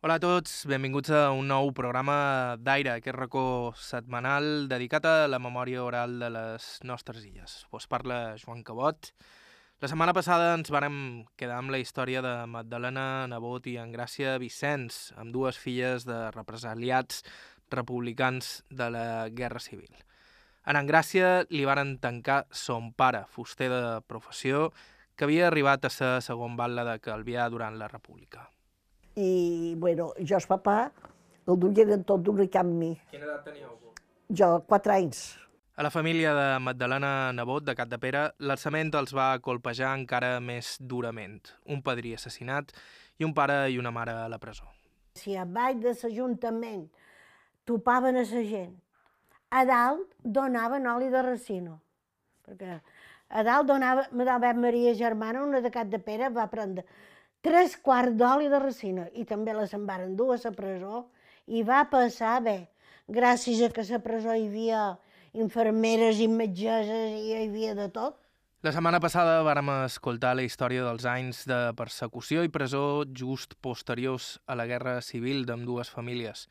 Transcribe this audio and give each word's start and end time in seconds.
Hola 0.00 0.14
a 0.16 0.20
tots, 0.22 0.62
benvinguts 0.64 1.10
a 1.12 1.26
un 1.36 1.50
nou 1.52 1.74
programa 1.76 2.14
d'Aire, 2.56 2.94
aquest 2.94 3.18
racó 3.18 3.42
setmanal 3.76 4.64
dedicat 4.70 5.04
a 5.04 5.26
la 5.28 5.36
memòria 5.36 5.82
oral 5.84 6.14
de 6.22 6.30
les 6.32 6.68
nostres 6.88 7.26
illes. 7.28 7.66
Us 7.76 7.84
parla 7.84 8.38
Joan 8.40 8.62
Cabot. 8.64 9.10
La 9.84 9.90
setmana 9.92 10.14
passada 10.16 10.54
ens 10.56 10.70
vàrem 10.72 10.94
quedar 11.36 11.58
amb 11.60 11.74
la 11.74 11.80
història 11.82 12.22
de 12.24 12.32
Magdalena 12.48 13.26
Nebot 13.28 13.68
i 13.68 13.74
Engràcia 13.82 14.38
Vicenç, 14.40 15.10
amb 15.20 15.34
dues 15.36 15.58
filles 15.60 16.06
de 16.08 16.20
represaliats 16.32 17.20
republicans 17.68 18.48
de 18.70 18.86
la 18.94 19.02
Guerra 19.28 19.60
Civil. 19.60 19.92
En 20.64 20.80
Engràcia 20.80 21.42
li 21.50 21.66
varen 21.68 21.98
tancar 22.00 22.46
son 22.48 22.94
pare, 22.96 23.26
fuster 23.28 23.68
de 23.68 23.84
professió, 24.08 24.70
que 25.12 25.28
havia 25.28 25.50
arribat 25.50 25.84
a 25.84 25.92
ser 25.92 26.10
segon 26.24 26.56
batlle 26.56 26.86
de 26.88 26.96
Calvià 27.04 27.50
durant 27.52 27.76
la 27.76 27.90
República 27.92 28.48
i, 29.16 29.74
bueno, 29.78 30.12
jo 30.18 30.36
el 30.36 30.48
papà 30.48 30.78
el 31.50 31.58
duien 31.58 32.04
tot 32.06 32.22
d'un 32.22 32.40
amb 32.40 32.74
mi. 32.78 32.94
Quina 33.10 33.26
edat 33.26 33.44
teníeu? 33.44 33.76
Jo, 34.30 34.60
quatre 34.66 34.94
anys. 34.94 35.36
A 35.74 35.82
la 35.82 35.90
família 35.90 36.34
de 36.34 36.58
Magdalena 36.60 37.32
Nebot 37.32 37.64
de 37.64 37.98
Pere, 37.98 38.30
l'alçament 38.38 38.92
els 38.94 39.14
va 39.16 39.38
colpejar 39.40 39.94
encara 39.96 40.38
més 40.40 40.76
durament. 40.78 41.40
Un 41.66 41.82
padrí 41.82 42.14
assassinat 42.14 42.70
i 43.18 43.24
un 43.24 43.32
pare 43.34 43.70
i 43.70 43.78
una 43.78 43.90
mare 43.90 44.12
a 44.12 44.28
la 44.28 44.38
presó. 44.38 44.68
Si 45.14 45.34
a 45.36 45.44
baix 45.44 45.80
de 45.80 45.94
l'Ajuntament 45.94 46.86
topaven 47.64 48.16
a 48.16 48.22
la 48.22 48.42
gent, 48.44 48.76
a 49.50 49.64
dalt 49.64 50.12
donaven 50.22 50.86
oli 50.86 51.08
de 51.10 51.22
racino, 51.22 51.80
perquè 52.46 52.80
a 53.30 53.42
dalt 53.42 53.66
donava, 53.66 54.06
me 54.12 54.54
Maria 54.54 54.94
Germana, 54.94 55.42
una 55.42 55.60
de 55.60 55.70
Cat 55.70 55.88
de 55.88 55.98
Pere, 55.98 56.28
va 56.28 56.46
prendre 56.46 56.84
tres 57.44 57.76
quarts 57.76 58.16
d'oli 58.20 58.48
de 58.52 58.60
racina 58.60 59.06
i 59.16 59.24
també 59.28 59.54
la 59.56 59.66
se'n 59.68 59.86
varen 59.88 60.16
dur 60.16 60.34
a 60.34 60.40
la 60.42 60.52
presó 60.56 61.04
i 61.46 61.62
va 61.66 61.84
passar 61.90 62.40
bé, 62.44 62.58
gràcies 63.08 63.62
a 63.64 63.70
que 63.74 63.82
a 63.82 63.92
la 63.92 64.02
presó 64.04 64.34
hi 64.34 64.46
havia 64.48 64.82
infermeres 65.32 66.20
i 66.20 66.28
metgeses 66.28 67.14
i 67.16 67.30
hi 67.30 67.38
havia 67.44 67.74
de 67.74 67.88
tot. 67.88 68.18
La 68.60 68.74
setmana 68.76 69.00
passada 69.00 69.38
vàrem 69.40 69.70
escoltar 69.86 70.34
la 70.36 70.44
història 70.44 70.84
dels 70.84 71.06
anys 71.08 71.46
de 71.48 71.72
persecució 71.78 72.42
i 72.44 72.52
presó 72.52 73.06
just 73.08 73.56
posteriors 73.64 74.34
a 74.46 74.56
la 74.58 74.66
Guerra 74.68 74.98
Civil 75.00 75.46
d'amb 75.48 75.64
dues 75.64 75.88
famílies. 75.88 76.44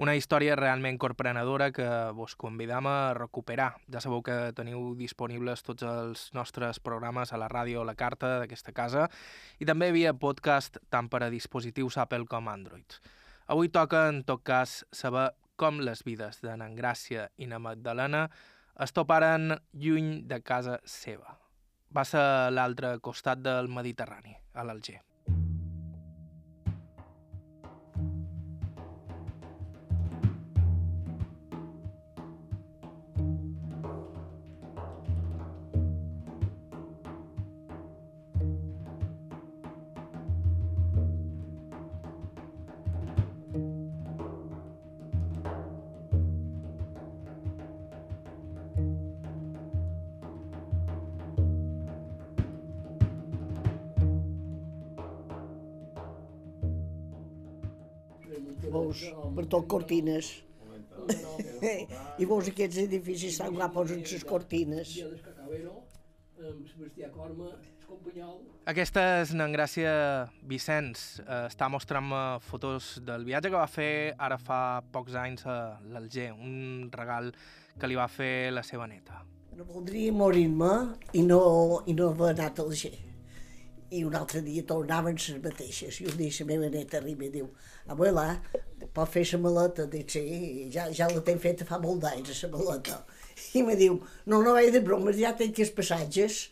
Una 0.00 0.14
història 0.16 0.56
realment 0.56 0.96
corprenedora 0.96 1.68
que 1.70 1.86
vos 2.16 2.32
convidam 2.36 2.86
a 2.88 3.12
recuperar. 3.12 3.74
Ja 3.92 4.00
sabeu 4.00 4.22
que 4.24 4.36
teniu 4.56 4.94
disponibles 4.96 5.62
tots 5.66 5.84
els 5.84 6.30
nostres 6.32 6.80
programes 6.80 7.32
a 7.32 7.40
la 7.40 7.50
ràdio 7.52 7.82
o 7.82 7.84
la 7.84 7.94
carta 7.94 8.38
d'aquesta 8.40 8.72
casa 8.72 9.08
i 9.60 9.68
també 9.68 9.90
via 9.92 10.14
podcast 10.16 10.80
tant 10.88 11.12
per 11.12 11.22
a 11.26 11.30
dispositius 11.30 12.00
Apple 12.00 12.24
com 12.24 12.48
Android. 12.48 12.96
Avui 13.52 13.68
toca, 13.68 14.06
en 14.08 14.24
tot 14.24 14.40
cas, 14.42 14.80
saber 14.92 15.28
com 15.60 15.82
les 15.84 16.02
vides 16.08 16.40
de 16.40 16.56
Gràcia 16.78 17.28
i 17.36 17.46
na 17.46 17.60
Magdalena 17.60 18.30
es 18.80 18.92
toparen 18.96 19.52
lluny 19.72 20.22
de 20.26 20.40
casa 20.40 20.80
seva. 20.84 21.36
Va 21.92 22.04
ser 22.08 22.24
a 22.24 22.50
l'altre 22.50 22.98
costat 22.98 23.44
del 23.44 23.68
Mediterrani, 23.68 24.38
a 24.54 24.64
l'Alger. 24.64 25.02
Tot 59.52 59.68
cortines. 59.68 60.32
I 62.20 62.26
veus 62.28 62.48
aquests 62.52 62.82
edificis 62.84 63.38
tan 63.40 63.54
guapos 63.56 63.92
amb 63.94 64.06
les 64.06 64.24
cortines. 64.28 64.94
Aquesta 68.72 69.02
és 69.20 69.32
Gràcia 69.54 69.92
Vicenç. 70.48 71.02
Eh, 71.22 71.42
està 71.50 71.68
mostrant 71.70 72.08
fotos 72.42 72.96
del 73.06 73.26
viatge 73.28 73.50
que 73.50 73.58
va 73.58 73.68
fer 73.70 73.92
ara 74.18 74.38
fa 74.38 74.82
pocs 74.94 75.18
anys 75.18 75.46
a 75.46 75.58
l'Alger, 75.92 76.32
un 76.32 76.88
regal 76.94 77.32
que 77.78 77.88
li 77.90 77.98
va 77.98 78.08
fer 78.08 78.50
la 78.54 78.62
seva 78.66 78.86
neta. 78.86 79.22
No 79.56 79.66
voldria 79.68 80.12
morir-me 80.16 80.72
i 81.12 81.22
no, 81.26 81.40
i 81.86 81.94
no 81.94 82.12
haver 82.14 82.32
anat 82.32 82.62
a 82.62 82.68
Alger 82.68 83.11
i 83.92 84.02
un 84.08 84.14
altre 84.16 84.40
dia 84.44 84.64
tornaven 84.68 85.18
les 85.18 85.42
mateixes. 85.44 86.00
I 86.00 86.08
un 86.08 86.16
dia 86.16 86.32
la 86.38 86.46
meva 86.48 86.70
neta 86.72 86.98
arriba 86.98 87.26
i 87.26 87.30
diu, 87.34 87.50
abuela, 87.92 88.24
pot 88.96 89.10
fer 89.12 89.24
la 89.32 89.40
maleta? 89.44 89.86
Dic, 89.92 90.08
sí, 90.14 90.22
ja, 90.72 90.88
ja 90.94 91.08
la 91.12 91.20
tenc 91.26 91.42
feta 91.44 91.68
fa 91.68 91.78
molt 91.82 92.02
d'anys, 92.04 92.42
la 92.46 92.50
maleta. 92.54 93.02
I 93.58 93.64
me 93.66 93.76
diu, 93.76 94.00
no, 94.26 94.40
no 94.40 94.56
vaig 94.56 94.72
de 94.74 94.82
bromes, 94.84 95.18
ja 95.20 95.34
tenc 95.38 95.60
els 95.64 95.74
passatges. 95.76 96.42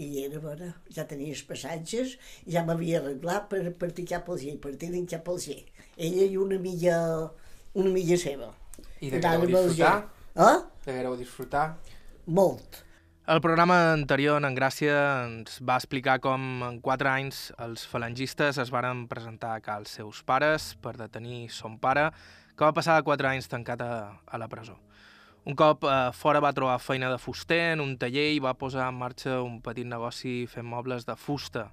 I 0.00 0.24
era 0.24 0.40
bona, 0.40 0.70
ja 0.88 1.04
tenia 1.04 1.34
els 1.34 1.42
passatges, 1.44 2.16
ja 2.48 2.64
m'havia 2.64 3.02
arreglat 3.02 3.50
per 3.50 3.60
partir 3.82 4.06
cap 4.08 4.30
al 4.32 4.40
G, 4.40 4.56
partir 4.62 4.90
cap 5.10 5.28
al 5.28 5.40
G. 5.42 5.58
Ella 5.96 6.24
i 6.24 6.38
una 6.40 6.56
amiga, 6.56 6.96
una 7.74 7.90
amiga 7.92 8.16
seva. 8.16 8.54
I 9.00 9.12
de 9.12 9.20
vau 9.20 9.44
disfrutar? 9.44 9.96
Eh? 10.36 10.54
De 10.86 11.02
vau 11.04 11.18
disfrutar? 11.20 11.66
Molt 12.32 12.86
el 13.30 13.40
programa 13.40 13.92
anterior, 13.92 14.42
en 14.42 14.56
Gràcia, 14.58 14.94
ens 15.22 15.60
va 15.62 15.76
explicar 15.78 16.16
com 16.18 16.64
en 16.66 16.80
quatre 16.82 17.06
anys 17.12 17.52
els 17.62 17.84
falangistes 17.86 18.58
es 18.58 18.72
varen 18.74 19.04
presentar 19.06 19.52
a 19.54 19.74
als 19.76 19.92
seus 19.94 20.24
pares 20.26 20.72
per 20.82 20.96
detenir 20.98 21.46
son 21.54 21.76
pare, 21.78 22.08
que 22.58 22.64
va 22.66 22.74
passar 22.74 22.96
quatre 23.06 23.28
anys 23.30 23.46
tancat 23.46 23.84
a, 23.86 24.18
a 24.26 24.40
la 24.42 24.48
presó. 24.50 24.80
Un 25.46 25.54
cop 25.54 25.86
eh, 25.86 26.10
fora 26.10 26.42
va 26.42 26.50
trobar 26.52 26.80
feina 26.82 27.10
de 27.12 27.20
fuster 27.22 27.60
en 27.76 27.84
un 27.84 27.94
taller 28.02 28.32
i 28.34 28.42
va 28.42 28.56
posar 28.58 28.88
en 28.90 28.98
marxa 28.98 29.38
un 29.46 29.60
petit 29.62 29.86
negoci 29.86 30.48
fent 30.50 30.66
mobles 30.66 31.06
de 31.06 31.14
fusta. 31.14 31.68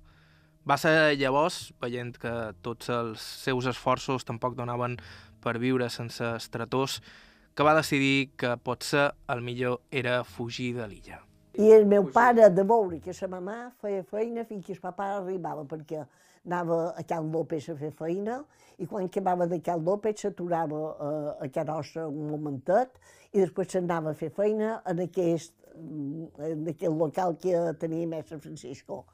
Va 0.61 0.77
ser 0.77 1.17
llavors, 1.17 1.71
veient 1.81 2.13
que 2.21 2.35
tots 2.61 2.91
els 2.93 3.23
seus 3.47 3.65
esforços 3.65 4.29
tampoc 4.29 4.53
donaven 4.53 4.99
per 5.41 5.57
viure 5.57 5.89
sense 5.89 6.21
estretors, 6.37 7.01
que 7.55 7.65
va 7.65 7.73
decidir 7.73 8.29
que 8.37 8.53
potser 8.61 9.09
el 9.33 9.41
millor 9.41 9.81
era 9.89 10.21
fugir 10.23 10.75
de 10.77 10.85
l'illa. 10.85 11.26
I 11.57 11.71
el 11.73 11.87
meu 11.89 12.03
pare, 12.13 12.51
de 12.53 12.61
veure 12.69 12.99
que 13.01 13.13
sa 13.17 13.25
mamà 13.25 13.71
feia 13.81 14.03
feina 14.05 14.43
fins 14.45 14.65
que 14.65 14.75
el 14.75 14.81
papa 14.81 15.07
arribava, 15.15 15.63
perquè 15.65 16.03
anava 16.45 16.91
a 16.93 17.01
Can 17.09 17.31
López 17.33 17.65
a 17.73 17.75
fer 17.79 17.89
feina, 17.97 18.43
i 18.77 18.85
quan 18.85 19.07
acabava 19.07 19.47
de 19.49 19.57
Can 19.65 19.81
López 19.85 20.21
s'aturava 20.21 20.81
a, 21.01 21.09
a 21.41 21.49
Can 21.55 21.71
Ossa 21.73 22.05
un 22.05 22.29
momentet, 22.29 22.99
i 23.33 23.41
després 23.41 23.73
s'anava 23.73 24.13
a 24.13 24.19
fer 24.19 24.29
feina 24.37 24.75
en 24.85 25.01
aquest, 25.07 25.55
en 25.73 26.69
aquest 26.75 26.93
local 26.93 27.33
que 27.41 27.63
tenia 27.81 28.11
Mestre 28.13 28.37
Francisco. 28.43 29.07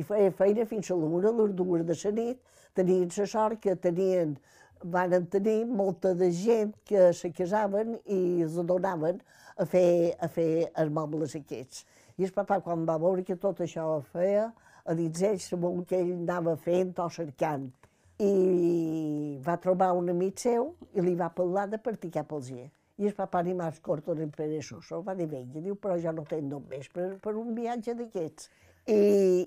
I 0.00 0.06
feia 0.08 0.32
feina 0.32 0.64
fins 0.70 0.88
a 0.88 0.96
l'una, 0.96 1.28
a 1.28 1.36
les 1.36 1.52
dues 1.58 1.84
de 1.84 1.98
la 2.00 2.14
nit, 2.16 2.40
tenien 2.80 3.12
la 3.12 3.28
sort 3.28 3.60
que 3.60 3.76
tenien, 3.76 4.38
van 4.82 5.26
tenir 5.26 5.66
molta 5.66 6.14
de 6.14 6.30
gent 6.32 6.72
que 6.84 7.12
se 7.12 7.30
casaven 7.32 7.98
i 8.06 8.42
es 8.44 8.56
donaven 8.56 9.20
a 9.60 9.66
fer, 9.66 10.16
a 10.20 10.28
fer 10.28 10.70
els 10.78 10.92
mobles 10.92 11.36
aquests. 11.36 11.84
I 12.16 12.26
el 12.28 12.32
papa, 12.36 12.60
quan 12.64 12.86
va 12.88 12.98
veure 13.00 13.24
que 13.24 13.36
tot 13.36 13.60
això 13.60 13.86
ho 13.96 14.00
feia, 14.12 14.50
a 14.84 14.96
dins 14.96 15.22
ell 15.22 15.38
sabut 15.40 15.86
que 15.88 16.00
ell 16.00 16.16
anava 16.16 16.56
fent 16.56 16.96
o 17.00 17.08
cercant. 17.12 17.68
I 18.20 19.38
va 19.44 19.56
trobar 19.60 19.94
un 19.96 20.10
amic 20.12 20.40
seu 20.42 20.74
i 20.92 21.04
li 21.04 21.14
va 21.16 21.30
parlar 21.32 21.68
de 21.70 21.78
partir 21.80 22.10
cap 22.12 22.32
al 22.36 22.42
G. 22.44 22.66
I 23.00 23.08
el 23.08 23.14
papa 23.16 23.40
ni 23.42 23.54
més 23.56 23.78
corto 23.80 24.12
ni 24.14 24.26
peresoso 24.28 25.00
va 25.04 25.14
dir, 25.16 25.28
vinga, 25.28 25.62
diu, 25.64 25.76
però 25.80 25.96
jo 26.00 26.12
no 26.12 26.26
tenc 26.28 26.44
només 26.50 26.90
per, 26.92 27.14
per 27.22 27.32
un 27.40 27.54
viatge 27.56 27.94
d'aquests. 27.96 28.50
I, 28.90 29.00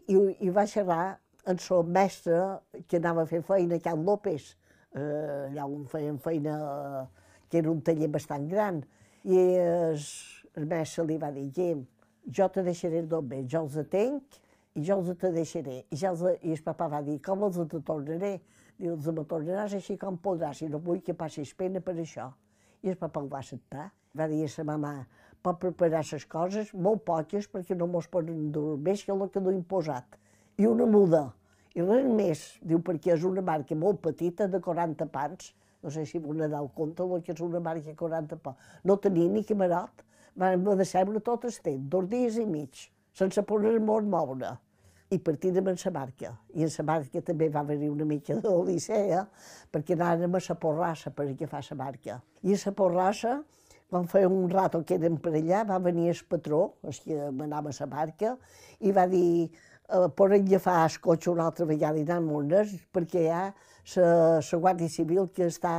i, 0.10 0.18
I 0.48 0.50
va 0.54 0.66
xerrar 0.69 1.04
amb 1.46 1.62
el 1.78 1.94
mestre 1.94 2.40
que 2.88 2.98
anava 2.98 3.28
a 3.28 3.30
fer 3.30 3.44
feina 3.46 3.78
Can 3.84 4.06
López, 4.07 4.56
eh, 4.95 5.50
allà 5.50 5.66
on 5.66 5.88
feien 5.90 6.19
feina, 6.22 6.57
que 7.50 7.62
era 7.62 7.72
un 7.72 7.81
taller 7.81 8.10
bastant 8.13 8.48
gran, 8.50 8.81
i 9.24 9.40
el, 9.40 10.00
el 10.60 10.69
mestre 10.69 11.06
li 11.07 11.18
va 11.18 11.31
dir, 11.31 11.50
Guim, 11.56 11.84
jo 12.28 12.48
te 12.50 12.63
deixaré 12.63 13.04
bé, 13.04 13.44
jo 13.48 13.63
els 13.66 13.78
atenc 13.78 14.40
i 14.75 14.84
jo 14.84 14.98
els 15.00 15.18
te 15.19 15.31
deixaré. 15.31 15.84
I, 15.90 15.98
ja 15.98 16.12
els, 16.12 16.24
I 16.42 16.56
el 16.56 16.63
papa 16.63 16.88
va 16.90 17.01
dir, 17.06 17.19
com 17.22 17.44
els 17.44 17.60
te 17.69 17.81
tornaré? 17.81 18.40
Diu, 18.78 18.95
els 18.95 19.07
me 19.13 19.25
tornaràs 19.30 19.75
així 19.78 19.98
com 20.01 20.18
podràs, 20.18 20.63
i 20.66 20.69
no 20.69 20.80
vull 20.81 21.04
que 21.06 21.13
passis 21.13 21.54
pena 21.54 21.81
per 21.81 21.94
això. 22.00 22.31
I 22.84 22.90
el 22.90 22.98
papa 22.98 23.22
ho 23.22 23.30
va 23.30 23.40
acceptar. 23.44 23.92
Va 24.18 24.28
dir 24.30 24.44
a 24.45 24.50
sa 24.50 24.66
mamà, 24.66 24.94
pot 25.45 25.60
preparar 25.62 26.04
les 26.06 26.25
coses, 26.30 26.74
molt 26.74 27.04
poques, 27.06 27.48
perquè 27.50 27.78
no 27.78 27.88
mos 27.88 28.10
poden 28.12 28.51
dur 28.51 28.78
més 28.78 29.04
que 29.04 29.13
el 29.13 29.30
que 29.30 29.42
l'ho 29.42 29.54
imposat. 29.54 30.18
I 30.57 30.68
una 30.69 30.86
muda. 30.86 31.24
I 31.74 31.81
res 31.81 32.06
més, 32.06 32.42
diu, 32.62 32.80
perquè 32.86 33.16
és 33.16 33.24
una 33.25 33.42
marca 33.42 33.75
molt 33.75 34.02
petita, 34.04 34.48
de 34.48 34.60
40 34.62 35.08
pans, 35.14 35.54
no 35.84 35.92
sé 35.92 36.06
si 36.06 36.20
m'ho 36.22 36.48
dau 36.48 36.70
compte 36.78 37.04
el 37.04 37.24
que 37.25 37.34
és 37.34 37.42
una 37.42 37.60
marca 37.60 37.90
de 37.90 37.96
40 37.98 38.38
pans. 38.44 38.68
No 38.84 38.98
tenia 39.02 39.30
ni 39.30 39.44
camarot, 39.44 40.04
vam 40.36 40.68
decebre 40.78 41.20
tot 41.20 41.48
el 41.50 41.58
temps, 41.66 41.90
dos 41.90 42.06
dies 42.12 42.38
i 42.38 42.46
mig, 42.46 42.86
sense 43.18 43.42
poder 43.50 43.80
molt 43.81 44.08
moure. 44.08 44.54
I 45.14 45.20
partim 45.22 45.58
amb 45.60 45.74
la 45.74 45.92
marca. 45.94 46.31
I 46.54 46.64
en 46.66 46.72
la 46.78 46.86
marca 46.88 47.22
també 47.22 47.50
va 47.50 47.62
haver 47.62 47.90
una 47.90 48.06
mica 48.06 48.38
de 48.42 48.54
licea, 48.69 49.26
perquè 49.74 49.98
anàvem 49.98 50.38
a 50.38 50.42
la 50.48 50.56
porrassa 50.56 51.12
per 51.12 51.28
agafar 51.28 51.62
la 51.69 51.78
marca. 51.78 52.22
I 52.42 52.54
a 52.54 52.62
la 52.66 52.74
porrassa, 52.78 53.36
quan 53.90 54.08
feia 54.10 54.30
un 54.30 54.50
rato 54.50 54.81
que 54.81 54.96
érem 54.98 55.19
per 55.22 55.36
allà, 55.38 55.66
va 55.69 55.78
venir 55.78 56.10
el 56.10 56.24
patró, 56.30 56.64
el 56.81 56.98
que 57.04 57.30
manava 57.30 57.74
la 57.80 57.90
marca, 57.92 58.38
i 58.80 58.92
va 58.92 59.06
dir, 59.06 59.52
eh, 59.94 60.10
poden 60.18 60.48
agafar 60.48 60.84
el 60.88 60.98
cotxe 61.01 61.31
una 61.31 61.48
altra 61.50 61.66
vegada 61.69 62.00
i 62.00 62.06
anar 62.06 62.19
a 62.22 62.25
Mondes, 62.25 62.74
perquè 62.94 63.25
hi 63.25 63.30
ha 63.31 63.44
la 63.95 64.60
Guàrdia 64.66 64.90
Civil 64.90 65.30
que 65.36 65.48
està, 65.51 65.75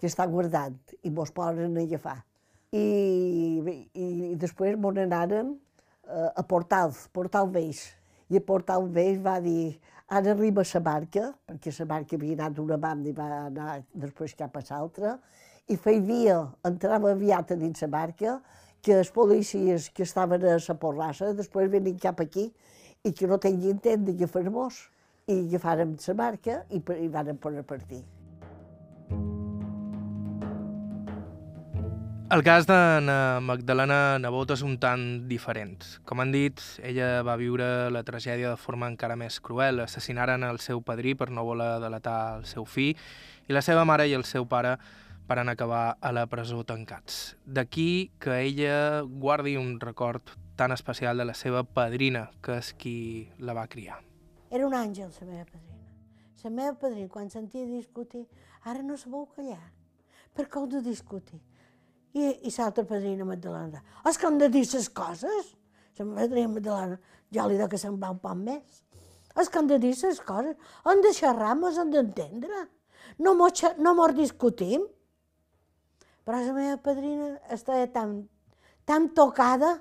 que 0.00 0.08
està 0.08 0.26
guardant 0.26 0.76
i 1.02 1.12
mos 1.14 1.32
poden 1.36 1.78
agafar. 1.78 2.18
I, 2.72 2.86
i, 3.66 4.06
i 4.32 4.34
després 4.38 4.78
mos 4.78 4.98
anàrem 4.98 5.54
eh, 5.54 6.28
a 6.30 6.44
Portal, 6.46 6.94
Portal 7.12 7.50
Veix. 7.50 7.88
I 8.30 8.38
a 8.38 8.44
Portal 8.46 8.86
Veix 8.94 9.18
va 9.22 9.40
dir, 9.42 9.74
ara 10.08 10.34
arriba 10.34 10.62
la 10.74 10.80
barca, 10.80 11.32
perquè 11.46 11.74
la 11.78 11.86
barca 11.92 12.16
havia 12.16 12.38
anat 12.38 12.56
d'una 12.56 12.78
banda 12.78 13.10
i 13.10 13.14
va 13.14 13.28
anar 13.48 13.80
després 13.92 14.34
cap 14.38 14.56
a 14.56 14.64
l'altra, 14.70 15.18
i 15.70 15.76
feia 15.78 16.02
dia, 16.02 16.38
entrava 16.66 17.12
aviat 17.12 17.52
a 17.52 17.58
dins 17.58 17.82
la 17.82 17.88
barca, 17.90 18.40
que 18.82 18.96
els 18.96 19.10
policies 19.12 19.90
que 19.92 20.06
estaven 20.06 20.46
a 20.48 20.56
la 20.56 20.74
porrassa 20.80 21.34
després 21.36 21.68
venen 21.70 21.98
cap 22.00 22.20
aquí 22.22 22.48
i 23.02 23.12
que 23.16 23.26
no 23.26 23.38
tinguin 23.40 23.78
temps 23.80 24.04
d'agafar-nos. 24.04 24.86
I 25.30 25.36
agafàrem 25.46 25.94
la 26.06 26.14
barca 26.14 26.62
i, 26.68 26.80
i 26.80 27.08
van 27.08 27.36
poder 27.38 27.62
partir. 27.64 28.02
El 32.30 32.44
cas 32.46 32.66
de 32.66 32.76
Magdalena 33.42 34.18
Nebot 34.22 34.52
és 34.54 34.62
un 34.62 34.76
tant 34.78 35.04
diferent. 35.30 35.80
Com 36.06 36.20
han 36.22 36.30
dit, 36.30 36.60
ella 36.82 37.24
va 37.26 37.34
viure 37.40 37.90
la 37.90 38.04
tragèdia 38.06 38.52
de 38.52 38.60
forma 38.60 38.90
encara 38.90 39.16
més 39.16 39.40
cruel. 39.40 39.80
Assassinaren 39.82 40.44
el 40.46 40.60
seu 40.62 40.82
padrí 40.82 41.16
per 41.18 41.30
no 41.30 41.46
voler 41.46 41.80
delatar 41.82 42.38
el 42.38 42.44
seu 42.46 42.66
fill 42.66 42.94
i 43.48 43.56
la 43.56 43.64
seva 43.66 43.86
mare 43.88 44.06
i 44.06 44.14
el 44.14 44.26
seu 44.28 44.46
pare 44.46 44.76
van 45.26 45.48
acabar 45.48 45.96
a 46.00 46.12
la 46.12 46.26
presó 46.26 46.62
tancats. 46.66 47.36
D'aquí 47.46 48.10
que 48.18 48.42
ella 48.42 49.02
guardi 49.02 49.56
un 49.56 49.78
record 49.80 50.34
tan 50.60 50.72
especial 50.72 51.16
de 51.16 51.24
la 51.24 51.32
seva 51.32 51.62
padrina, 51.64 52.26
que 52.44 52.58
és 52.60 52.74
qui 52.76 52.96
la 53.40 53.54
va 53.56 53.62
criar. 53.72 53.94
Era 54.52 54.66
un 54.66 54.74
àngel, 54.76 55.08
la 55.08 55.28
meva 55.30 55.46
padrina. 55.48 55.94
La 56.42 56.50
meva 56.52 56.74
padrina, 56.82 57.08
quan 57.08 57.30
sentia 57.32 57.64
discutir, 57.64 58.26
ara 58.68 58.82
no 58.84 58.98
sabeu 59.00 59.24
callar. 59.32 59.70
Per 60.36 60.44
què 60.52 60.60
heu 60.60 60.68
de 60.68 60.82
discutir? 60.84 61.40
I, 62.12 62.26
i 62.44 62.52
l'altra 62.58 62.84
padrina 62.84 63.24
Magdalena, 63.24 63.80
és 64.04 64.20
que 64.20 64.28
hem 64.28 64.36
de 64.36 64.50
dir 64.52 64.66
les 64.74 64.92
coses. 65.00 65.50
La 65.96 66.10
padrina 66.12 66.52
Magdalena, 66.52 67.00
ja 67.32 67.48
li 67.48 67.56
que 67.64 67.80
se'n 67.80 67.96
va 67.96 68.12
un 68.12 68.20
poc 68.20 68.36
més. 68.44 68.84
És 69.40 69.48
que 69.48 69.64
hem 69.64 69.72
de 69.72 69.80
dir 69.80 69.96
les 69.96 70.24
coses, 70.28 70.72
hem 70.84 71.04
de 71.08 71.16
xerrar, 71.16 71.56
mos 71.56 71.80
hem 71.80 71.96
d'entendre. 71.96 72.66
No 73.16 73.32
mos, 73.32 73.64
no 73.78 73.96
mos 73.96 74.12
discutim. 74.12 74.84
Però 76.28 76.36
la 76.36 76.52
meva 76.52 76.80
padrina 76.84 77.38
estava 77.48 77.88
tan, 77.88 78.18
tan 78.84 79.14
tocada 79.16 79.78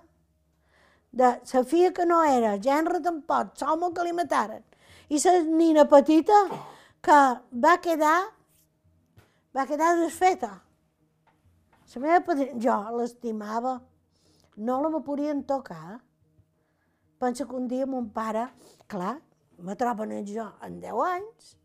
de 1.12 1.30
la 1.54 1.64
filla 1.64 1.92
que 1.92 2.06
no 2.06 2.22
era, 2.24 2.58
gènere 2.62 3.02
tampoc, 3.02 3.56
l'home 3.62 3.94
que 3.94 4.06
li 4.06 4.14
mataren. 4.14 4.64
I 5.10 5.20
la 5.24 5.38
nina 5.44 5.86
petita 5.90 6.38
que 7.02 7.20
va 7.66 7.78
quedar, 7.82 8.18
va 9.56 9.66
quedar 9.66 9.96
desfeta. 9.98 10.52
La 11.96 12.02
meva 12.02 12.20
padrina, 12.22 12.60
jo 12.62 12.76
l'estimava, 12.98 13.80
no 14.58 14.82
la 14.82 14.90
me 14.90 15.02
podien 15.02 15.44
tocar. 15.44 16.00
Pensa 17.20 17.46
que 17.46 17.56
un 17.56 17.68
dia 17.68 17.88
mon 17.88 18.12
pare, 18.14 18.46
clar, 18.88 19.18
me 19.58 19.76
troben 19.76 20.14
jo 20.26 20.46
en 20.64 20.80
10 20.80 21.02
anys, 21.08 21.56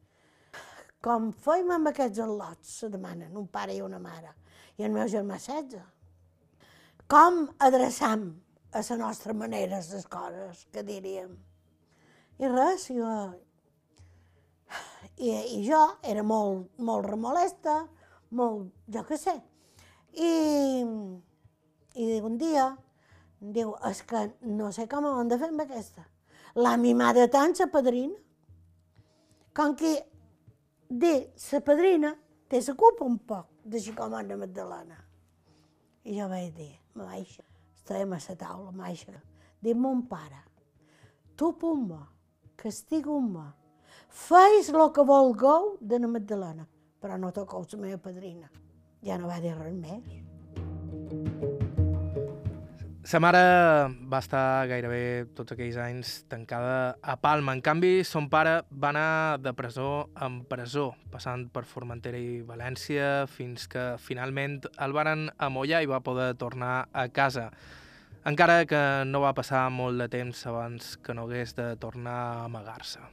com 1.04 1.28
fèiem 1.30 1.70
amb 1.76 1.90
aquests 1.92 2.22
al·lots, 2.24 2.78
se 2.80 2.88
demanen, 2.88 3.36
un 3.36 3.46
pare 3.46 3.74
i 3.76 3.82
una 3.84 4.00
mare, 4.00 4.32
i 4.78 4.86
el 4.88 4.90
meu 4.90 5.06
germà 5.06 5.36
16. 5.36 5.84
Com 7.06 7.44
adreçam 7.60 8.30
a 8.74 8.82
la 8.90 8.96
nostra 9.06 9.34
manera 9.34 9.78
les 9.78 10.06
coses, 10.10 10.66
que 10.72 10.82
diríem. 10.82 11.34
I 12.38 12.50
res, 12.50 12.88
jo... 12.90 13.10
I, 15.14 15.30
i 15.30 15.60
jo 15.62 15.80
era 16.02 16.24
molt, 16.26 16.72
molt 16.82 17.06
remolesta, 17.06 17.84
molt, 18.34 18.72
jo 18.90 19.04
què 19.06 19.18
sé, 19.20 19.34
i, 20.14 20.30
i 21.94 22.08
un 22.18 22.38
dia, 22.40 22.64
diu, 23.38 23.76
és 23.86 24.02
que 24.08 24.24
no 24.50 24.72
sé 24.74 24.88
com 24.90 25.06
ho 25.06 25.14
hem 25.20 25.30
de 25.30 25.38
fer 25.38 25.52
amb 25.52 25.62
aquesta. 25.62 26.08
L'ha 26.58 26.74
mimada 26.80 27.28
tant, 27.30 27.54
la 27.60 27.68
padrina, 27.70 28.18
com 29.54 29.74
que 29.78 29.94
de 30.90 31.14
la 31.52 31.60
padrina 31.66 32.14
té 32.50 32.60
la 32.66 32.74
culpa 32.78 33.06
un 33.06 33.18
poc 33.18 33.50
si 33.80 33.94
com 33.94 34.14
Anna 34.14 34.36
Magdalena. 34.36 34.98
I 36.04 36.18
jo 36.18 36.28
vaig 36.28 36.52
dir, 36.54 36.72
maixa, 36.94 37.42
estàvem 37.84 38.14
a 38.16 38.18
la 38.18 38.34
taula, 38.40 38.70
maixa, 38.72 39.20
diu 39.60 39.76
mon 39.76 40.06
pare, 40.08 40.40
tu 41.36 41.52
pumba, 41.52 42.00
castigo-me, 42.56 43.44
feis 44.08 44.70
el 44.72 44.88
que 44.90 45.04
volgueu 45.04 45.76
de 45.80 45.98
la 46.00 46.08
Magdalena, 46.08 46.64
però 46.98 47.18
no 47.20 47.32
toqueu 47.32 47.66
la 47.72 47.80
meva 47.82 47.98
padrina. 48.00 48.48
Ja 49.04 49.18
no 49.20 49.28
va 49.28 49.36
dir 49.40 49.52
res 49.52 49.74
més. 49.76 50.33
Sa 53.04 53.18
mare 53.20 53.40
va 54.08 54.16
estar 54.22 54.64
gairebé 54.64 55.26
tots 55.36 55.52
aquells 55.52 55.74
anys 55.76 56.12
tancada 56.32 56.94
a 57.04 57.18
Palma. 57.20 57.52
En 57.52 57.60
canvi, 57.60 57.98
son 58.00 58.30
pare 58.32 58.54
va 58.72 58.94
anar 58.94 59.36
de 59.44 59.52
presó 59.52 60.06
en 60.24 60.38
presó, 60.48 60.86
passant 61.12 61.42
per 61.52 61.66
Formentera 61.68 62.16
i 62.16 62.38
València, 62.48 63.26
fins 63.28 63.66
que 63.68 63.82
finalment 64.00 64.56
el 64.86 64.96
varen 64.96 65.26
amollar 65.36 65.82
i 65.84 65.90
va 65.90 66.00
poder 66.00 66.30
tornar 66.40 66.86
a 66.96 67.04
casa. 67.12 67.50
Encara 68.24 68.64
que 68.64 68.80
no 69.04 69.20
va 69.20 69.34
passar 69.36 69.66
molt 69.68 70.00
de 70.00 70.08
temps 70.08 70.40
abans 70.48 70.96
que 70.96 71.12
no 71.12 71.26
hagués 71.28 71.52
de 71.60 71.68
tornar 71.76 72.16
a 72.22 72.40
amagar-se. 72.46 73.04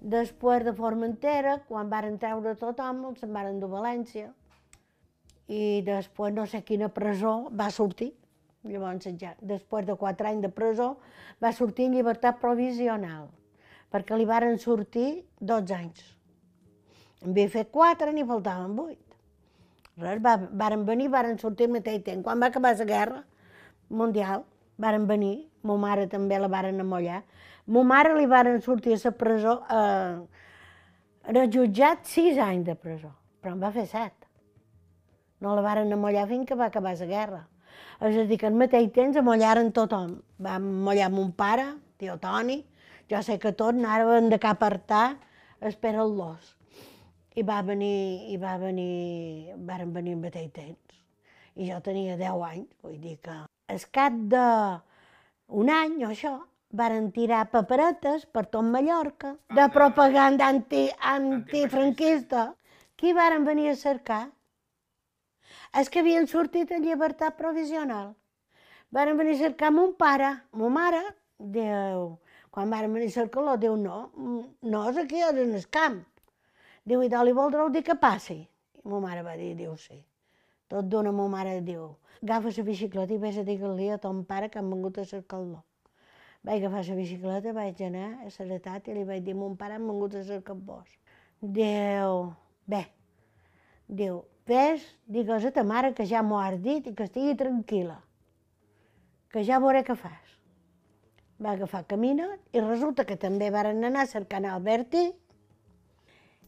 Després 0.00 0.64
de 0.64 0.72
Formentera, 0.72 1.58
quan 1.68 1.92
varen 1.92 2.16
treure 2.16 2.56
tothom, 2.56 3.04
se'n 3.20 3.36
varen 3.36 3.60
a 3.60 3.70
València 3.76 4.32
i 5.52 5.84
després 5.84 6.32
no 6.32 6.48
sé 6.48 6.64
quina 6.64 6.88
presó 6.88 7.36
va 7.52 7.68
sortir. 7.68 8.14
Llavors, 8.62 9.08
ja, 9.18 9.32
després 9.42 9.86
de 9.86 9.96
quatre 9.98 10.28
anys 10.30 10.44
de 10.44 10.50
presó, 10.54 10.92
va 11.42 11.50
sortir 11.52 11.88
en 11.88 11.96
llibertat 11.96 12.38
provisional, 12.38 13.26
perquè 13.90 14.18
li 14.18 14.26
varen 14.28 14.58
sortir 14.62 15.24
12 15.40 15.74
anys. 15.74 16.04
En 17.22 17.32
havia 17.32 17.50
fet 17.50 17.72
quatre, 17.74 18.12
n'hi 18.14 18.22
faltaven 18.26 18.76
vuit. 18.78 19.02
Res, 19.98 20.22
va, 20.22 20.36
varen 20.62 20.86
venir, 20.86 21.10
varen 21.10 21.38
sortir 21.42 21.66
al 21.68 21.74
mateix 21.76 22.02
temps. 22.06 22.22
Quan 22.24 22.40
va 22.40 22.48
acabar 22.52 22.72
la 22.78 22.86
guerra 22.88 23.24
mundial, 23.90 24.46
varen 24.78 25.06
venir, 25.10 25.34
ma 25.62 25.76
mare 25.76 26.06
també 26.10 26.38
la 26.38 26.48
varen 26.48 26.80
amollar. 26.80 27.22
Ma 27.66 27.82
mare 27.86 28.14
li 28.16 28.26
varen 28.26 28.62
sortir 28.62 28.94
a 28.94 29.00
la 29.04 29.12
presó, 29.18 29.58
eh, 29.70 30.22
era 31.34 31.46
jutjat 31.46 32.06
sis 32.06 32.38
anys 32.38 32.66
de 32.66 32.74
presó, 32.74 33.12
però 33.42 33.54
en 33.54 33.62
va 33.62 33.70
fer 33.74 33.86
set. 33.86 34.14
No 35.40 35.54
la 35.54 35.62
varen 35.62 35.92
amollar 35.92 36.28
fins 36.30 36.46
que 36.46 36.54
va 36.54 36.70
acabar 36.70 36.94
la 36.98 37.06
guerra. 37.06 37.46
És 38.00 38.16
a 38.18 38.26
dir, 38.26 38.38
que 38.38 38.48
al 38.48 38.58
mateix 38.58 38.90
temps 38.94 39.16
amollaren 39.16 39.72
tothom. 39.72 40.16
Vam 40.42 40.68
amollar 40.82 41.10
mon 41.10 41.30
pare, 41.32 41.68
tio 41.98 42.18
Toni, 42.18 42.58
jo 43.10 43.22
sé 43.22 43.38
que 43.38 43.52
tot 43.52 43.76
anaven 43.76 44.30
de 44.32 44.38
cap 44.42 44.62
a 44.62 44.70
artar 44.72 45.06
espera 45.60 46.04
los 46.04 46.56
I 47.34 47.42
va 47.42 47.62
venir, 47.62 48.28
i 48.28 48.36
va 48.36 48.58
venir, 48.58 49.54
varen 49.56 49.92
venir 49.92 50.14
al 50.14 50.20
mateix 50.20 50.50
temps. 50.52 50.98
I 51.56 51.70
jo 51.70 51.78
tenia 51.80 52.16
10 52.16 52.42
anys, 52.48 52.68
vull 52.82 52.98
dir 53.00 53.18
que 53.24 53.36
al 53.72 53.84
cap 53.92 54.16
d'un 54.32 55.70
any 55.72 56.02
o 56.04 56.10
això, 56.10 56.34
varen 56.72 57.10
tirar 57.12 57.46
paperetes 57.52 58.26
per 58.26 58.46
tot 58.52 58.64
Mallorca 58.64 59.34
de 59.56 59.68
propaganda 59.72 60.48
anti, 60.48 60.88
antifranquista. 60.98 62.52
Qui 62.96 63.12
varen 63.12 63.44
venir 63.44 63.70
a 63.70 63.76
cercar? 63.76 64.22
És 65.80 65.88
que 65.88 66.00
havien 66.00 66.26
sortit 66.26 66.70
en 66.72 66.84
llibertat 66.84 67.36
provisional. 67.38 68.12
Varen 68.92 69.16
venir 69.16 69.38
a 69.38 69.42
cercar 69.46 69.72
mon 69.72 69.94
pare, 69.96 70.30
mo 70.52 70.68
mare, 70.70 71.02
diu, 71.38 72.18
quan 72.52 72.70
varen 72.70 72.92
venir 72.92 73.08
a 73.08 73.16
cercar-lo, 73.16 73.56
diu, 73.56 73.76
no, 73.76 74.10
no 74.62 74.84
és 74.90 74.98
aquí, 75.00 75.22
és 75.24 75.42
en 75.44 75.54
el 75.56 75.66
camp. 75.72 76.02
Diu, 76.84 77.02
i 77.02 77.08
li 77.08 77.32
voldreu 77.32 77.70
dir 77.70 77.82
que 77.86 77.96
passi? 77.96 78.42
I 78.84 78.88
mare 78.88 79.22
va 79.22 79.36
dir, 79.38 79.54
diu, 79.56 79.76
sí. 79.76 80.02
Tot 80.68 80.88
d'una 80.88 81.12
mo 81.12 81.28
mare 81.28 81.60
diu, 81.60 81.96
agafa 82.22 82.50
la 82.56 82.64
bicicleta 82.64 83.14
i 83.14 83.18
vés 83.18 83.38
a 83.38 83.44
dir-li 83.44 83.90
a 83.90 83.98
ton 83.98 84.24
pare 84.24 84.48
que 84.50 84.58
han 84.58 84.70
vengut 84.70 84.98
a 84.98 85.04
cercar-lo. 85.04 85.62
Vaig 86.42 86.64
agafar 86.64 86.82
la 86.88 86.96
bicicleta, 86.96 87.52
vaig 87.52 87.80
anar 87.86 88.08
a 88.26 88.30
Seretat 88.30 88.88
i 88.88 88.94
li 88.96 89.04
vaig 89.06 89.22
dir, 89.22 89.34
mon 89.34 89.56
pare, 89.56 89.76
hem 89.78 89.86
vingut 89.86 90.16
a 90.18 90.24
cercar 90.26 90.56
vos. 90.56 90.88
Diu, 91.40 92.32
bé, 92.66 92.82
diu, 93.86 94.24
ves, 94.46 94.82
digues 95.06 95.44
a 95.44 95.52
ta 95.54 95.62
mare 95.62 95.92
que 95.94 96.06
ja 96.06 96.22
m'ho 96.22 96.40
has 96.40 96.58
dit 96.62 96.86
i 96.86 96.94
que 96.94 97.06
estigui 97.06 97.34
tranquil·la, 97.38 97.98
que 99.32 99.44
ja 99.46 99.60
veuré 99.62 99.82
què 99.86 99.96
fas. 99.96 100.36
Va 101.42 101.54
agafar 101.56 101.84
camina 101.90 102.28
i 102.54 102.60
resulta 102.62 103.04
que 103.04 103.18
també 103.18 103.50
varen 103.50 103.82
anar 103.84 104.06
cercant 104.06 104.46
Alberti 104.46 105.08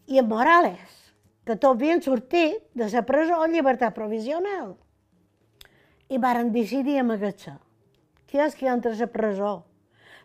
i 0.06 0.20
en 0.20 0.28
Morales, 0.28 1.00
que 1.44 1.56
tots 1.56 1.74
havien 1.76 2.02
sortit 2.02 2.62
de 2.74 2.88
la 2.92 3.02
presó 3.02 3.42
en 3.44 3.52
llibertat 3.52 3.94
provisional. 3.94 4.76
I 6.08 6.18
varen 6.18 6.52
decidir 6.52 6.98
amagar-se. 7.00 7.56
Qui 8.28 8.40
és 8.42 8.54
que 8.54 8.68
entra 8.68 8.92
a 8.92 8.98
la 8.98 9.06
presó 9.06 9.54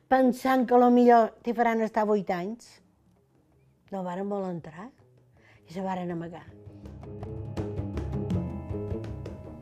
pensant 0.10 0.66
que 0.66 0.78
millor 0.90 1.34
t'hi 1.44 1.54
faran 1.54 1.82
estar 1.86 2.06
vuit 2.06 2.30
anys? 2.30 2.82
No 3.92 4.04
varen 4.04 4.30
voler 4.30 4.54
entrar 4.56 4.90
i 5.68 5.74
se 5.74 5.82
varen 5.82 6.12
amagar. 6.12 6.59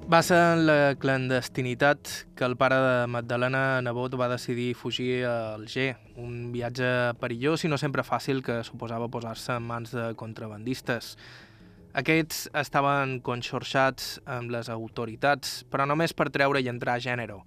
Va 0.08 0.22
ser 0.24 0.38
en 0.40 0.62
la 0.64 0.96
clandestinitat 0.96 2.10
que 2.40 2.46
el 2.48 2.54
pare 2.56 2.78
de 2.80 3.08
Magdalena 3.12 3.82
Nebot 3.84 4.14
va 4.16 4.30
decidir 4.32 4.70
fugir 4.80 5.26
a 5.28 5.56
Alger, 5.58 5.98
un 6.16 6.54
viatge 6.54 6.88
perillós 7.20 7.66
i 7.66 7.68
no 7.68 7.76
sempre 7.76 8.06
fàcil 8.08 8.40
que 8.40 8.62
suposava 8.64 9.10
posar-se 9.12 9.58
en 9.60 9.66
mans 9.68 9.92
de 9.92 10.06
contrabandistes. 10.16 11.18
Aquests 11.92 12.46
estaven 12.56 13.18
conxorxats 13.20 14.22
amb 14.38 14.56
les 14.56 14.72
autoritats, 14.72 15.66
però 15.68 15.84
només 15.84 16.16
per 16.16 16.30
treure 16.32 16.64
i 16.64 16.72
entrar 16.72 16.96
a 16.96 17.04
gènere. 17.04 17.42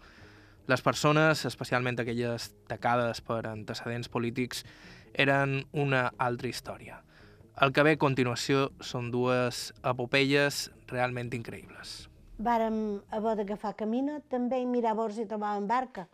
Les 0.69 0.85
persones, 0.85 1.47
especialment 1.49 1.97
aquelles 2.05 2.51
tacades 2.69 3.25
per 3.25 3.47
antecedents 3.55 4.13
polítics, 4.13 4.67
eren 5.17 5.63
una 5.73 6.11
altra 6.19 6.53
història. 6.53 7.01
El 7.57 7.73
que 7.73 7.89
ve 7.89 7.97
a 7.97 8.05
continuació 8.05 8.69
són 8.85 9.09
dues 9.09 9.71
epopeies 9.81 10.67
realment 10.93 11.33
increïbles 11.33 12.10
vàrem 12.41 13.01
haver 13.15 13.37
d'agafar 13.41 13.75
camina 13.79 14.21
també 14.33 14.61
i 14.63 14.67
mirar 14.67 14.95
a 14.95 14.99
veure 15.01 15.15
si 15.15 15.29
trobàvem 15.29 15.67
barca. 15.69 16.07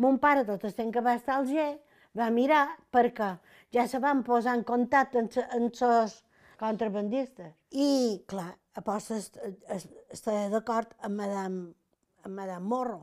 Mon 0.00 0.18
pare, 0.18 0.44
tot 0.48 0.64
el 0.64 0.74
temps 0.74 0.92
que 0.94 1.02
va 1.04 1.14
estar 1.18 1.38
al 1.38 1.46
G, 1.46 1.66
va 2.18 2.30
mirar 2.30 2.66
perquè 2.94 3.34
ja 3.74 3.86
se 3.90 4.00
van 4.02 4.22
posar 4.26 4.56
en 4.58 4.64
contacte 4.64 5.20
amb 5.20 5.82
els 5.88 6.20
contrabandistes. 6.58 7.52
I, 7.70 8.22
clar, 8.30 8.52
aposta 8.78 9.18
estava 9.18 10.48
d'acord 10.52 10.94
amb 11.02 11.20
Madame, 11.20 11.64
amb 12.24 12.34
Madame 12.34 12.66
Morro, 12.70 13.00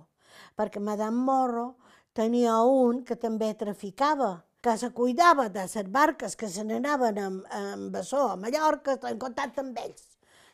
perquè 0.57 0.79
Madame 0.79 1.25
Morro 1.27 1.67
tenia 2.13 2.61
un 2.67 3.03
que 3.07 3.15
també 3.15 3.53
traficava, 3.55 4.41
que 4.61 4.75
se 4.77 4.91
cuidava 4.93 5.47
de 5.49 5.63
les 5.65 5.87
barques 5.89 6.35
que 6.37 6.47
se 6.47 6.63
n'anaven 6.63 7.17
amb, 7.17 7.45
amb 7.49 7.91
Bessó 7.95 8.27
a 8.29 8.35
Mallorca, 8.37 8.99
en 9.09 9.19
contacte 9.19 9.63
amb 9.63 9.77
ells. 9.81 10.10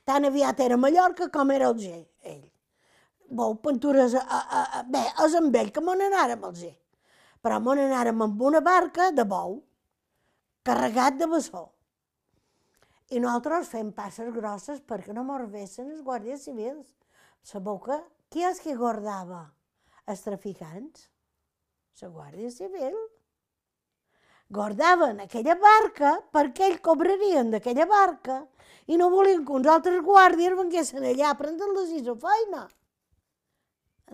Tan 0.07 0.27
aviat 0.29 0.59
era 0.63 0.77
Mallorca 0.79 1.27
com 1.33 1.51
era 1.51 1.67
el 1.67 1.79
G, 1.81 1.93
ell. 2.31 2.43
Bou 3.27 3.57
pintures, 3.59 4.15
a, 4.15 4.23
a, 4.23 4.61
a, 4.79 4.83
bé, 4.87 5.03
és 5.25 5.33
amb 5.35 5.55
ell 5.59 5.71
que 5.75 5.83
m'on 5.83 6.03
anàrem 6.05 6.45
al 6.47 6.53
G. 6.55 6.69
Però 7.43 7.57
m'on 7.59 7.81
anàrem 7.83 8.23
amb 8.23 8.45
una 8.49 8.61
barca 8.63 9.09
de 9.11 9.25
bou, 9.27 9.59
carregat 10.63 11.19
de 11.19 11.27
bessó. 11.27 11.65
I 13.11 13.19
nosaltres 13.23 13.69
fem 13.71 13.91
passes 13.95 14.31
grosses 14.35 14.79
perquè 14.83 15.13
no 15.15 15.27
mos 15.27 15.45
vessin 15.51 15.91
els 15.91 16.03
guàrdies 16.07 16.47
civils. 16.47 16.87
Sabeu 17.43 17.77
que 17.83 17.99
qui 18.31 18.43
és 18.43 18.59
que 18.63 18.75
guardava 18.75 19.45
els 20.07 20.23
traficants? 20.23 21.07
La 22.01 22.09
Guàrdia 22.13 22.49
Civil. 22.53 22.97
Guardaven 24.49 25.19
aquella 25.19 25.57
barca 25.59 26.13
perquè 26.31 26.69
ells 26.69 26.83
cobrarien 26.83 27.49
d'aquella 27.51 27.85
barca 27.85 28.37
i 28.87 28.95
no 28.99 29.09
volien 29.11 29.43
que 29.43 29.51
uns 29.57 29.67
altres 29.67 29.99
guàrdies 30.05 30.55
venguessin 30.55 31.03
allà 31.03 31.33
a 31.33 31.39
prendre-les 31.39 31.91
i 31.97 32.03
la 32.05 32.15
feina. 32.21 32.61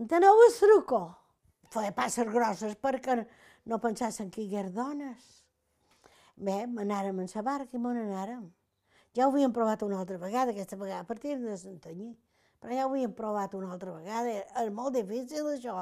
Enteneu 0.02 0.42
el 0.48 0.56
truco? 0.58 1.04
Feia 1.74 1.94
passes 1.94 2.26
grosses 2.34 2.74
perquè 2.82 3.20
no 3.70 3.80
pensassin 3.84 4.32
que 4.34 4.42
hi 4.42 4.50
hagués 4.56 4.74
dones. 4.74 5.30
Bé, 6.36 6.64
anàrem 6.66 7.22
en 7.22 7.30
la 7.36 7.44
barca 7.46 7.78
i 7.78 7.82
me 7.82 7.94
n'anàrem. 7.94 8.48
Ja 9.14 9.28
ho 9.28 9.32
havíem 9.32 9.54
provat 9.54 9.84
una 9.86 10.00
altra 10.02 10.18
vegada, 10.18 10.52
aquesta 10.52 10.76
vegada 10.76 11.06
a 11.06 11.10
partir 11.10 11.38
de 11.38 11.58
Santanyí. 11.58 12.16
Però 12.60 12.74
ja 12.74 12.88
ho 12.88 12.90
havíem 12.90 13.14
provat 13.14 13.54
una 13.54 13.70
altra 13.76 13.94
vegada, 13.94 14.34
és 14.64 14.74
molt 14.74 14.98
difícil 14.98 15.46
això. 15.54 15.78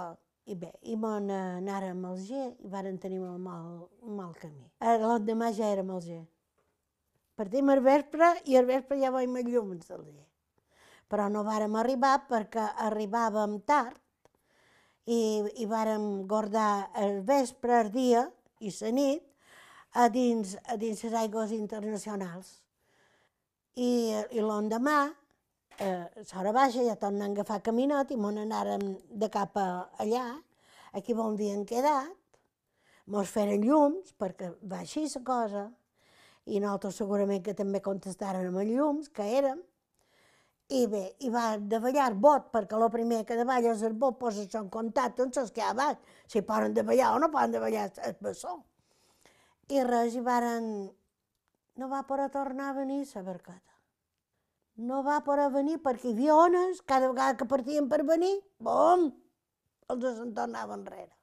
I 0.49 0.55
bé, 0.57 0.71
i 0.89 0.95
me 0.97 1.11
n'anàrem 1.21 2.01
al 2.09 2.17
G 2.17 2.37
i 2.49 2.69
varen 2.69 2.97
tenir 2.97 3.19
un 3.21 3.41
mal, 3.45 3.87
un 4.01 4.15
mal 4.17 4.31
camí. 4.39 4.65
L'endemà 4.81 5.51
ja 5.53 5.69
érem 5.69 5.91
al 5.93 6.01
G. 6.01 6.17
Partim 7.37 7.69
al 7.69 7.81
vespre 7.85 8.33
i 8.49 8.57
al 8.57 8.65
vespre 8.65 8.97
ja 9.01 9.11
veiem 9.13 9.37
els 9.37 9.51
llums 9.53 9.87
del 9.87 10.03
dia. 10.07 10.25
Però 11.11 11.27
no 11.29 11.43
vàrem 11.45 11.75
arribar 11.77 12.15
perquè 12.29 12.65
arribàvem 12.87 13.59
tard 13.67 13.99
i, 15.05 15.43
i 15.61 15.65
vàrem 15.69 16.25
guardar 16.27 16.89
el 16.97 17.21
vespre, 17.27 17.81
el 17.85 17.91
dia 17.93 18.25
i 18.59 18.73
la 18.81 18.91
nit 18.97 19.27
a 19.93 20.07
dins, 20.09 20.55
a 20.65 20.77
dins 20.77 21.03
les 21.03 21.17
aigües 21.21 21.53
internacionals. 21.55 22.61
I, 23.75 23.91
i 24.31 24.41
l'endemà, 24.41 25.11
eh, 25.81 26.23
l'hora 26.31 26.53
baixa, 26.53 26.83
ja 26.85 26.95
tornem 26.99 27.29
a 27.29 27.33
agafar 27.33 27.61
caminet 27.65 28.13
i 28.13 28.17
m'on 28.19 28.37
anàrem 28.43 28.83
de 29.23 29.29
cap 29.33 29.57
a 29.57 29.67
allà, 30.03 30.25
aquí 30.93 31.15
on 31.17 31.33
havíem 31.33 31.65
quedat, 31.65 32.13
mos 33.11 33.31
feren 33.33 33.65
llums, 33.65 34.13
perquè 34.19 34.51
va 34.61 34.83
així 34.85 35.07
la 35.07 35.23
cosa, 35.25 35.65
i 36.45 36.59
nosaltres 36.59 37.01
segurament 37.01 37.43
que 37.45 37.57
també 37.57 37.81
contestaren 37.81 38.49
amb 38.49 38.61
llums, 38.67 39.09
que 39.09 39.25
érem, 39.39 39.61
i 40.71 40.85
bé, 40.87 41.01
i 41.19 41.29
va 41.29 41.57
davallar 41.57 42.13
bot, 42.15 42.47
perquè 42.53 42.77
el 42.77 42.87
primer 42.93 43.25
que 43.27 43.35
davalla 43.35 43.73
és 43.73 43.81
el 43.83 43.97
bot, 43.99 44.17
posa 44.19 44.45
en 44.59 44.69
contacte 44.71 45.25
amb 45.25 45.35
els 45.41 45.51
que 45.51 45.65
ha 45.65 45.73
baix, 45.75 45.97
si 46.27 46.45
poden 46.47 46.77
davallar 46.77 47.11
o 47.15 47.19
no 47.19 47.31
poden 47.33 47.57
davallar 47.57 47.89
el 48.07 48.15
bessó. 48.21 48.61
I 49.69 49.83
res, 49.87 50.15
i 50.15 50.23
varen... 50.23 50.71
No 51.79 51.87
va 51.87 52.01
poder 52.03 52.27
tornar 52.29 52.69
a 52.69 52.73
venir 52.75 53.05
la 53.15 53.21
barcata. 53.23 53.70
No 54.77 55.01
va 55.03 55.19
poder 55.25 55.49
venir 55.53 55.79
perquè 55.83 56.09
hi 56.09 56.13
havia 56.13 56.35
ones, 56.35 56.81
cada 56.81 57.09
vegada 57.11 57.37
que 57.37 57.45
partien 57.45 57.89
per 57.89 58.03
venir, 58.07 58.33
bom, 58.59 59.09
els 59.89 60.05
se'n 60.05 60.31
tornaven 60.33 60.79
enrere. 60.79 61.15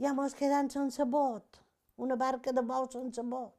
Ja 0.00 0.14
mos 0.14 0.34
quedant 0.34 0.70
sense 0.70 1.04
bot, 1.04 1.58
una 1.96 2.16
barca 2.16 2.52
de 2.52 2.62
bou 2.62 2.88
sense 2.90 3.22
bot 3.22 3.58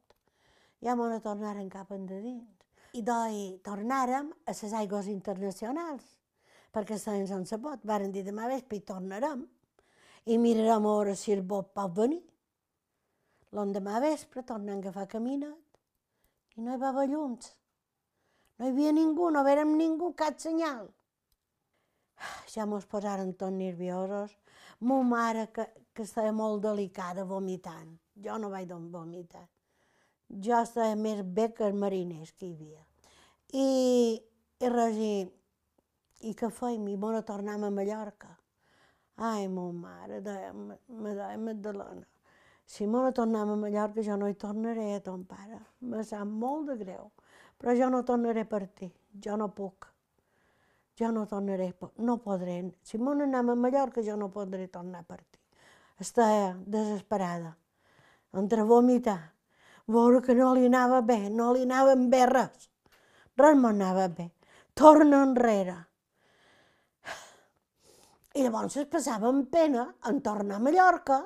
ja 0.84 0.94
m'ho 0.94 1.08
tornaren 1.24 1.70
cap 1.72 1.92
endins. 1.96 2.44
I 2.94 3.02
d'oi 3.02 3.38
tornàrem 3.66 4.28
a 4.46 4.52
les 4.52 4.74
aigües 4.80 5.08
internacionals, 5.10 6.04
perquè 6.74 6.98
estaven 6.98 7.26
sense 7.26 7.58
pot. 7.58 7.80
Varen 7.88 8.12
dir 8.12 8.22
demà 8.26 8.46
vespre 8.50 8.78
i 8.78 8.84
tornarem 8.84 9.46
i 10.26 10.38
mirarem 10.38 10.84
a 10.84 10.92
veure 10.92 11.16
si 11.16 11.32
el 11.32 11.42
bot 11.42 11.72
pot 11.74 11.96
venir. 11.96 12.22
L'endemà 13.56 14.00
vespre 14.04 14.44
tornem 14.44 14.76
a 14.76 14.82
agafar 14.82 15.08
caminat 15.08 15.80
i 16.58 16.62
no 16.62 16.74
hi 16.74 16.80
va 16.82 16.92
haver 16.92 17.08
llums. 17.10 17.54
No 18.58 18.66
hi 18.66 18.74
havia 18.74 18.92
ningú, 18.94 19.30
no 19.30 19.42
vèrem 19.46 19.74
ningú, 19.78 20.12
cap 20.14 20.38
senyal. 20.38 20.88
Ja 22.54 22.66
mos 22.70 22.86
posaren 22.86 23.34
tot 23.34 23.52
nerviosos. 23.52 24.36
Mo 24.80 25.02
mare, 25.02 25.48
que, 25.54 25.66
que 25.94 26.06
estava 26.06 26.30
molt 26.32 26.62
delicada, 26.62 27.24
vomitant. 27.24 27.98
Jo 28.14 28.38
no 28.38 28.50
vaig 28.52 28.70
vomitar 28.70 29.48
jo 30.28 30.60
estava 30.60 30.94
més 30.96 31.22
bé 31.22 31.50
que 31.54 31.66
els 31.68 31.78
mariners 31.78 32.32
que 32.32 32.46
hi 32.46 32.54
havia. 32.54 32.82
I, 33.54 33.66
i 34.64 34.70
res, 34.72 34.96
i, 34.98 35.12
i 36.30 36.34
què 36.34 36.50
feim? 36.50 36.88
I 36.88 36.96
bueno, 36.96 37.22
tornem 37.22 37.64
a 37.64 37.70
Mallorca. 37.70 38.32
Ai, 39.16 39.46
mo 39.48 39.70
mare, 39.72 40.18
me 40.88 41.14
deia 41.14 41.38
Magdalena, 41.38 42.02
si 42.66 42.86
me 42.90 43.12
tornem 43.14 43.52
a 43.52 43.56
Mallorca 43.56 44.02
jo 44.02 44.16
no 44.18 44.26
hi 44.26 44.34
tornaré 44.34 44.94
a 44.96 45.02
ton 45.04 45.22
pare. 45.28 45.60
Me 45.80 46.02
sap 46.02 46.26
molt 46.26 46.72
de 46.72 46.78
greu, 46.80 47.12
però 47.58 47.74
jo 47.78 47.90
no 47.90 48.04
tornaré 48.04 48.44
per 48.44 48.66
ti, 48.68 48.90
jo 49.12 49.36
no 49.36 49.50
puc. 49.54 49.90
Jo 50.98 51.10
no 51.10 51.26
tornaré, 51.26 51.72
no 51.98 52.18
podré. 52.22 52.60
Si 52.82 52.98
me 52.98 53.14
n'anem 53.14 53.50
a 53.50 53.54
Mallorca 53.54 54.02
jo 54.02 54.16
no 54.16 54.30
podré 54.30 54.68
tornar 54.68 55.04
per 55.04 55.22
ti. 55.22 55.40
Estava 55.98 56.54
desesperada, 56.66 57.56
entre 58.32 58.62
vomitar 58.62 59.34
veure 59.86 60.20
que 60.22 60.34
no 60.34 60.52
li 60.54 60.66
anava 60.66 61.00
bé, 61.02 61.28
no 61.30 61.52
li 61.52 61.64
anava 61.64 61.94
bé 61.96 62.24
res. 62.30 62.68
Res 63.36 63.56
me 63.58 63.68
anava 63.68 64.08
bé. 64.08 64.30
Torna 64.74 65.22
enrere. 65.22 65.76
I 68.34 68.42
llavors 68.42 68.76
es 68.80 68.88
passava 68.90 69.28
amb 69.30 69.46
pena 69.50 69.86
en 70.08 70.20
tornar 70.22 70.56
a 70.56 70.62
Mallorca, 70.62 71.20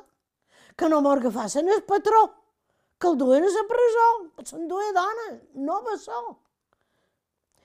que 0.76 0.88
no 0.88 1.00
m'agafassin 1.00 1.70
el 1.72 1.84
patró, 1.88 2.26
que 2.98 3.08
el 3.08 3.18
duen 3.18 3.46
a 3.46 3.50
la 3.54 3.64
presó, 3.70 4.06
se'n 4.44 4.68
duia 4.70 4.92
dona, 4.96 5.28
no 5.54 5.82
bessó. 5.86 6.22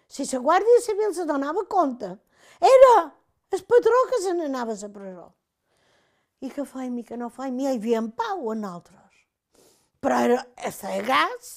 Si 0.08 0.26
la 0.30 0.42
Guàrdia 0.46 0.82
Civil 0.86 1.14
se 1.16 1.26
donava 1.26 1.66
compte, 1.70 2.12
era 2.62 2.94
el 3.52 3.64
patró 3.66 4.04
que 4.12 4.22
se 4.22 4.34
n'anava 4.38 4.76
a 4.76 4.82
la 4.82 4.92
presó. 4.94 5.32
I 6.44 6.52
què 6.52 6.66
fèiem 6.68 7.00
i 7.00 7.06
què 7.08 7.18
no 7.18 7.32
fèiem? 7.34 7.60
I 7.60 7.66
hi 7.66 7.72
havia 7.72 8.02
en 8.04 8.12
pau 8.12 8.52
a 8.52 8.56
nosaltres. 8.60 9.24
Però 10.04 10.20
era 10.20 10.40
a 10.60 10.96
gas. 11.08 11.52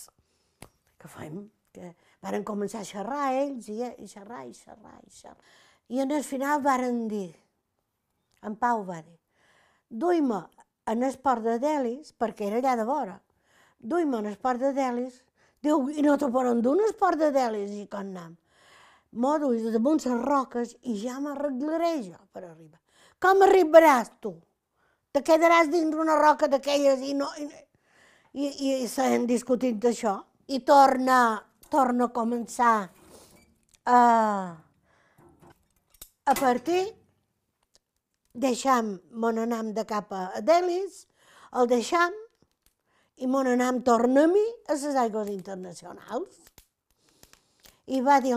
Què 0.97 1.11
fèiem? 1.11 1.41
Que 1.75 1.93
varen 2.23 2.47
començar 2.47 2.81
a 2.81 2.89
xerrar 2.89 3.33
ells 3.35 3.69
i, 3.69 3.81
i 3.83 4.07
xerrar 4.09 4.47
i 4.47 4.55
xerrar 4.55 4.97
i 5.03 5.11
xerrar. 5.11 5.43
I 5.89 6.01
en 6.03 6.11
el 6.11 6.25
final 6.25 6.63
varen 6.63 7.05
dir, 7.11 7.35
en 8.43 8.57
Pau 8.59 8.83
va 8.87 9.03
dir, 9.03 9.19
duim-me 9.89 10.41
en 10.91 11.03
el 11.07 11.19
port 11.23 11.45
de 11.45 11.59
Delis, 11.63 12.13
perquè 12.19 12.49
era 12.49 12.59
allà 12.63 12.75
de 12.81 12.87
vora, 12.89 13.21
port 14.41 14.61
de 14.61 14.73
Delis, 14.73 15.23
diu, 15.63 15.89
i 15.91 16.03
no 16.03 16.17
te 16.19 16.29
poden 16.33 16.63
dur 16.63 16.77
de 17.19 17.31
Delis, 17.33 17.71
i 17.71 17.87
com 17.87 18.01
anem? 18.01 18.37
M'ho 19.17 19.39
duis 19.39 19.63
damunt 19.73 20.03
les 20.05 20.23
roques 20.23 20.75
i 20.83 20.97
ja 21.01 21.21
m'arreglaré 21.21 22.03
jo 22.03 22.19
per 22.33 22.45
arribar. 22.45 22.81
Com 23.19 23.43
arribaràs 23.43 24.11
tu? 24.21 24.35
Te 25.13 25.23
quedaràs 25.25 25.71
dins 25.73 25.95
una 25.95 26.19
roca 26.21 26.49
d'aquelles 26.49 27.01
i 27.01 27.15
no... 27.15 27.29
I, 27.39 27.49
i, 28.37 28.49
i 28.83 28.89
s'han 28.89 29.25
discutint 29.27 29.81
això. 29.89 30.19
I 30.53 30.61
torna, 30.61 31.41
torna 31.73 32.11
a 32.11 32.13
començar 32.13 32.75
a, 33.87 34.01
a 36.27 36.35
partir, 36.37 36.83
deixam 38.35 38.99
mon 39.13 39.39
anam 39.39 39.73
de 39.73 39.87
cap 39.89 40.13
a 40.13 40.43
Delis, 40.45 41.07
el 41.57 41.71
deixam 41.73 42.13
i 43.17 43.27
mon 43.27 43.47
anam 43.49 43.81
torna 43.83 44.27
a 44.27 44.29
a 44.69 44.75
les 44.75 44.97
aigües 44.97 45.29
internacionals. 45.33 46.43
I 47.87 48.01
va 48.03 48.21
dir 48.21 48.35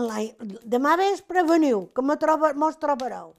demà 0.64 0.96
vespre 0.96 1.42
veniu, 1.42 1.88
que 1.94 2.02
mos 2.02 2.18
troba, 2.18 2.52
trobareu. 2.80 3.34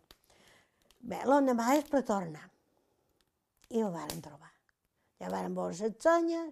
Bé, 1.02 1.22
l'endemà 1.26 1.78
és 1.78 1.88
per 1.90 2.04
tornar. 2.06 2.50
I 3.70 3.82
ho 3.82 3.90
varen 3.90 4.22
trobar. 4.22 4.52
Ja 5.22 5.30
varen 5.30 5.56
veure 5.56 5.74
les 5.74 5.96
senyes, 6.04 6.52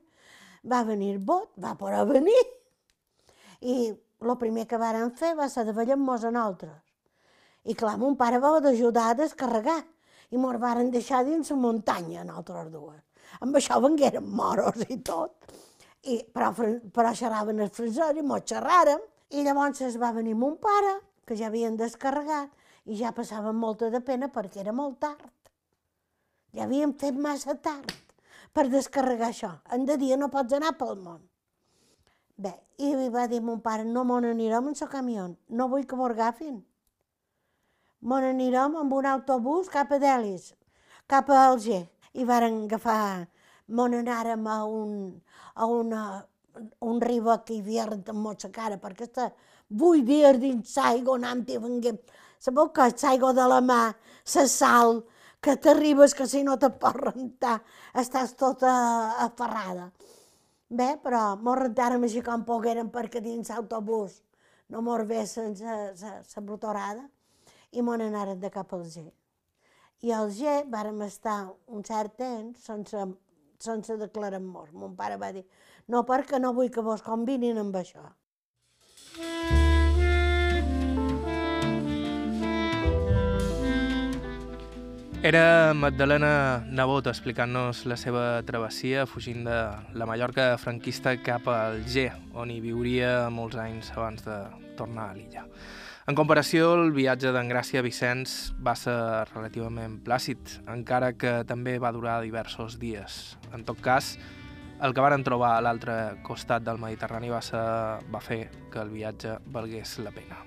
va 0.64 0.84
venir 0.84 1.18
bot, 1.20 1.52
va 1.58 1.76
poder 1.76 2.06
venir. 2.08 2.44
I 3.62 3.92
el 4.22 4.38
primer 4.38 4.66
que 4.68 4.78
varen 4.78 5.12
fer 5.12 5.36
va 5.36 5.50
ser 5.50 5.66
de 5.66 5.74
ballar 5.74 5.98
amb 5.98 6.08
mos 6.08 6.24
a 6.24 6.32
nosaltres. 6.32 6.80
I 7.66 7.76
clar, 7.76 7.98
mon 8.00 8.16
pare 8.16 8.40
va 8.40 8.60
d'ajudar 8.64 9.10
a 9.10 9.18
descarregar 9.20 9.84
i 10.32 10.38
mos 10.38 10.58
varen 10.62 10.92
deixar 10.92 11.26
dins 11.26 11.52
la 11.52 11.58
muntanya, 11.58 12.24
nosaltres 12.24 12.72
dues. 12.72 13.09
Amb 13.40 13.56
això 13.60 13.80
vengueren 13.84 14.26
moros 14.26 14.86
i 14.90 15.00
tot. 15.06 15.52
I, 16.04 16.22
però, 16.34 16.52
però 16.96 17.14
xerraven 17.16 17.60
el 17.64 17.72
francès 17.76 18.18
i 18.18 18.26
mos 18.26 18.46
xerràrem. 18.50 19.02
I 19.30 19.44
llavors 19.46 19.82
es 19.86 19.98
va 20.02 20.14
venir 20.16 20.34
mon 20.34 20.56
pare, 20.58 20.96
que 21.26 21.38
ja 21.38 21.52
havien 21.52 21.76
descarregat, 21.78 22.50
i 22.90 22.98
ja 22.98 23.14
passaven 23.14 23.56
molta 23.56 23.92
de 23.94 24.02
pena 24.02 24.32
perquè 24.34 24.64
era 24.64 24.74
molt 24.74 24.98
tard. 25.04 25.34
Ja 26.56 26.66
havíem 26.66 26.96
fet 26.98 27.18
massa 27.18 27.54
tard 27.54 27.92
per 28.54 28.66
descarregar 28.74 29.30
això. 29.30 29.52
En 29.76 29.86
de 29.86 30.00
dia 30.02 30.18
no 30.18 30.32
pots 30.34 30.56
anar 30.58 30.74
pel 30.80 30.98
món. 30.98 31.22
Bé, 32.40 32.54
i 32.80 32.96
li 32.96 33.10
va 33.14 33.28
dir 33.28 33.42
mon 33.44 33.60
pare, 33.62 33.84
no 33.84 34.06
m'on 34.08 34.26
anirem 34.26 34.72
en 34.72 34.76
el 34.82 34.90
camió, 34.90 35.28
no 35.50 35.68
vull 35.68 35.86
que 35.86 35.96
m'ho 36.00 36.08
agafin. 36.10 36.62
M'on 38.02 38.24
anirem 38.24 38.78
amb 38.80 38.94
un 38.96 39.06
autobús 39.06 39.70
cap 39.70 39.92
a 39.92 40.00
Delis, 40.00 40.54
cap 41.06 41.30
a 41.30 41.42
Alger. 41.50 41.84
I 42.14 42.26
varen 42.26 42.64
agafar, 42.64 43.28
m'on 43.68 43.94
anàrem 44.00 44.48
a 44.48 44.64
un, 44.66 44.94
a 45.56 45.66
una, 45.66 46.04
un 46.82 47.02
riu 47.02 47.30
que 47.46 47.54
hi 47.54 47.62
havia 47.62 47.86
amb 47.86 48.26
la 48.32 48.52
cara, 48.52 48.78
perquè 48.82 49.06
està 49.06 49.30
vuit 49.70 50.06
dies 50.06 50.40
dins 50.42 50.76
l'aigua, 50.78 51.18
anant 51.18 51.46
i 51.50 51.58
venguem 51.58 52.00
Sabeu 52.40 52.70
que 52.72 52.86
l'aigua 52.88 53.34
de 53.36 53.46
la 53.52 53.60
mà, 53.60 53.82
la 54.34 54.46
sal, 54.48 55.02
que 55.44 55.58
t'arribes 55.58 56.14
que 56.16 56.28
si 56.28 56.44
no 56.44 56.56
te 56.58 56.70
pots 56.70 57.02
rentar, 57.02 57.58
estàs 57.94 58.32
tota 58.40 58.72
aferrada. 59.26 59.90
Bé, 60.70 60.96
però 61.04 61.36
mos 61.44 61.60
rentàrem 61.60 62.04
així 62.08 62.24
com 62.24 62.46
poguérem 62.48 62.90
perquè 62.94 63.20
dins 63.26 63.50
l'autobús 63.52 64.22
no 64.70 64.84
mos 64.86 65.04
vessin 65.10 65.56
la 65.60 66.42
brotorada 66.46 67.08
i 67.72 67.82
mos 67.82 68.00
anaren 68.06 68.40
de 68.40 68.52
cap 68.54 68.74
al 68.74 68.86
G. 68.86 69.10
I 70.00 70.14
al 70.16 70.30
G 70.32 70.62
vàrem 70.72 71.02
estar 71.04 71.50
un 71.68 71.84
cert 71.84 72.14
temps 72.22 72.62
sense, 72.64 73.02
sense 73.60 73.98
declarar 74.00 74.40
mort. 74.40 74.72
Mon 74.72 74.94
pare 74.96 75.18
va 75.20 75.34
dir, 75.36 75.44
no, 75.92 76.06
perquè 76.08 76.40
no 76.40 76.54
vull 76.56 76.72
que 76.72 76.84
vos 76.86 77.04
combinin 77.04 77.60
amb 77.60 77.76
això. 77.76 78.06
Era 85.20 85.74
Magdalena 85.76 86.64
Nebot 86.72 87.10
explicant-nos 87.12 87.84
la 87.84 87.98
seva 88.00 88.24
travessia 88.48 89.04
fugint 89.04 89.44
de 89.44 89.58
la 90.00 90.08
Mallorca 90.08 90.54
franquista 90.64 91.18
cap 91.20 91.52
al 91.52 91.84
G, 91.84 92.08
on 92.40 92.56
hi 92.56 92.62
viuria 92.64 93.28
molts 93.28 93.60
anys 93.60 93.92
abans 93.98 94.24
de 94.24 94.40
tornar 94.80 95.10
a 95.10 95.20
l'illa. 95.20 95.44
En 96.10 96.16
comparació, 96.18 96.72
el 96.74 96.88
viatge 96.90 97.30
d'en 97.30 97.52
Gràcia 97.52 97.84
Vicenç 97.86 98.32
va 98.66 98.72
ser 98.74 98.96
relativament 99.30 100.00
plàcid, 100.02 100.56
encara 100.74 101.12
que 101.14 101.44
també 101.46 101.76
va 101.78 101.92
durar 101.94 102.16
diversos 102.24 102.80
dies. 102.82 103.18
En 103.54 103.62
tot 103.68 103.78
cas, 103.86 104.16
el 104.82 104.96
que 104.98 105.04
varen 105.06 105.22
trobar 105.28 105.52
a 105.60 105.62
l'altre 105.62 106.00
costat 106.26 106.66
del 106.66 106.82
Mediterrani 106.82 107.30
va, 107.30 107.44
ser, 107.46 107.62
va 108.10 108.24
fer 108.26 108.40
que 108.74 108.82
el 108.82 108.90
viatge 108.96 109.36
valgués 109.54 110.00
la 110.02 110.16
pena. 110.16 110.42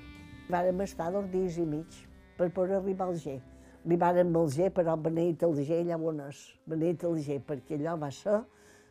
Vàrem 0.51 0.83
estar 0.83 1.13
dos 1.15 1.31
dies 1.31 1.61
i 1.63 1.69
mig 1.77 2.03
per 2.35 2.51
poder 2.51 2.81
arribar 2.81 3.13
al 3.13 3.23
G 3.23 3.39
li 3.87 4.03
varen 4.03 4.35
malger, 4.35 4.73
però 4.75 4.99
beneït 4.99 5.47
el 5.47 5.55
G 5.63 5.79
llavors, 5.87 6.43
beneït 6.67 7.07
el 7.07 7.23
G, 7.23 7.39
perquè 7.39 7.79
allò 7.79 7.95
va 8.03 8.11
ser 8.11 8.41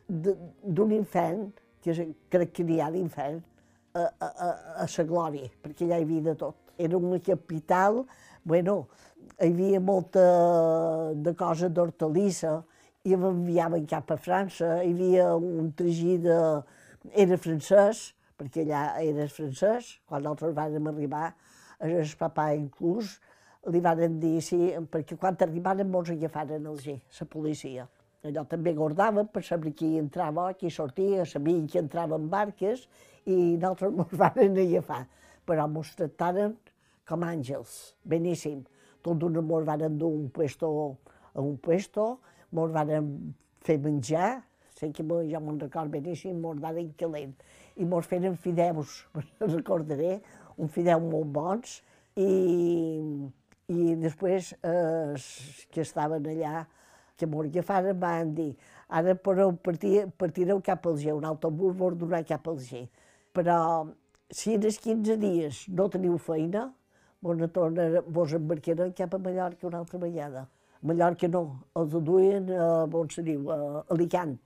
d'un 0.08 0.96
infern, 0.96 1.50
que 1.84 2.14
crec 2.32 2.56
que 2.56 2.64
n'hi 2.64 2.80
ha 2.80 2.88
d'infern, 2.96 3.42
a, 3.94 4.00
a, 4.00 4.26
a, 4.26 4.50
a 4.84 4.88
sa 4.88 5.04
glòria, 5.04 5.52
perquè 5.60 5.84
allà 5.84 6.00
hi 6.00 6.06
havia 6.06 6.30
de 6.30 6.36
tot. 6.40 6.61
Era 6.78 6.96
una 6.98 7.20
capital, 7.20 8.04
bueno, 8.44 8.88
hi 9.38 9.48
havia 9.48 9.80
molta 9.80 10.22
de 11.14 11.34
cosa 11.38 11.68
d'hortalissa, 11.68 12.60
i 13.02 13.16
m'enviaven 13.18 13.86
cap 13.90 14.12
a 14.14 14.16
França, 14.16 14.76
hi 14.82 14.92
havia 14.94 15.32
un 15.34 15.72
tragí 15.78 16.18
de... 16.22 16.38
era 17.18 17.38
francès, 17.38 18.12
perquè 18.38 18.62
allà 18.62 18.82
era 19.02 19.26
francès, 19.26 19.96
quan 20.06 20.22
nosaltres 20.22 20.54
vam 20.54 20.86
arribar, 20.92 21.32
el 21.82 22.12
papà 22.18 22.52
inclús, 22.54 23.16
li 23.74 23.80
van 23.82 24.20
dir 24.22 24.36
sí, 24.42 24.60
perquè 24.90 25.18
quan 25.18 25.38
arribaren 25.42 25.90
molts 25.90 26.14
agafaren 26.14 26.66
el 26.70 26.78
G, 26.78 26.96
la 27.18 27.26
policia. 27.26 27.88
Allò 28.22 28.44
també 28.46 28.70
guardava 28.74 29.24
per 29.26 29.42
saber 29.42 29.72
qui 29.74 29.96
entrava, 29.98 30.52
qui 30.54 30.70
sortia, 30.70 31.26
sabien 31.26 31.66
que 31.66 31.80
entrava 31.82 32.14
en 32.20 32.28
barques 32.30 32.86
i 33.26 33.58
nosaltres 33.58 33.98
ens 33.98 34.14
van 34.20 34.62
agafar. 34.66 35.02
Però 35.48 35.66
ens 35.66 35.94
tractaren 35.98 36.54
com 37.08 37.24
àngels, 37.26 37.96
beníssim. 38.04 38.62
Tot 39.02 39.18
d'una 39.18 39.42
ens 39.42 39.66
van 39.66 39.98
dur 39.98 40.12
un 40.12 40.30
puesto 40.30 40.70
a 41.34 41.40
un 41.40 41.56
puesto, 41.58 42.20
ens 42.52 42.74
van 42.76 43.34
fer 43.66 43.78
menjar, 43.82 44.42
sé 44.76 44.92
que 44.92 45.02
jo 45.02 45.40
me'n 45.40 45.60
record 45.60 45.90
beníssim, 45.90 46.38
ens 46.38 46.62
van 46.62 46.94
calent. 46.98 47.34
I 47.76 47.84
ens 47.84 48.06
feien 48.06 48.36
fideus, 48.36 49.02
recordaré, 49.56 50.20
un 50.58 50.68
fideu 50.68 51.00
molt 51.00 51.32
bons, 51.32 51.80
i 52.16 53.30
i 53.72 53.94
després 53.96 54.52
eh, 54.66 55.14
que 55.72 55.82
estaven 55.84 56.26
allà, 56.28 56.64
que 57.16 57.28
m'ho 57.28 57.44
agafaren, 57.46 57.98
van 58.00 58.32
dir 58.34 58.50
ara 58.92 59.14
podeu 59.14 59.54
partir, 59.64 60.06
partireu 60.20 60.60
cap 60.64 60.86
al 60.86 60.98
G, 61.00 61.12
un 61.14 61.24
autobús 61.24 61.76
vos 61.78 61.96
donar 61.96 62.24
cap 62.28 62.48
al 62.50 62.58
G. 62.60 62.82
Però 63.32 63.56
si 64.32 64.54
en 64.56 64.64
els 64.64 64.78
15 64.80 65.18
dies 65.20 65.66
no 65.68 65.90
teniu 65.92 66.16
feina, 66.16 66.70
vos, 67.20 67.38
tornar, 67.52 68.02
vos 68.08 68.32
embarcaran 68.32 68.94
cap 68.96 69.14
a 69.14 69.20
Mallorca 69.20 69.68
una 69.68 69.82
altra 69.84 70.00
vegada. 70.00 70.46
A 70.80 70.86
Mallorca 70.88 71.28
no, 71.28 71.42
els 71.76 71.92
duien, 71.92 72.48
a, 72.56 72.88
on 72.88 73.12
se 73.12 73.22
diu, 73.26 73.50
a 73.52 73.84
Alicant 73.92 74.38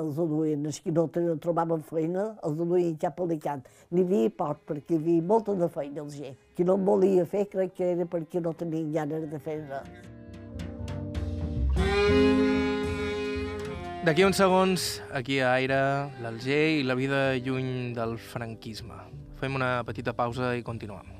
els 0.00 0.16
duien, 0.16 0.64
els 0.64 0.78
que 0.80 0.92
no 0.92 1.06
trobaven 1.42 1.82
feina, 1.84 2.30
els 2.46 2.56
duien 2.56 2.94
cap 3.00 3.18
a 3.20 3.24
Alicant. 3.26 3.64
N'hi 3.90 4.04
havia 4.06 4.30
poc, 4.36 4.62
perquè 4.68 4.96
hi 4.96 5.00
havia 5.00 5.24
molta 5.32 5.56
de 5.58 5.68
feina 5.72 6.04
els 6.04 6.16
gent. 6.20 6.38
Qui 6.56 6.64
no 6.64 6.76
en 6.78 6.86
volia 6.86 7.26
fer, 7.28 7.46
crec 7.52 7.74
que 7.76 7.90
era 7.96 8.06
perquè 8.08 8.40
no 8.44 8.54
tenien 8.56 8.92
ganes 8.94 9.28
de 9.30 9.40
fer 9.40 9.60
res. 9.68 10.08
D'aquí 14.04 14.24
uns 14.24 14.38
segons, 14.40 14.84
aquí 15.12 15.42
a 15.44 15.52
Aire, 15.58 15.80
l'Alger 16.24 16.62
i 16.78 16.84
la 16.88 16.96
vida 16.96 17.34
lluny 17.36 17.92
del 17.96 18.16
franquisme. 18.16 18.96
Fem 19.40 19.56
una 19.56 19.80
petita 19.88 20.12
pausa 20.12 20.52
i 20.58 20.62
continuem. 20.62 21.19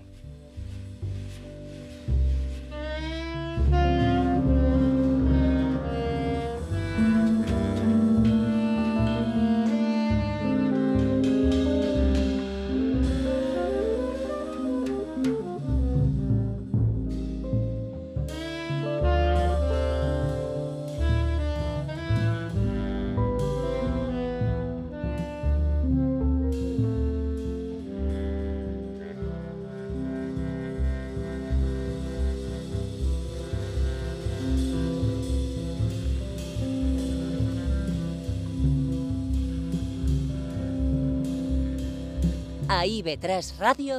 A 43.20 43.22
IB3 43.22 43.60
Ràdio, 43.60 43.96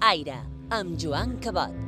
Aire, 0.00 0.40
amb 0.72 0.96
Joan 0.96 1.36
Cabot. 1.44 1.83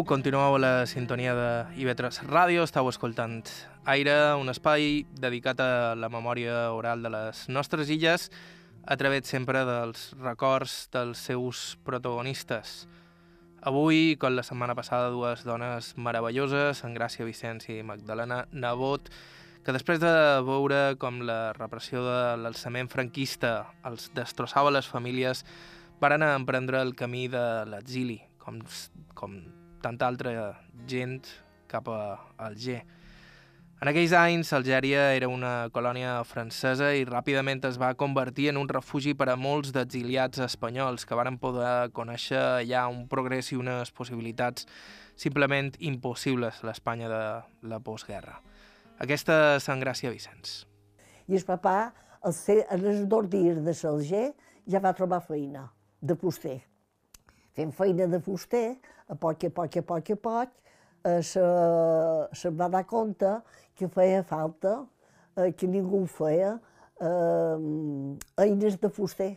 Hola 0.00 0.06
de 0.06 0.12
nou, 0.14 0.16
continueu 0.16 0.54
a 0.56 0.58
la 0.58 0.86
sintonia 0.86 1.34
de 1.36 1.48
IB3 1.76 2.22
Ràdio, 2.24 2.62
estàu 2.64 2.86
escoltant 2.88 3.42
Aire, 3.84 4.32
un 4.40 4.48
espai 4.48 5.04
dedicat 5.12 5.60
a 5.60 5.92
la 5.92 6.08
memòria 6.08 6.70
oral 6.72 7.02
de 7.04 7.10
les 7.12 7.42
nostres 7.52 7.90
illes, 7.92 8.30
a 8.88 8.96
través 8.96 9.28
sempre 9.28 9.60
dels 9.68 10.14
records 10.16 10.88
dels 10.88 11.20
seus 11.20 11.76
protagonistes. 11.84 12.88
Avui, 13.60 14.16
com 14.16 14.32
la 14.32 14.42
setmana 14.42 14.72
passada, 14.72 15.12
dues 15.12 15.44
dones 15.44 15.92
meravelloses, 16.00 16.80
en 16.80 16.96
Gràcia 16.96 17.28
Vicenç 17.28 17.68
i 17.68 17.82
Magdalena 17.84 18.46
Nebot, 18.56 19.12
que 19.60 19.76
després 19.76 20.00
de 20.00 20.16
veure 20.48 20.96
com 20.96 21.20
la 21.28 21.52
repressió 21.60 22.00
de 22.08 22.20
l'alçament 22.40 22.88
franquista 22.88 23.66
els 23.84 24.08
destrossava 24.16 24.72
les 24.72 24.88
famílies, 24.88 25.44
varen 26.00 26.24
emprendre 26.24 26.80
el 26.80 26.96
camí 26.96 27.28
de 27.28 27.66
l'exili, 27.68 28.22
com, 28.40 28.64
com 29.12 29.42
tanta 29.82 30.06
altra 30.06 30.60
gent 30.88 31.26
cap 31.70 31.88
a 31.88 32.18
Alger. 32.38 32.82
En 33.80 33.88
aquells 33.88 34.12
anys, 34.12 34.50
Algèria 34.52 35.06
era 35.16 35.28
una 35.32 35.70
colònia 35.72 36.18
francesa 36.28 36.90
i 36.92 37.06
ràpidament 37.08 37.62
es 37.64 37.78
va 37.80 37.94
convertir 37.96 38.50
en 38.50 38.58
un 38.60 38.68
refugi 38.68 39.14
per 39.16 39.30
a 39.32 39.38
molts 39.40 39.72
d'exiliats 39.72 40.42
espanyols 40.44 41.08
que 41.08 41.16
varen 41.16 41.38
poder 41.40 41.88
conèixer 41.96 42.42
allà 42.58 42.84
un 42.92 43.06
progrés 43.08 43.48
i 43.54 43.56
unes 43.56 43.88
possibilitats 43.96 44.68
simplement 45.16 45.72
impossibles 45.80 46.60
a 46.60 46.68
l'Espanya 46.68 47.08
de 47.08 47.24
la 47.72 47.80
postguerra. 47.80 48.36
Aquesta 49.00 49.56
és 49.56 49.68
en 49.72 49.80
Gràcia 49.80 50.12
Vicenç. 50.12 50.66
I 51.32 51.40
el 51.40 51.46
papà, 51.48 51.94
els, 52.28 52.44
els 52.52 53.06
dos 53.08 53.32
dies 53.32 53.64
de 53.64 53.72
l'Alger, 53.72 54.26
ja 54.68 54.84
va 54.84 54.92
trobar 54.92 55.24
feina, 55.24 55.70
de 56.04 56.20
fuster 56.20 56.58
fent 57.60 57.72
feina 57.76 58.06
de 58.08 58.20
fuster, 58.22 58.78
a 59.10 59.16
poc 59.18 59.44
a 59.44 59.50
poc, 59.50 59.76
a 59.76 59.82
poc 59.82 60.10
a 60.14 60.16
poc, 60.16 60.56
eh, 61.04 61.22
se, 61.22 61.42
se 62.32 62.50
va 62.50 62.68
dar 62.68 62.84
compte 62.86 63.30
que 63.74 63.88
feia 63.88 64.22
falta, 64.22 64.84
eh, 65.36 65.50
que 65.52 65.66
ningú 65.66 66.04
feia, 66.06 66.58
eh, 67.00 68.44
eines 68.44 68.78
de 68.78 68.90
fuster, 68.90 69.32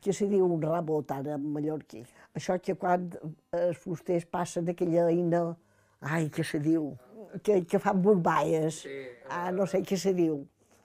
que 0.00 0.12
se 0.12 0.28
diu 0.30 0.44
un 0.46 0.62
rabot 0.62 1.10
ara 1.10 1.34
en 1.34 1.48
mallorquí. 1.54 2.04
Això 2.36 2.58
que 2.62 2.76
quan 2.78 3.08
els 3.56 3.80
fusters 3.80 4.28
passen 4.30 4.68
aquella 4.68 5.08
eina, 5.10 5.42
ai, 6.00 6.28
que 6.30 6.44
se 6.44 6.60
diu, 6.60 6.92
que, 7.42 7.62
que 7.64 7.80
fan 7.82 8.02
borbaies, 8.04 8.82
sí, 8.84 9.00
ah, 9.32 9.50
no 9.50 9.66
sé 9.66 9.82
què 9.82 9.98
se 9.98 10.12
diu 10.14 10.44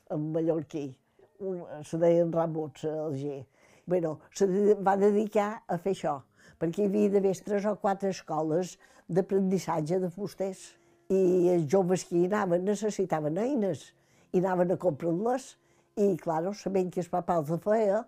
en 0.09 0.31
mallorquí. 0.33 0.87
Un, 1.41 1.61
se 1.85 1.97
deien 2.01 2.31
rabots 2.31 2.85
al 2.87 3.17
G. 3.17 3.41
Bueno, 3.89 4.19
se 4.33 4.47
va 4.79 4.95
dedicar 4.97 5.51
a 5.67 5.77
fer 5.81 5.95
això 5.97 6.19
perquè 6.61 6.83
hi 6.83 6.91
havia 6.91 7.09
d'haver 7.15 7.33
tres 7.41 7.65
o 7.65 7.73
quatre 7.81 8.11
escoles 8.13 8.75
d'aprendissatge 9.09 9.97
de 10.03 10.09
fusters 10.13 10.61
i 11.11 11.49
els 11.51 11.65
joves 11.73 12.05
que 12.07 12.19
hi 12.19 12.27
anaven 12.29 12.63
necessitaven 12.69 13.39
eines. 13.41 13.89
I 14.31 14.39
anaven 14.39 14.71
a 14.71 14.79
comprar-les. 14.79 15.55
I, 15.99 16.15
clar, 16.21 16.45
sabent 16.55 16.91
que 16.93 17.01
el 17.03 17.09
papà 17.11 17.41
els 17.41 17.49
feia, 17.65 18.03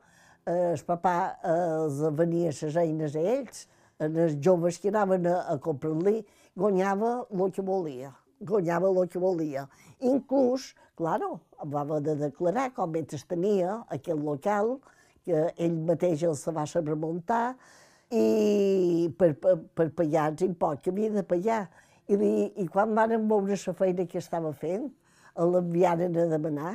eh, 0.45 0.71
el 0.71 0.83
papà 0.87 1.15
els 1.43 1.99
venia 2.15 2.53
les 2.53 2.77
eines 2.79 3.17
a 3.19 3.23
ells, 3.33 3.65
els 3.99 4.37
joves 4.39 4.79
que 4.79 4.93
anaven 4.93 5.27
a, 5.27 5.41
a 5.51 5.57
comprar-li, 5.59 6.21
guanyava 6.55 7.11
el 7.27 7.51
que 7.51 7.65
volia, 7.65 8.13
guanyava 8.39 8.93
el 8.93 9.09
que 9.11 9.19
volia. 9.19 9.67
Inclús, 9.99 10.71
claro, 10.95 11.41
va 11.65 11.81
haver 11.81 12.01
de 12.07 12.15
declarar 12.23 12.69
com 12.77 12.95
mentre 12.95 13.19
tenia 13.27 13.81
aquell 13.89 14.23
local, 14.23 14.77
que 15.23 15.49
ell 15.57 15.75
mateix 15.87 16.23
el 16.27 16.35
se 16.39 16.51
va 16.55 16.65
saber 16.67 16.95
muntar, 16.99 17.55
i 18.13 19.09
per, 19.17 19.33
per, 19.41 19.55
per 19.73 19.89
pagar 19.97 20.29
els 20.31 20.43
imposts 20.45 20.83
que 20.83 20.93
havia 20.93 21.11
de 21.13 21.23
pagar. 21.25 21.63
I, 22.07 22.17
li, 22.19 22.31
i 22.59 22.65
quan 22.71 22.93
van 22.95 23.13
veure 23.29 23.57
la 23.57 23.75
feina 23.79 24.05
que 24.09 24.19
estava 24.19 24.51
fent, 24.59 24.89
l'enviaren 25.37 26.17
a 26.19 26.27
demanar 26.29 26.73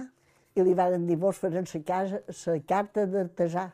i 0.58 0.64
li 0.66 0.74
van 0.74 1.04
dir, 1.06 1.18
vos 1.20 1.38
faran 1.38 1.68
la, 1.68 1.82
casa, 1.86 2.22
la 2.26 2.56
carta 2.66 3.04
d'artesà. 3.06 3.68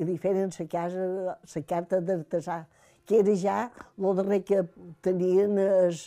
I 0.00 0.06
li 0.08 0.16
feren 0.18 0.54
la, 0.56 0.66
casa, 0.70 1.08
la 1.36 1.62
carta 1.68 2.00
d'artesà, 2.00 2.62
que 3.04 3.18
era 3.20 3.34
ja 3.36 3.58
el 3.98 4.16
darrer 4.16 4.40
que 4.46 4.62
tenien 5.04 5.58
es, 5.58 6.06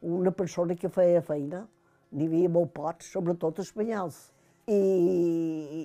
una 0.00 0.32
persona 0.34 0.74
que 0.74 0.90
feia 0.90 1.22
feina. 1.22 1.66
N'hi 2.12 2.26
havia 2.26 2.50
molt 2.52 2.74
pocs, 2.74 3.12
sobretot 3.14 3.62
espanyols. 3.62 4.18
I, 4.66 4.78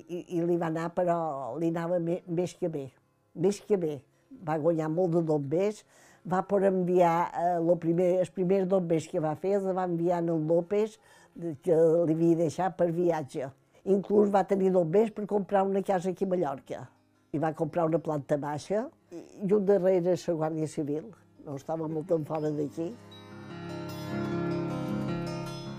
i, 0.02 0.18
i 0.38 0.42
li 0.42 0.58
va 0.58 0.68
anar, 0.68 0.90
però 0.94 1.18
li 1.58 1.70
anava 1.70 1.98
més 2.02 2.54
que 2.58 2.68
bé, 2.70 2.88
més 3.34 3.58
que 3.66 3.78
bé 3.78 3.96
va 4.30 4.58
guanyar 4.58 4.88
molt 4.92 5.14
de 5.16 5.22
dobbers, 5.22 5.84
va 6.28 6.42
per 6.42 6.62
enviar, 6.68 7.30
eh, 7.32 7.76
primer, 7.80 8.18
els 8.20 8.30
primers 8.30 8.68
dobbers 8.68 9.08
que 9.08 9.20
va 9.20 9.34
fer 9.34 9.54
els 9.58 9.64
va 9.64 9.84
enviar 9.84 10.18
al 10.18 10.46
López, 10.46 10.98
que 11.62 11.74
li 12.06 12.14
havia 12.14 12.36
deixat 12.36 12.76
per 12.76 12.90
viatge. 12.90 13.48
Inclús 13.84 14.30
va 14.30 14.44
tenir 14.44 14.72
dobbers 14.74 15.10
per 15.14 15.26
comprar 15.26 15.62
una 15.64 15.82
casa 15.82 16.10
aquí 16.10 16.24
a 16.24 16.28
Mallorca. 16.28 16.88
I 17.32 17.38
va 17.38 17.54
comprar 17.54 17.86
una 17.86 17.98
planta 17.98 18.36
baixa 18.36 18.88
i 19.12 19.52
un 19.52 19.64
darrere 19.64 20.16
la 20.26 20.34
Guàrdia 20.34 20.66
Civil. 20.66 21.04
No 21.44 21.56
estava 21.56 21.88
molt 21.88 22.10
en 22.10 22.24
fora 22.24 22.50
d'aquí. 22.50 22.92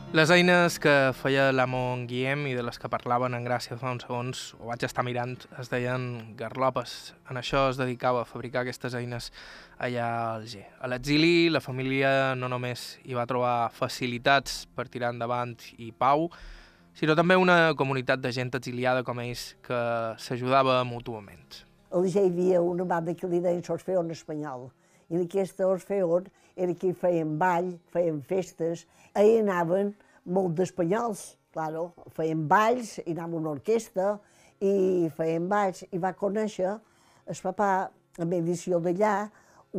Les 0.10 0.32
eines 0.34 0.80
que 0.82 0.90
feia 1.14 1.52
l'amo 1.54 1.78
en 1.94 2.08
Guillem 2.10 2.48
i 2.50 2.56
de 2.58 2.64
les 2.66 2.80
que 2.82 2.90
parlaven 2.90 3.36
en 3.38 3.44
Gràcia 3.46 3.76
fa 3.78 3.92
uns 3.94 4.08
segons, 4.08 4.40
ho 4.58 4.72
vaig 4.72 4.82
estar 4.88 5.04
mirant, 5.06 5.36
es 5.62 5.70
deien 5.70 6.34
garlopes. 6.40 7.14
En 7.30 7.38
això 7.38 7.68
es 7.70 7.78
dedicava 7.78 8.24
a 8.24 8.26
fabricar 8.26 8.64
aquestes 8.64 8.96
eines 8.98 9.28
allà 9.78 10.08
a 10.08 10.24
Alger. 10.40 10.64
A 10.82 10.90
l'exili, 10.90 11.52
la 11.54 11.62
família 11.62 12.34
no 12.34 12.50
només 12.50 12.96
hi 13.06 13.14
va 13.14 13.28
trobar 13.30 13.70
facilitats 13.70 14.64
per 14.74 14.88
tirar 14.90 15.14
endavant 15.14 15.54
i 15.78 15.92
pau, 15.94 16.32
sinó 16.98 17.14
també 17.14 17.38
una 17.38 17.76
comunitat 17.78 18.26
de 18.26 18.34
gent 18.34 18.50
exiliada 18.58 19.06
com 19.06 19.22
ells 19.22 19.52
que 19.62 19.80
s'ajudava 20.18 20.82
mútuament. 20.90 21.62
A 21.94 22.02
Alger 22.02 22.26
hi 22.26 22.34
havia 22.34 22.66
una 22.66 22.90
banda 22.98 23.14
que 23.14 23.30
li 23.30 23.46
deien 23.46 23.62
Orfeon 23.62 24.10
espanyol, 24.18 24.72
i 25.14 25.22
d'aquesta 25.22 25.70
Orfeon 25.70 26.34
era 26.60 26.76
que 26.76 26.94
feien 26.94 27.38
ball, 27.40 27.72
feien 27.94 28.20
festes, 28.28 28.86
ahir 29.16 29.40
anaven 29.44 29.94
molt 30.26 30.58
d'espanyols, 30.58 31.24
claro, 31.56 31.90
feien 32.16 32.46
balls, 32.50 32.98
i 33.06 33.14
anava 33.16 33.40
una 33.40 33.54
orquestra, 33.56 34.18
i 34.60 35.08
feien 35.16 35.48
balls, 35.50 35.86
i 35.90 36.02
va 36.02 36.14
conèixer 36.18 36.76
el 37.30 37.42
papà, 37.46 37.72
en 38.20 38.34
edició 38.36 38.82
d'allà, 38.84 39.30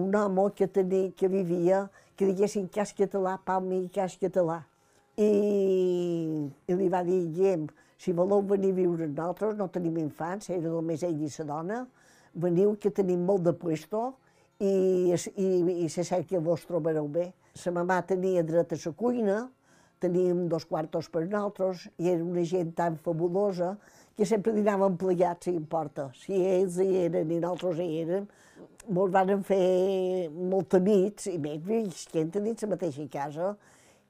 un 0.01 0.14
home 0.16 0.47
que, 0.57 0.69
tenia, 0.71 1.11
que 1.16 1.29
vivia, 1.29 1.85
que 2.16 2.29
diguessin 2.29 2.69
cas 2.73 2.95
català, 2.97 3.37
palmi 3.45 3.83
cas 3.93 4.16
català. 4.21 4.62
I, 5.21 5.31
I 6.71 6.77
li 6.79 6.88
va 6.88 7.03
dir, 7.05 7.21
Guillem, 7.35 7.66
si 8.01 8.14
voleu 8.16 8.40
venir 8.49 8.71
a 8.73 8.79
viure 8.79 9.09
nosaltres, 9.11 9.59
no 9.59 9.69
tenim 9.69 9.99
infants, 10.01 10.49
era 10.55 10.71
només 10.73 11.03
ell 11.05 11.21
i 11.21 11.29
sa 11.29 11.45
dona, 11.45 11.83
veniu 12.33 12.77
que 12.81 12.93
tenim 12.95 13.27
molt 13.27 13.45
de 13.45 13.53
puesto 13.53 14.14
i, 14.61 15.14
i, 15.37 15.49
i 15.85 15.88
se 15.88 16.05
sé 16.05 16.20
que 16.29 16.38
vos 16.38 16.66
trobareu 16.68 17.09
bé. 17.09 17.31
Sa 17.57 17.73
mamà 17.75 18.01
tenia 18.07 18.44
dret 18.46 18.75
a 18.77 18.79
la 18.79 18.92
cuina, 18.96 19.38
teníem 20.01 20.46
dos 20.49 20.64
quartos 20.68 21.09
per 21.12 21.25
nosaltres, 21.27 21.88
i 21.99 22.12
era 22.12 22.25
una 22.25 22.44
gent 22.44 22.73
tan 22.77 22.96
fabulosa 23.05 23.75
que 24.16 24.29
sempre 24.29 24.53
dinàvem 24.57 24.96
plegats, 25.01 25.49
si 25.49 25.57
importa. 25.57 26.11
Si 26.16 26.37
ells 26.37 26.79
hi 26.81 27.05
eren 27.07 27.33
i 27.33 27.40
nosaltres 27.40 27.81
hi 27.81 27.90
érem, 28.05 28.31
ens 28.90 29.12
van 29.16 29.44
fer 29.44 30.31
molta 30.31 30.81
nits, 30.81 31.29
i 31.33 31.38
més 31.38 31.61
vells 31.64 32.07
que 32.12 32.20
hem 32.23 32.33
tenit 32.33 32.64
la 32.64 32.73
mateixa 32.77 33.07
casa, 33.12 33.55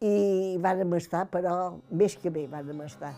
i 0.01 0.57
vàrem 0.63 0.97
estar, 0.97 1.27
però 1.31 1.77
més 1.91 2.17
que 2.17 2.33
bé 2.33 2.47
vàrem 2.51 2.87
estar. 2.87 3.15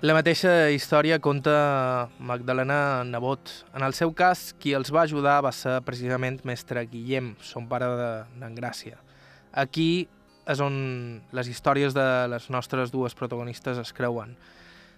La 0.00 0.14
mateixa 0.16 0.70
història 0.72 1.18
conta 1.20 2.08
Magdalena 2.24 3.04
Nebot. 3.04 3.50
En 3.76 3.84
el 3.84 3.92
seu 3.92 4.14
cas, 4.16 4.54
qui 4.56 4.72
els 4.72 4.88
va 4.96 5.02
ajudar 5.02 5.42
va 5.44 5.50
ser 5.52 5.74
precisament 5.84 6.38
mestre 6.48 6.86
Guillem, 6.88 7.34
son 7.44 7.66
pare 7.68 7.90
d'Engràcia. 8.40 8.96
Aquí 9.52 10.08
és 10.48 10.62
on 10.64 10.78
les 11.36 11.50
històries 11.52 11.92
de 11.92 12.06
les 12.32 12.48
nostres 12.48 12.88
dues 12.94 13.12
protagonistes 13.18 13.76
es 13.82 13.92
creuen. 13.92 14.32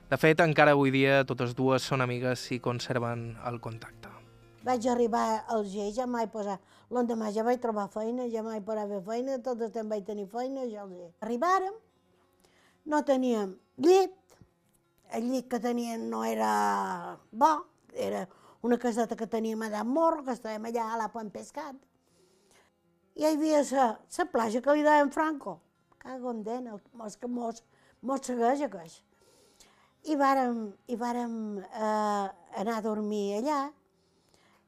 De 0.06 0.20
fet, 0.22 0.38
encara 0.46 0.78
avui 0.78 0.94
dia 0.94 1.24
totes 1.26 1.58
dues 1.58 1.82
són 1.82 2.06
amigues 2.06 2.46
i 2.54 2.60
conserven 2.62 3.32
el 3.50 3.58
contacte. 3.58 4.14
Vaig 4.62 4.86
arribar 4.86 5.42
al 5.50 5.66
G, 5.66 5.90
ja 5.98 6.06
mai 6.06 6.30
posar... 6.30 6.60
L'endemà 6.94 7.34
ja 7.34 7.42
vaig 7.42 7.58
trobar 7.58 7.88
feina, 7.90 8.30
ja 8.30 8.46
mai 8.46 8.62
per 8.62 8.78
haver 8.78 9.02
feina, 9.02 9.42
tot 9.42 9.66
el 9.66 9.74
temps 9.74 9.90
vaig 9.90 10.06
tenir 10.06 10.30
feina, 10.30 10.62
ja 10.70 10.86
el 10.86 10.94
G. 10.94 11.10
Arribàrem, 11.26 11.74
no 12.86 13.02
teníem 13.02 13.56
llit, 13.82 14.14
llit 15.20 15.48
que 15.51 15.61
tenien 15.61 16.09
no 16.11 16.25
era 16.25 17.18
bo, 17.31 17.53
era 17.92 18.29
una 18.62 18.79
caseta 18.79 19.16
que 19.16 19.27
teníem 19.27 19.62
allà 19.66 19.81
a 19.83 19.85
Morro, 19.85 20.22
que 20.25 20.33
estàvem 20.37 20.70
allà 20.70 20.87
a 20.92 20.98
la 21.01 21.09
Pont 21.12 21.31
Pescat. 21.35 21.77
I 23.18 23.25
hi 23.25 23.29
havia 23.29 23.62
la, 23.72 23.87
la 23.98 24.27
platja 24.33 24.62
que 24.62 24.77
li 24.77 24.85
deien 24.87 25.11
Franco. 25.12 25.59
Cago 25.98 26.31
en 26.31 26.42
dena, 26.46 26.79
mos, 26.94 27.16
que 27.16 27.29
mos, 27.29 27.62
mos 28.01 28.22
segueix 28.27 28.62
aqueix. 28.62 29.03
I 30.07 30.16
vàrem, 30.18 30.64
i 30.90 30.96
vàrem 30.98 31.35
eh, 31.62 32.29
anar 32.62 32.79
a 32.79 32.85
dormir 32.87 33.38
allà, 33.38 33.61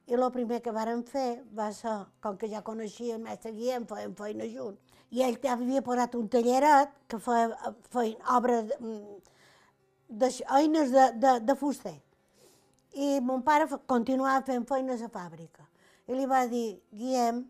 i 0.06 0.14
el 0.14 0.26
primer 0.30 0.60
que 0.60 0.74
vàrem 0.74 1.00
fer 1.08 1.42
va 1.56 1.70
ser, 1.72 1.94
com 2.20 2.36
que 2.36 2.50
ja 2.50 2.62
coneixia 2.62 3.16
el 3.16 3.22
mestre 3.24 3.54
Guillem, 3.54 3.86
fèiem 3.88 4.14
feina 4.18 4.46
junts, 4.50 4.98
i 5.10 5.22
ell 5.24 5.38
havia 5.48 5.82
posat 5.86 6.14
un 6.18 6.28
talleret 6.28 6.92
que 7.08 7.18
feia, 7.22 7.72
feia 7.94 8.36
obra 8.36 8.60
de, 8.68 8.78
d'eines 10.20 10.92
de, 10.94 11.04
de, 11.20 11.36
de 11.44 11.56
fuster. 11.58 11.96
I 12.94 13.18
mon 13.20 13.42
pare 13.42 13.66
continuava 13.90 14.44
fent 14.46 14.66
feines 14.68 15.02
a 15.02 15.10
fàbrica. 15.10 15.66
I 16.06 16.14
li 16.14 16.26
va 16.30 16.44
dir, 16.46 16.80
Guillem, 16.92 17.42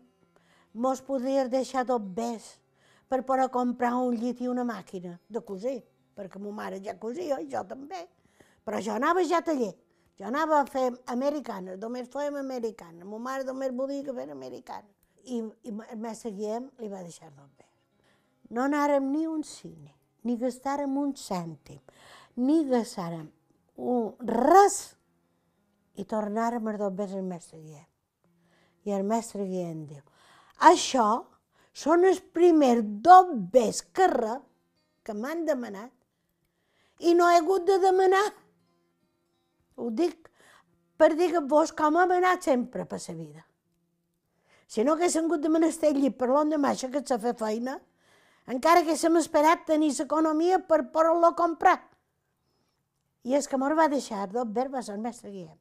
mos 0.73 1.01
podries 1.05 1.49
deixar 1.51 1.85
tot 1.87 2.03
bes 2.15 2.55
per 3.07 3.21
poder 3.27 3.49
comprar 3.53 3.93
un 3.99 4.15
llit 4.17 4.41
i 4.41 4.49
una 4.51 4.65
màquina 4.67 5.15
de 5.29 5.41
cosir, 5.45 5.79
perquè 6.15 6.39
ma 6.41 6.51
mare 6.51 6.81
ja 6.83 6.97
cosia 6.99 7.39
i 7.39 7.49
jo 7.51 7.63
també. 7.67 8.01
Però 8.65 8.81
jo 8.81 8.95
anava 8.95 9.23
ja 9.23 9.43
a 9.43 9.45
taller, 9.45 9.73
jo 10.17 10.25
anava 10.25 10.61
a 10.61 10.65
fer 10.65 10.87
americana, 11.13 11.75
només 11.77 12.09
fèiem 12.09 12.39
americana, 12.41 13.05
ma 13.05 13.19
mare 13.19 13.45
només 13.45 13.75
volia 13.75 14.03
que 14.03 14.15
fes 14.15 14.31
americana. 14.31 14.87
I, 15.25 15.41
i 15.65 15.71
el 15.71 15.99
mestre 16.01 16.31
Guillem 16.31 16.69
li 16.79 16.89
va 16.89 17.03
deixar 17.03 17.29
tot 17.29 17.51
bé. 17.57 17.69
No 18.55 18.65
anàrem 18.65 19.11
ni 19.11 19.25
un 19.27 19.43
cine, 19.43 19.93
ni 20.23 20.37
gastàrem 20.41 20.97
un 20.97 21.13
cèntim, 21.17 21.81
ni 22.35 22.63
gastàrem 22.67 23.27
un 23.75 24.11
res 24.27 24.95
i 25.95 26.05
tornàrem 26.07 26.67
a 26.67 26.75
dos 26.77 27.13
el 27.13 27.23
mestre 27.23 27.59
Guillem. 27.59 27.87
I 28.85 28.91
el 28.91 29.03
mestre 29.07 29.45
Guillem 29.45 29.85
diu, 29.87 30.03
això 30.59 31.25
són 31.75 32.05
els 32.05 32.19
primers 32.19 32.83
dos 33.03 33.31
bes 33.51 33.81
que 33.81 34.07
rep 34.11 34.43
que 35.05 35.13
m'han 35.13 35.45
demanat 35.45 35.91
i 36.99 37.13
no 37.13 37.29
he 37.29 37.39
hagut 37.39 37.65
de 37.67 37.79
demanar. 37.79 38.25
Ho 39.75 39.89
dic 39.91 40.29
per 40.97 41.15
dir 41.15 41.31
que 41.33 41.43
vos 41.43 41.73
com 41.75 41.97
hem 41.99 42.15
anat 42.17 42.47
sempre 42.47 42.85
per 42.85 43.01
la 43.07 43.15
vida. 43.15 43.43
Si 44.67 44.83
no 44.83 44.93
haguéssim 44.93 45.25
hagut 45.27 45.43
de 45.43 45.49
menester 45.49 45.91
llit 45.93 46.15
per 46.17 46.29
l'endemà 46.29 46.73
que 46.75 47.03
s'ha 47.05 47.19
fet 47.19 47.39
feina, 47.39 47.79
encara 48.47 48.81
que 48.81 48.91
haguéssim 48.91 49.17
esperat 49.17 49.65
tenir 49.65 49.91
l'economia 49.97 50.59
per 50.59 50.91
poder-lo 50.91 51.35
comprar. 51.35 51.94
I 53.25 53.33
és 53.33 53.47
que 53.49 53.57
m'ho 53.57 53.73
va 53.73 53.89
deixar 53.89 54.27
dos 54.29 54.51
verbes 54.53 54.89
al 54.93 54.99
mestre 55.01 55.31
Guillem. 55.33 55.57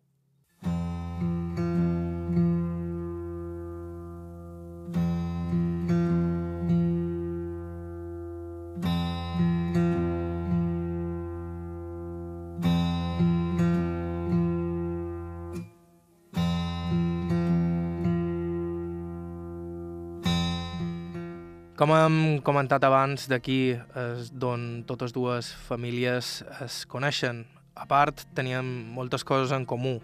Com 21.74 21.90
hem 21.90 22.38
comentat 22.46 22.85
abans, 22.87 23.24
d'aquí 23.27 23.74
és 23.74 24.29
d'on 24.31 24.85
totes 24.87 25.16
dues 25.16 25.48
famílies 25.66 26.38
es 26.61 26.85
coneixen. 26.87 27.42
A 27.74 27.87
part, 27.90 28.22
teníem 28.38 28.66
moltes 28.94 29.24
coses 29.26 29.52
en 29.54 29.64
comú. 29.66 29.98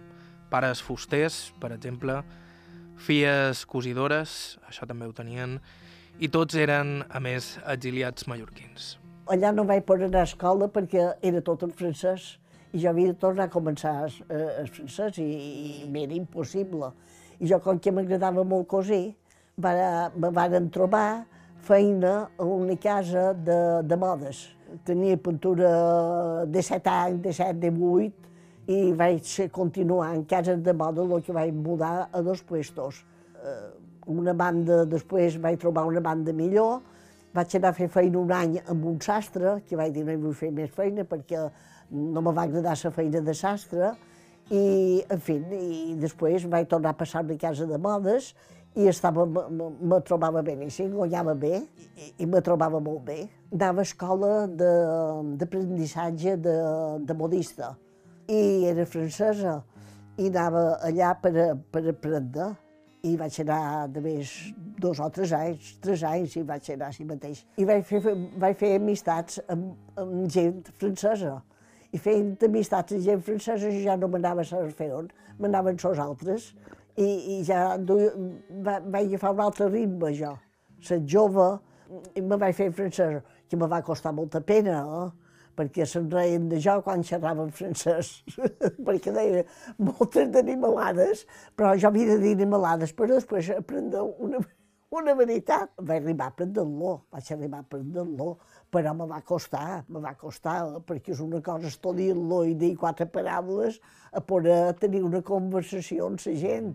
Pares 0.51 0.81
fusters, 0.83 1.53
per 1.61 1.71
exemple, 1.71 2.17
filles 2.99 3.63
cosidores, 3.65 4.57
això 4.67 4.87
també 4.87 5.07
ho 5.07 5.13
tenien, 5.15 5.55
i 6.19 6.27
tots 6.27 6.57
eren, 6.59 6.99
a 7.07 7.21
més, 7.23 7.55
exiliats 7.71 8.27
mallorquins. 8.27 8.97
Allà 9.31 9.53
no 9.55 9.63
vaig 9.63 9.85
poder 9.87 10.09
anar 10.09 10.25
a 10.25 10.29
escola 10.29 10.67
perquè 10.67 11.07
era 11.23 11.41
tot 11.45 11.63
en 11.63 11.71
francès 11.71 12.35
i 12.73 12.81
jo 12.83 12.91
havia 12.91 13.13
de 13.13 13.19
tornar 13.19 13.47
a 13.47 13.53
començar 13.53 13.95
eh, 14.07 14.61
el 14.61 14.67
francès 14.71 15.21
i, 15.23 15.29
i 15.85 15.89
m'era 15.91 16.15
impossible. 16.17 16.91
I 17.39 17.47
jo, 17.47 17.59
com 17.63 17.79
que 17.79 17.93
m'agradava 17.95 18.43
molt 18.43 18.67
cosir, 18.69 19.15
me 19.57 20.31
van 20.35 20.69
trobar 20.73 21.23
feina 21.61 22.29
a 22.37 22.43
una 22.43 22.75
casa 22.75 23.31
de, 23.33 23.57
de 23.83 23.97
modes. 23.97 24.49
Tenia 24.87 25.17
pintura 25.17 26.45
de 26.47 26.61
7 26.63 26.89
anys, 26.89 27.21
de 27.21 27.33
7, 27.33 27.59
de 27.59 27.71
8, 27.71 28.29
i 28.71 28.91
vaig 28.95 29.31
continuar 29.51 30.13
en 30.15 30.23
cases 30.23 30.61
de 30.63 30.73
moda, 30.73 31.03
el 31.03 31.23
que 31.25 31.35
vaig 31.35 31.51
mudar 31.53 32.07
a 32.11 32.21
dos 32.21 32.43
puestos. 32.43 33.01
Eh, 33.43 33.69
una 34.07 34.33
banda, 34.33 34.85
després 34.85 35.37
vaig 35.41 35.59
trobar 35.59 35.83
una 35.89 35.99
banda 35.99 36.33
millor, 36.33 36.79
vaig 37.35 37.55
anar 37.57 37.73
a 37.73 37.77
fer 37.77 37.89
feina 37.91 38.19
un 38.19 38.31
any 38.31 38.57
amb 38.61 38.85
un 38.85 39.01
sastre, 39.01 39.59
que 39.67 39.75
vaig 39.75 39.93
dir 39.95 40.05
no 40.07 40.17
vull 40.23 40.37
fer 40.37 40.51
més 40.55 40.71
feina 40.71 41.03
perquè 41.03 41.43
no 41.91 42.21
me 42.21 42.31
va 42.31 42.47
agradar 42.47 42.77
la 42.83 42.91
feina 42.95 43.21
de 43.21 43.35
sastre, 43.35 43.91
i, 44.51 45.03
en 45.07 45.19
fi, 45.19 45.37
i 45.37 45.95
després 45.99 46.47
vaig 46.51 46.67
tornar 46.67 46.91
a 46.91 46.99
passar 46.99 47.23
a 47.23 47.37
casa 47.39 47.67
de 47.67 47.77
modes 47.77 48.33
i 48.75 48.87
estava, 48.87 49.25
me 49.25 49.99
trobava 50.07 50.41
i 50.41 50.87
guanyava 50.87 51.33
bé, 51.35 51.61
i, 51.97 52.13
i 52.23 52.25
me 52.25 52.41
trobava 52.41 52.79
molt 52.79 53.03
bé. 53.05 53.27
Anava 53.51 53.81
a 53.81 53.83
escola 53.83 54.47
d'aprenissatge 54.47 56.37
de, 56.37 56.55
de, 56.55 57.05
de 57.05 57.13
modista, 57.13 57.75
i 58.27 58.65
era 58.69 58.85
francesa, 58.85 59.61
i 60.17 60.27
anava 60.27 60.77
allà 60.87 61.13
per, 61.19 61.33
per 61.71 61.87
aprendre, 61.89 62.53
i 63.03 63.15
vaig 63.17 63.39
anar 63.41 63.87
de 63.89 64.01
més 64.01 64.31
dos 64.79 64.99
o 65.01 65.09
tres 65.09 65.31
anys, 65.33 65.75
tres 65.81 66.03
anys, 66.05 66.35
i 66.37 66.43
vaig 66.45 66.67
anar 66.71 66.91
així 66.91 67.05
mateix. 67.05 67.45
I 67.57 67.65
vaig 67.65 67.83
fer, 67.85 68.01
vaig 68.39 68.59
fer 68.59 68.75
amistats 68.77 69.41
amb, 69.49 69.71
amb 69.99 70.27
gent 70.29 70.69
francesa. 70.77 71.39
I 71.91 71.99
fent 71.99 72.37
amistats 72.47 72.93
amb 72.95 73.03
gent 73.03 73.23
francesa 73.25 73.71
ja 73.83 73.97
no 73.99 74.07
m'anava 74.07 74.45
a 74.45 74.47
saber 74.47 74.71
fer 74.77 74.91
on, 74.95 75.09
m'anaven 75.41 75.81
els 75.89 75.99
altres 75.99 76.53
i, 76.97 77.09
i 77.35 77.41
ja 77.47 77.77
duia, 77.77 78.11
va, 78.65 78.79
vaig 78.79 79.11
agafar 79.11 79.33
un 79.35 79.43
altre 79.45 79.69
ritme, 79.71 80.11
jo. 80.17 80.35
Ser 80.81 81.01
jove, 81.07 81.47
i 82.15 82.21
me 82.23 82.37
vaig 82.39 82.55
fer 82.57 82.71
francès, 82.75 83.21
que 83.49 83.59
me 83.59 83.67
va 83.67 83.81
costar 83.85 84.13
molta 84.15 84.41
pena, 84.41 84.81
eh? 85.01 85.09
perquè 85.57 85.85
se'n 85.85 86.07
reien 86.11 86.47
de 86.49 86.59
jo 86.63 86.77
quan 86.85 87.03
xerrava 87.05 87.43
en 87.45 87.51
francès, 87.55 88.13
perquè 88.87 89.13
deia 89.13 89.43
moltes 89.77 90.31
d'animalades, 90.33 91.25
però 91.59 91.73
jo 91.75 91.91
havia 91.91 92.13
de 92.13 92.17
dir 92.23 92.33
animalades, 92.37 92.95
però 92.95 93.11
després 93.11 93.51
aprendre 93.55 94.03
una, 94.23 94.41
una 94.97 95.15
veritat. 95.19 95.73
Vaig 95.77 96.01
arribar 96.01 96.29
a 96.29 96.35
aprendre-lo, 96.35 96.95
vaig 97.11 97.33
arribar 97.35 97.61
a 97.61 97.67
aprendre-lo, 97.67 98.31
però 98.71 98.93
me 98.95 99.05
va 99.07 99.19
costar, 99.27 99.83
me 99.91 99.99
va 99.99 100.15
costar, 100.15 100.63
perquè 100.87 101.11
és 101.11 101.21
una 101.23 101.41
cosa 101.43 101.67
estudiar-lo 101.67 102.45
i 102.47 102.55
dir 102.55 102.73
quatre 102.79 103.05
paraules 103.11 103.81
a 104.11 104.23
poder 104.23 104.73
tenir 104.79 105.03
una 105.03 105.21
conversació 105.21 106.07
amb 106.07 106.23
la 106.25 106.35
gent. 106.39 106.73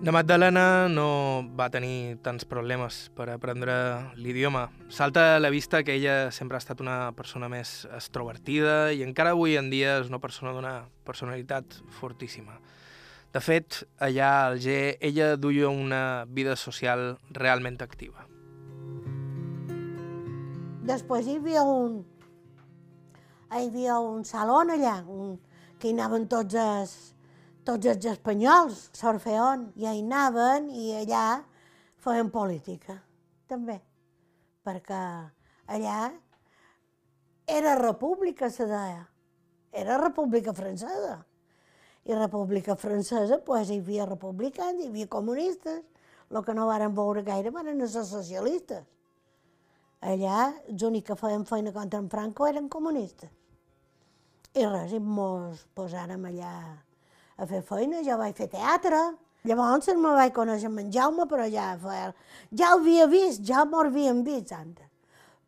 La 0.00 0.14
Magdalena 0.16 0.88
no 0.88 1.44
va 1.52 1.66
tenir 1.68 2.16
tants 2.24 2.46
problemes 2.48 3.10
per 3.12 3.26
aprendre 3.28 3.74
l'idioma. 4.16 4.70
Salta 4.88 5.34
a 5.34 5.40
la 5.44 5.50
vista 5.52 5.82
que 5.84 5.92
ella 5.98 6.30
sempre 6.32 6.56
ha 6.56 6.62
estat 6.64 6.80
una 6.80 7.12
persona 7.12 7.50
més 7.52 7.84
extrovertida 7.92 8.94
i 8.96 9.04
encara 9.04 9.34
avui 9.36 9.58
en 9.60 9.68
dia 9.68 9.98
és 10.00 10.08
una 10.08 10.22
persona 10.22 10.54
d'una 10.56 10.72
personalitat 11.04 11.76
fortíssima. 12.00 12.56
De 13.30 13.38
fet, 13.38 13.84
allà 14.02 14.28
al 14.46 14.56
Alger, 14.56 14.96
ella 15.06 15.36
duia 15.36 15.68
una 15.70 16.24
vida 16.26 16.56
social 16.58 17.12
realment 17.30 17.78
activa. 17.84 18.24
Després 20.90 21.28
hi 21.28 21.36
havia 21.38 21.62
un, 21.62 22.00
hi 23.54 23.68
havia 23.68 24.00
un 24.02 24.24
saló 24.26 24.58
allà, 24.64 24.96
un, 25.06 25.38
que 25.78 25.88
hi 25.88 25.94
anaven 25.94 26.26
tots 26.26 26.58
els, 26.58 26.96
tots 27.62 27.92
els 27.92 28.10
espanyols, 28.16 28.88
s'Orfeon, 28.98 29.68
i 29.78 29.86
hi 29.86 30.02
anaven 30.02 30.66
i 30.74 30.90
allà 31.04 31.24
feien 32.02 32.34
política, 32.34 32.98
també, 33.46 33.78
perquè 34.66 35.06
allà 35.70 36.02
era 37.46 37.78
república, 37.78 38.50
se 38.50 38.66
deia, 38.66 39.04
era 39.70 40.02
república 40.02 40.52
francesa. 40.52 41.20
I 42.10 42.14
república 42.14 42.74
francesa, 42.74 43.38
pues, 43.46 43.68
hi 43.70 43.78
havia 43.78 44.04
republicans, 44.08 44.80
hi 44.82 44.88
havia 44.88 45.06
comunistes, 45.06 45.84
el 46.30 46.42
que 46.42 46.54
no 46.58 46.64
varen 46.66 46.94
veure 46.96 47.22
gaire 47.22 47.52
van 47.54 47.68
ser 47.86 48.02
socialistes. 48.08 48.82
Allà, 50.00 50.48
els 50.72 50.82
únics 50.88 51.06
que 51.06 51.16
feien 51.20 51.44
feina 51.46 51.70
contra 51.76 52.00
en 52.02 52.08
Franco 52.10 52.48
eren 52.48 52.66
comunistes. 52.72 53.30
I 54.58 54.64
res, 54.66 54.94
i 54.96 54.98
mos 54.98 55.62
posàrem 55.78 56.24
allà 56.32 56.54
a 57.38 57.46
fer 57.46 57.60
feina, 57.68 58.02
jo 58.02 58.18
vaig 58.18 58.34
fer 58.34 58.48
teatre. 58.56 59.04
Llavors 59.46 59.92
me 59.94 60.16
vaig 60.18 60.34
conèixer 60.34 60.66
amb 60.66 60.82
en 60.82 60.90
Jaume, 60.90 61.28
però 61.30 61.46
ja, 61.52 61.68
feia, 61.78 62.10
ja 62.50 62.72
ho 62.74 62.80
havia 62.80 63.06
vist, 63.12 63.44
ja 63.46 63.62
m'ho 63.64 63.84
havíem 63.84 64.24
vist 64.26 64.50
antes. 64.56 64.90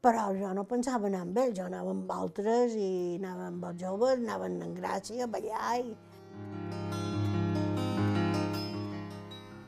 Però 0.02 0.30
jo 0.38 0.54
no 0.54 0.62
pensava 0.70 1.10
anar 1.10 1.26
amb 1.26 1.42
ell, 1.42 1.50
jo 1.58 1.66
anava 1.66 1.90
amb 1.90 2.14
altres 2.20 2.78
i 2.78 3.18
anava 3.18 3.50
amb 3.50 3.68
els 3.72 3.82
joves, 3.82 4.22
anaven 4.22 4.62
en 4.62 4.74
Gràcia, 4.78 5.26
a 5.26 5.32
ballar 5.34 5.76
i... 5.82 6.11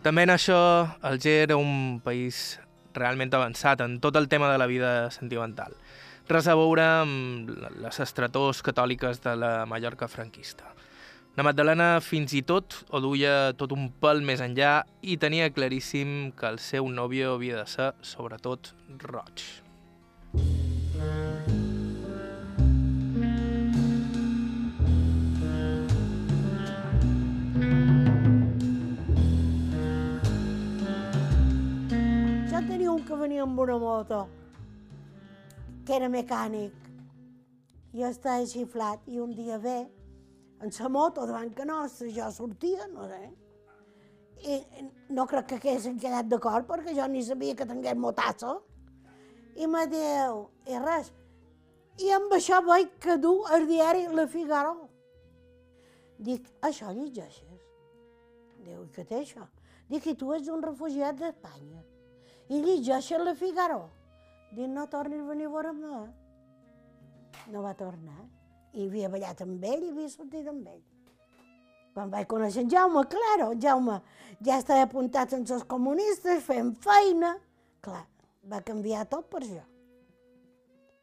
També 0.04 0.26
en 0.26 0.34
això, 0.34 0.56
Alger 1.00 1.38
era 1.46 1.56
un 1.56 1.98
país 2.04 2.58
realment 2.92 3.32
avançat 3.32 3.80
en 3.80 3.94
tot 4.04 4.18
el 4.20 4.28
tema 4.28 4.50
de 4.52 4.58
la 4.60 4.66
vida 4.68 4.90
sentimental. 5.10 5.72
Res 6.28 6.44
a 6.44 6.56
veure 6.60 6.84
amb 7.00 7.48
les 7.80 8.00
estretors 8.04 8.60
catòliques 8.66 9.22
de 9.24 9.32
la 9.40 9.52
Mallorca 9.64 10.04
franquista. 10.08 10.68
La 11.40 11.46
Magdalena 11.48 12.02
fins 12.04 12.36
i 12.36 12.44
tot 12.44 12.82
ho 12.90 13.00
duia 13.00 13.54
tot 13.56 13.72
un 13.72 13.88
pèl 14.00 14.20
més 14.20 14.44
enllà 14.44 14.74
i 15.00 15.16
tenia 15.16 15.48
claríssim 15.56 16.34
que 16.36 16.52
el 16.52 16.60
seu 16.60 16.84
nòvio 16.84 17.38
havia 17.38 17.62
de 17.62 17.66
ser, 17.72 17.90
sobretot, 18.04 18.74
roig. 19.08 19.48
Jo 32.64 32.70
tenia 32.70 32.92
un 32.96 33.02
que 33.04 33.16
venia 33.20 33.42
amb 33.44 33.58
una 33.60 33.74
moto, 33.76 34.18
que 35.84 35.92
era 35.98 36.08
mecànic, 36.08 36.72
i 37.92 38.04
estava 38.08 38.46
xiflat, 38.48 39.02
i 39.04 39.20
un 39.20 39.34
dia 39.36 39.58
ve, 39.60 39.82
en 40.64 40.72
la 40.78 40.88
moto 40.88 41.26
davant 41.28 41.52
que 41.52 41.66
nostra, 41.68 42.08
jo 42.08 42.30
sortia, 42.32 42.86
no 42.88 43.04
sé. 43.10 43.20
I 44.48 44.56
no 45.12 45.26
crec 45.28 45.50
que 45.50 45.60
haguessin 45.60 46.00
quedat 46.00 46.32
d'acord 46.32 46.64
perquè 46.64 46.96
jo 46.96 47.06
ni 47.12 47.20
sabia 47.22 47.54
que 47.54 47.68
tingués 47.68 48.00
motasso. 48.00 48.56
I 49.60 49.68
me 49.68 49.84
diu, 49.92 50.48
i 50.64 50.80
res, 50.88 51.12
i 52.00 52.12
amb 52.16 52.32
això 52.32 52.64
vaig 52.64 52.96
que 52.96 53.18
du 53.20 53.42
el 53.52 53.68
diari 53.68 54.06
Le 54.08 54.24
Figaro. 54.26 54.78
Dic, 56.16 56.48
això 56.62 56.96
llegeixes? 56.96 57.66
Diu, 58.64 58.86
què 58.88 59.04
té 59.04 59.20
això? 59.20 59.50
Dic, 59.90 60.06
i 60.06 60.16
tu 60.16 60.32
ets 60.32 60.48
un 60.48 60.64
refugiat 60.64 61.20
d'Espanya. 61.20 61.90
I 62.48 62.60
llegeixes 62.60 63.22
Le 63.24 63.34
Figaro? 63.38 63.86
Dic, 64.54 64.68
no 64.70 64.86
tornis 64.92 65.22
a 65.24 65.28
venir 65.32 65.48
a 65.48 65.52
veure-me. 65.54 66.00
No 67.52 67.62
va 67.64 67.74
tornar 67.76 68.22
i 68.74 68.88
havia 68.88 69.10
ballat 69.10 69.40
amb 69.44 69.62
ell 69.64 69.84
i 69.86 69.92
havia 69.92 70.10
sortit 70.10 70.48
amb 70.50 70.66
ell. 70.68 70.82
Quan 71.94 72.10
vaig 72.10 72.26
conèixer 72.30 72.64
en 72.64 72.70
Jaume, 72.72 73.04
claro, 73.10 73.52
en 73.54 73.60
Jaume 73.62 74.00
ja 74.42 74.58
estava 74.58 74.82
apuntat 74.88 75.36
amb 75.36 75.50
els 75.56 75.66
comunistes, 75.70 76.42
fent 76.42 76.72
feina. 76.82 77.36
Clar, 77.84 78.02
va 78.50 78.64
canviar 78.66 79.04
tot 79.10 79.30
per 79.30 79.44
això. 79.44 79.62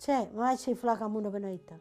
Sí, 0.01 0.17
me 0.33 0.43
vaig 0.43 0.59
xiflar 0.59 0.97
com 0.99 1.15
una 1.15 1.31
beneita. 1.31 1.77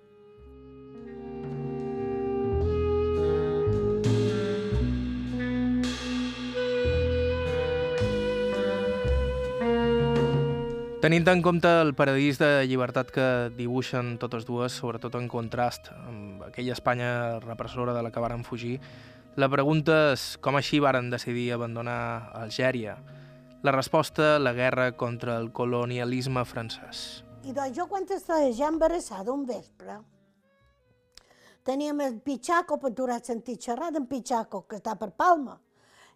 Tenint 11.00 11.24
en 11.32 11.40
compte 11.40 11.70
el 11.80 11.94
paradís 11.96 12.36
de 12.36 12.66
llibertat 12.68 13.08
que 13.08 13.26
dibuixen 13.56 14.18
totes 14.20 14.44
dues, 14.44 14.74
sobretot 14.76 15.14
en 15.16 15.30
contrast 15.32 15.86
amb 15.94 16.42
aquella 16.44 16.74
Espanya 16.74 17.38
repressora 17.40 17.94
de 17.96 18.02
la 18.04 18.10
que 18.12 18.20
varen 18.20 18.42
fugir, 18.44 18.74
la 19.40 19.48
pregunta 19.48 19.94
és 20.10 20.36
com 20.44 20.58
així 20.60 20.76
varen 20.84 21.08
decidir 21.08 21.46
abandonar 21.54 22.28
Algèria. 22.36 22.98
La 23.64 23.72
resposta, 23.72 24.34
la 24.38 24.52
guerra 24.52 24.90
contra 24.92 25.38
el 25.40 25.48
colonialisme 25.56 26.44
francès. 26.44 27.24
I 27.48 27.56
doncs 27.56 27.78
jo 27.78 27.88
quan 27.88 28.04
estava 28.04 28.52
ja 28.52 28.68
embarassada 28.68 29.32
un 29.32 29.46
vespre, 29.48 29.96
teníem 31.64 32.04
el 32.04 32.20
Pichaco, 32.20 32.76
per 32.76 32.92
tu 32.92 33.08
sentit 33.24 33.56
xerrar 33.56 33.90
d'en 33.90 34.04
Pichaco, 34.04 34.66
que 34.68 34.76
està 34.76 34.98
per 35.00 35.14
Palma, 35.16 35.62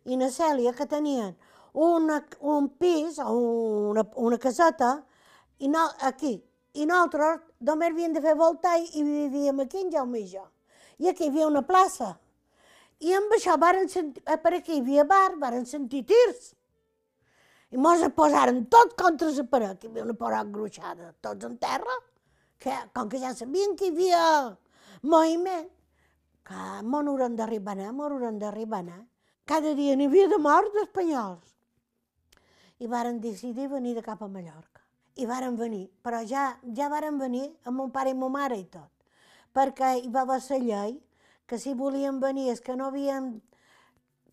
i 0.04 0.18
na 0.20 0.28
Cèlia, 0.28 0.76
que 0.76 0.84
tenien 0.84 1.32
una, 1.74 2.24
un 2.40 2.68
pis 2.78 3.18
o 3.18 3.34
una, 3.90 4.06
una 4.16 4.38
caseta 4.38 5.04
i 5.58 5.68
no, 5.68 5.84
aquí. 6.00 6.36
I 6.74 6.86
nosaltres 6.86 7.42
només 7.66 7.92
havíem 7.92 8.14
de 8.14 8.22
fer 8.22 8.34
voltar 8.38 8.76
i 8.80 9.02
vivíem 9.02 9.60
aquí 9.62 9.82
en 9.82 9.90
Jaume 9.92 10.22
i 10.22 10.26
jo. 10.30 10.44
I 10.98 11.10
aquí 11.10 11.26
hi 11.26 11.32
havia 11.32 11.48
una 11.50 11.62
plaça. 11.66 12.14
I 13.02 13.14
amb 13.14 13.34
això 13.34 13.56
varen 13.58 13.88
sentir, 13.90 14.22
eh, 14.26 14.38
per 14.38 14.54
aquí 14.54 14.78
hi 14.78 14.82
havia 14.82 15.04
bar, 15.04 15.36
varen 15.38 15.66
sentir 15.66 16.04
tirs. 16.06 16.52
I 17.74 17.78
mos 17.78 18.02
posaren 18.14 18.64
tot 18.70 18.94
contra 18.98 19.30
la 19.34 19.44
paret, 19.50 19.78
que 19.80 19.88
hi 19.88 19.90
havia 19.90 20.04
una 20.06 20.14
paret 20.18 20.50
gruixada, 20.54 21.12
tots 21.20 21.46
en 21.46 21.56
terra, 21.58 21.96
que 22.58 22.74
com 22.94 23.08
que 23.08 23.18
ja 23.18 23.34
sabien 23.34 23.74
que 23.76 23.90
hi 23.90 23.94
havia 23.94 24.22
moviment, 25.02 25.66
que 26.46 26.60
m'ho 26.82 27.02
haurem 27.02 27.34
d'arribar 27.34 27.76
m'ho 27.90 28.06
haurem 28.06 28.38
d'arribar. 28.38 28.84
Cada 29.44 29.74
dia 29.74 29.96
n'hi 29.96 30.06
havia 30.06 30.28
de 30.28 30.38
morts 30.38 30.72
d'espanyols 30.74 31.53
i 32.84 32.88
varen 32.90 33.20
decidir 33.20 33.70
venir 33.72 33.94
de 33.96 34.02
cap 34.04 34.22
a 34.22 34.28
Mallorca. 34.28 34.82
I 35.16 35.24
varen 35.30 35.56
venir, 35.56 35.86
però 36.04 36.20
ja, 36.26 36.58
ja 36.76 36.90
varen 36.92 37.16
venir 37.18 37.46
amb 37.64 37.78
mon 37.78 37.92
pare 37.94 38.12
i 38.12 38.18
mon 38.18 38.32
mare 38.34 38.58
i 38.60 38.66
tot, 38.68 38.90
perquè 39.56 39.94
hi 40.02 40.10
va 40.12 40.24
haver 40.26 40.40
la 40.50 40.58
llei 40.58 40.96
que 41.48 41.58
si 41.58 41.72
volien 41.74 42.20
venir 42.20 42.50
és 42.52 42.60
que 42.60 42.76
no 42.76 42.90
havien 42.90 43.38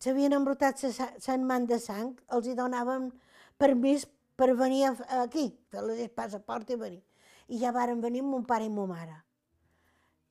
s'havien 0.02 0.34
embrutat 0.34 0.82
Sant 0.82 1.44
man 1.46 1.66
de 1.70 1.78
sang, 1.78 2.16
els 2.34 2.48
hi 2.48 2.56
donaven 2.58 3.10
permís 3.56 4.08
per 4.36 4.50
venir 4.58 4.90
aquí, 5.22 5.46
fer 5.70 5.80
el 5.80 6.08
passaport 6.10 6.70
i 6.70 6.76
venir. 6.76 7.02
I 7.48 7.58
ja 7.62 7.72
varen 7.72 8.00
venir 8.00 8.22
mon 8.26 8.44
pare 8.44 8.66
i 8.66 8.72
mon 8.72 8.90
mare. 8.90 9.22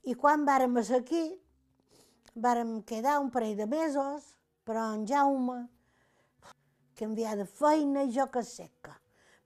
I 0.03 0.13
quan 0.13 0.43
vàrem 0.45 0.75
ser 0.83 0.99
aquí, 0.99 1.23
vàrem 2.35 2.81
quedar 2.83 3.19
un 3.21 3.29
parell 3.31 3.55
de 3.55 3.67
mesos, 3.67 4.33
però 4.65 4.91
en 4.93 5.07
Jaume 5.07 5.61
canviar 7.01 7.37
de 7.39 7.45
feina 7.49 8.05
i 8.05 8.11
jo 8.15 8.27
que 8.31 8.43
seca. 8.45 8.97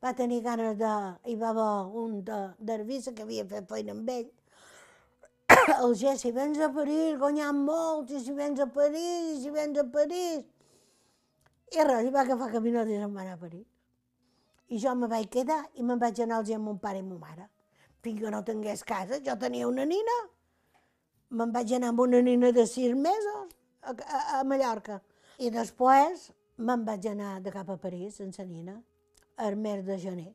Va 0.03 0.13
tenir 0.13 0.41
ganes 0.43 0.75
de... 0.77 0.95
Hi 1.25 1.35
va 1.39 1.51
haver 1.53 2.01
un 2.01 2.17
d'Arvisa 2.25 3.13
que 3.15 3.23
havia 3.23 3.45
fet 3.49 3.69
feina 3.69 3.95
amb 3.95 4.11
ell. 4.11 4.27
El 5.83 5.95
G, 5.95 6.15
si 6.19 6.31
vens 6.35 6.59
a 6.59 6.69
París, 6.73 7.15
guanyant 7.21 7.63
molt, 7.69 8.11
i 8.11 8.19
si 8.21 8.35
vens 8.35 8.59
a 8.59 8.67
París, 8.67 9.31
i 9.37 9.41
si 9.45 9.53
vens 9.55 9.79
a 9.81 9.87
París... 9.95 10.43
I 11.75 11.81
res, 11.81 12.05
i 12.05 12.11
va 12.13 12.21
agafar 12.21 12.51
caminot 12.53 12.87
i 12.91 12.99
se'n 12.99 13.15
va 13.15 13.23
anar 13.23 13.39
a 13.39 13.41
París. 13.41 13.65
I 14.69 14.77
jo 14.81 14.93
me 14.97 15.09
vaig 15.09 15.27
quedar 15.33 15.63
i 15.75 15.83
me'n 15.83 15.99
vaig 16.01 16.21
anar 16.21 16.37
al 16.41 16.53
amb 16.53 16.69
mon 16.69 16.77
pare 16.79 17.01
i 17.01 17.05
mon 17.05 17.19
mare. 17.19 17.49
Fins 18.05 18.21
que 18.21 18.31
no 18.31 18.43
tingués 18.45 18.83
casa, 18.85 19.19
jo 19.25 19.33
tenia 19.41 19.67
una 19.67 19.85
nina. 19.89 20.15
Me'n 21.33 21.51
vaig 21.53 21.73
anar 21.77 21.89
amb 21.93 22.05
una 22.05 22.21
nina 22.21 22.51
de 22.53 22.65
sis 22.69 22.93
mesos 22.93 23.57
a, 23.81 23.91
a, 23.91 24.21
a 24.39 24.43
Mallorca. 24.43 25.01
I 25.41 25.49
després 25.49 26.29
me'n 26.57 26.85
vaig 26.85 27.07
anar 27.11 27.39
de 27.43 27.51
cap 27.51 27.69
a 27.69 27.77
París, 27.77 28.15
sense 28.15 28.45
nina, 28.45 28.75
el 29.37 29.55
mes 29.55 29.83
de 29.85 29.97
gener. 29.99 30.33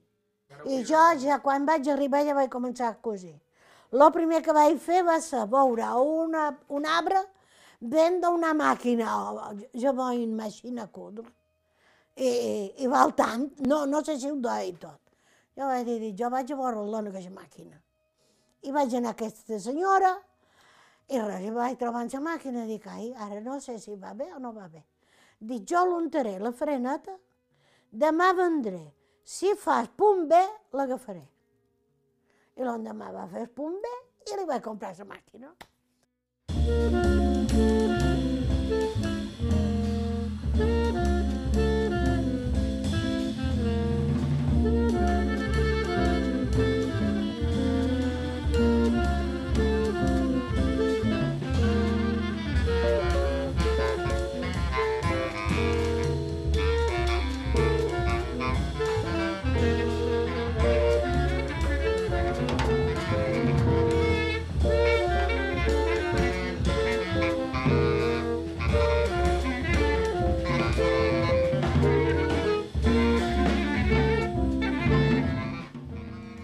I 0.66 0.82
jo, 0.84 1.00
ja 1.22 1.38
quan 1.40 1.66
vaig 1.66 1.88
arribar, 1.88 2.24
ja 2.26 2.34
vaig 2.34 2.50
començar 2.52 2.90
a 2.90 2.96
cosir. 3.00 3.36
El 3.90 4.06
primer 4.14 4.42
que 4.42 4.54
vaig 4.54 4.78
fer 4.78 5.02
va 5.06 5.18
ser 5.22 5.46
veure 5.50 5.88
una, 5.98 6.50
un 6.68 6.86
arbre, 6.86 7.22
vendo 7.80 8.30
una 8.30 8.52
màquina, 8.54 9.14
jo 9.72 9.92
vull 9.96 10.24
una 10.26 10.44
màquina 10.44 10.84
a 10.84 10.92
codre, 10.92 11.26
i, 12.16 12.30
i 12.84 12.90
val 12.90 13.14
tant, 13.16 13.48
no, 13.66 13.84
no 13.86 14.02
sé 14.04 14.18
si 14.20 14.30
ho 14.30 14.36
deia 14.36 14.76
tot. 14.78 15.00
Jo 15.56 15.70
vaig 15.70 15.86
dir, 15.88 16.12
jo 16.18 16.30
vaig 16.30 16.52
a 16.52 16.58
veure-la 16.58 17.00
en 17.00 17.10
aquesta 17.10 17.32
màquina. 17.34 17.80
I 18.62 18.74
vaig 18.76 18.94
anar 18.94 19.14
a 19.14 19.16
aquesta 19.16 19.58
senyora, 19.58 20.12
i 21.10 21.18
res, 21.18 21.46
i 21.46 21.50
vaig 21.54 21.78
trobar 21.80 22.04
la 22.06 22.20
màquina, 22.20 22.66
dic, 22.68 22.86
ai, 22.86 23.12
ara 23.16 23.40
no 23.40 23.58
sé 23.60 23.78
si 23.78 23.96
va 23.96 24.14
bé 24.14 24.30
o 24.34 24.38
no 24.38 24.52
va 24.52 24.68
bé. 24.68 24.84
Dic, 25.40 25.64
jo 25.70 25.84
l'untaré 25.88 26.34
la 26.38 26.52
faré 26.52 26.76
neta, 26.78 27.14
demà 27.90 28.32
vendré. 28.36 28.82
Si 29.24 29.54
fas 29.56 29.88
punt 29.96 30.26
bé, 30.28 30.40
l'agafaré. 30.76 31.24
I 32.60 32.66
l'endemà 32.66 33.08
va 33.14 33.24
fer 33.30 33.46
punt 33.48 33.80
bé 33.80 33.94
i 34.28 34.36
li 34.36 34.48
vaig 34.52 34.60
comprar 34.66 34.92
la 34.98 35.08
màquina. 35.14 35.54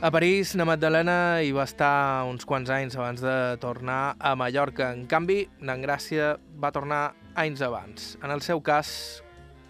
A 0.06 0.10
París, 0.12 0.52
na 0.54 0.62
Magdalena 0.62 1.42
hi 1.42 1.48
va 1.50 1.64
estar 1.66 2.22
uns 2.30 2.46
quants 2.46 2.68
anys 2.70 2.94
abans 2.94 3.18
de 3.24 3.56
tornar 3.58 4.14
a 4.22 4.36
Mallorca. 4.38 4.92
En 4.94 5.00
canvi, 5.10 5.40
n'Engràcia 5.58 6.28
va 6.62 6.70
tornar 6.70 7.00
anys 7.34 7.64
abans. 7.66 8.04
En 8.22 8.30
el 8.30 8.44
seu 8.46 8.62
cas, 8.62 8.92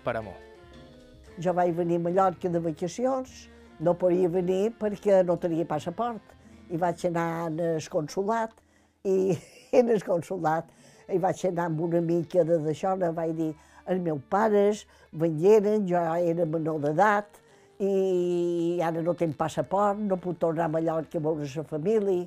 per 0.04 0.12
amor. 0.20 0.36
Jo 1.40 1.54
vaig 1.56 1.72
venir 1.78 1.96
a 1.96 2.04
Mallorca 2.08 2.50
de 2.52 2.60
vacacions, 2.66 3.46
no 3.80 3.94
podia 3.96 4.28
venir 4.28 4.74
perquè 4.76 5.22
no 5.24 5.38
tenia 5.40 5.64
passaport. 5.70 6.36
I 6.68 6.76
vaig 6.84 7.06
anar 7.08 7.26
al 7.46 7.88
consulat, 7.96 8.52
i 9.08 9.38
en 9.72 9.88
el 9.88 10.04
consulat 10.04 10.68
i 11.16 11.16
vaig 11.16 11.46
anar 11.48 11.70
amb 11.70 11.80
una 11.88 12.04
mica 12.04 12.44
de 12.44 12.60
d'això, 12.68 12.92
vaig 13.00 13.32
dir, 13.40 13.54
els 13.88 14.04
meus 14.04 14.20
pares 14.28 14.84
vengueren, 15.16 15.88
jo 15.88 16.04
era 16.04 16.44
menor 16.44 16.84
d'edat, 16.84 17.40
i 17.80 18.80
ara 18.82 19.02
no 19.02 19.14
tinc 19.14 19.36
passaport, 19.36 20.00
no 20.00 20.16
puc 20.16 20.38
tornar 20.40 20.66
a 20.66 20.72
Mallorca 20.72 21.18
a 21.18 21.24
veure 21.24 21.48
la 21.56 21.64
família, 21.64 22.26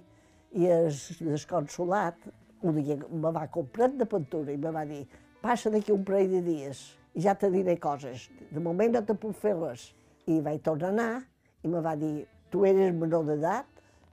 i 0.54 0.66
el, 0.66 0.90
el 1.22 2.14
un 2.62 2.76
dia 2.84 2.98
me 3.10 3.32
va 3.32 3.48
comprar 3.48 3.90
de 3.90 4.06
pintura 4.06 4.52
i 4.52 4.58
me 4.58 4.72
va 4.72 4.84
dir, 4.86 5.06
passa 5.42 5.70
d'aquí 5.72 5.94
un 5.94 6.04
parell 6.04 6.32
de 6.34 6.42
dies 6.44 6.82
i 7.16 7.24
ja 7.24 7.36
te 7.36 7.50
diré 7.52 7.78
coses. 7.80 8.28
De 8.52 8.60
moment 8.60 8.92
no 8.94 9.04
te 9.06 9.16
puc 9.16 9.36
fer 9.40 9.56
res. 9.56 9.94
I 10.28 10.42
vaig 10.46 10.62
tornar 10.62 10.90
a 10.90 10.92
anar 10.92 11.24
i 11.64 11.72
me 11.72 11.82
va 11.82 11.96
dir, 11.96 12.26
tu 12.52 12.66
eres 12.68 12.94
menor 12.96 13.26
d'edat, 13.26 13.66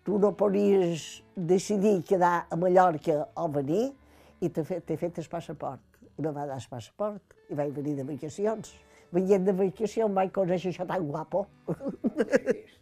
tu 0.07 0.21
no 0.23 0.33
podies 0.39 1.25
decidir 1.35 2.03
quedar 2.07 2.47
a 2.49 2.57
Mallorca 2.57 3.25
o 3.35 3.49
venir 3.49 3.91
i 4.41 4.49
t'he 4.49 4.65
fet, 4.65 4.95
fet 5.01 5.19
el 5.19 5.29
passaport. 5.31 5.83
I 6.17 6.23
me 6.23 6.31
va 6.31 6.47
dar 6.47 6.61
el 6.61 6.71
passaport 6.71 7.35
i 7.51 7.59
vaig 7.59 7.75
venir 7.75 7.97
de 7.99 8.07
vacacions 8.07 8.73
venint 9.15 9.45
de 9.47 9.53
vacació 9.57 10.07
em 10.09 10.15
vaig 10.17 10.31
conèixer 10.35 10.73
això 10.73 10.87
tan 10.89 11.07
guapo. 11.07 11.47
Posta 11.67 12.25
aquest. 12.27 12.75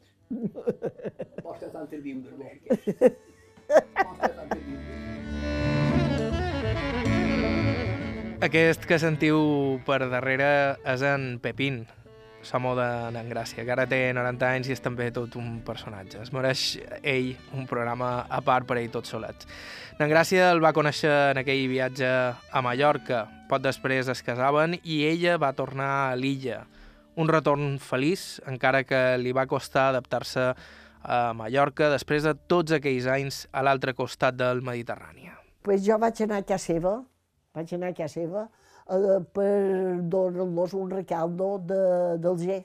Posta 1.53 1.69
tantes 1.75 2.01
viudes. 2.05 2.35
Aquest 8.45 8.85
que 8.85 8.99
sentiu 9.01 9.39
per 9.87 10.01
darrere 10.13 10.49
és 10.91 11.03
en 11.07 11.39
Pepín, 11.41 11.87
l'home 12.53 12.75
de 12.77 12.89
n'Engràcia, 13.15 13.65
que 13.65 13.73
ara 13.73 13.87
té 13.89 14.13
90 14.13 14.51
anys 14.51 14.69
i 14.69 14.75
és 14.75 14.83
també 14.85 15.09
tot 15.15 15.37
un 15.41 15.61
personatge. 15.65 16.21
Es 16.23 16.33
mereix 16.35 16.65
ell 17.01 17.33
un 17.57 17.65
programa 17.71 18.27
a 18.29 18.41
part 18.45 18.69
per 18.69 18.77
ell 18.81 18.91
tot 18.93 19.09
solet. 19.09 19.47
N'Engràcia 20.01 20.51
el 20.53 20.61
va 20.61 20.75
conèixer 20.77 21.13
en 21.33 21.41
aquell 21.41 21.69
viatge 21.71 22.09
a 22.35 22.63
Mallorca. 22.67 23.25
Pot 23.49 23.63
després 23.65 24.11
es 24.11 24.23
casaven 24.27 24.77
i 24.83 25.05
ella 25.09 25.39
va 25.39 25.55
tornar 25.55 25.91
a 26.11 26.17
l'illa. 26.19 26.65
Un 27.17 27.31
retorn 27.31 27.79
feliç, 27.79 28.41
encara 28.51 28.83
que 28.83 29.03
li 29.23 29.33
va 29.33 29.47
costar 29.47 29.93
adaptar-se 29.93 30.51
a 31.05 31.19
Mallorca 31.37 31.93
després 31.93 32.25
de 32.27 32.35
tots 32.35 32.75
aquells 32.75 33.07
anys 33.07 33.45
a 33.53 33.63
l'altre 33.63 33.95
costat 33.95 34.35
del 34.35 34.65
Mediterrani. 34.67 35.31
Pues 35.65 35.85
jo 35.87 35.97
vaig 36.01 36.21
anar 36.25 36.43
a 36.43 36.47
casa 36.49 36.73
seva, 36.73 36.99
vaig 37.55 37.71
anar 37.77 37.93
a 37.93 37.97
casa 37.97 38.21
seva, 38.21 38.49
eh, 38.91 39.21
per 39.33 40.01
donar-los 40.03 40.75
un 40.75 40.91
recaldo 40.91 41.59
de, 41.59 41.83
del 42.19 42.39
G. 42.39 42.63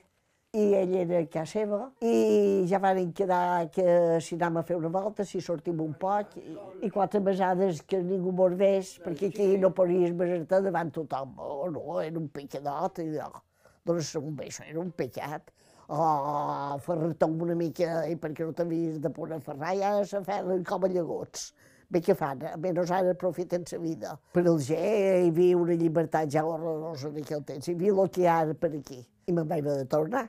I 0.57 0.63
ell 0.73 0.95
era 0.97 1.19
a 1.21 1.27
casa 1.29 1.59
seva 1.59 1.77
i 2.01 2.63
ja 2.65 2.79
van 2.81 3.11
quedar 3.13 3.67
que 3.69 3.83
si 4.25 4.33
anem 4.33 4.57
a 4.57 4.63
fer 4.65 4.79
una 4.79 4.89
volta, 4.89 5.21
si 5.21 5.43
sortim 5.45 5.83
un 5.83 5.93
poc, 5.93 6.33
i, 6.41 6.55
i 6.87 6.89
quatre 6.89 7.21
besades 7.21 7.83
que 7.85 7.99
ningú 8.01 8.33
mos 8.33 8.55
vés, 8.57 8.95
perquè 9.03 9.29
aquí 9.29 9.45
no 9.61 9.69
podies 9.77 10.15
besar-te 10.17 10.63
davant 10.65 10.89
tothom. 10.95 11.37
Oh, 11.37 11.69
no, 11.69 11.99
era 12.01 12.17
un 12.17 12.31
picadot, 12.33 12.97
i 13.05 13.11
no. 13.13 13.43
Doncs 13.85 14.15
un 14.17 14.33
beso, 14.41 14.65
era 14.65 14.81
un 14.81 14.89
pecat. 14.89 15.53
Oh, 15.85 16.79
ferrar-te 16.81 17.29
una 17.29 17.53
mica, 17.57 18.07
i 18.09 18.17
perquè 18.17 18.49
no 18.49 18.57
t'havies 18.57 18.97
de 19.05 19.13
poder 19.13 19.37
ferrar, 19.45 19.77
ja 19.77 19.93
se 20.01 20.25
feien 20.25 20.65
com 20.65 20.89
a 20.89 20.89
llagots 20.89 21.51
bé 21.89 22.01
que 22.05 22.15
fan, 22.15 22.43
almenys 22.51 22.91
ara 22.93 23.13
aprofiten 23.15 23.65
la 23.71 23.79
vida. 23.81 24.15
Per 24.33 24.43
el 24.45 24.59
G 24.61 24.77
hi 24.77 25.29
havia 25.29 25.57
una 25.57 25.77
llibertat 25.77 26.29
ja 26.29 26.45
horrorosa 26.45 27.09
en 27.09 27.17
aquell 27.23 27.43
temps, 27.43 27.67
hi 27.67 27.73
havia 27.73 27.95
el 27.95 28.09
que 28.13 28.21
hi 28.21 28.27
ha 28.27 28.39
ara 28.45 28.53
per 28.53 28.71
aquí. 28.77 29.01
I 29.27 29.33
me'n 29.33 29.47
vaig 29.49 29.65
haver 29.65 29.77
de 29.83 29.89
tornar. 29.89 30.27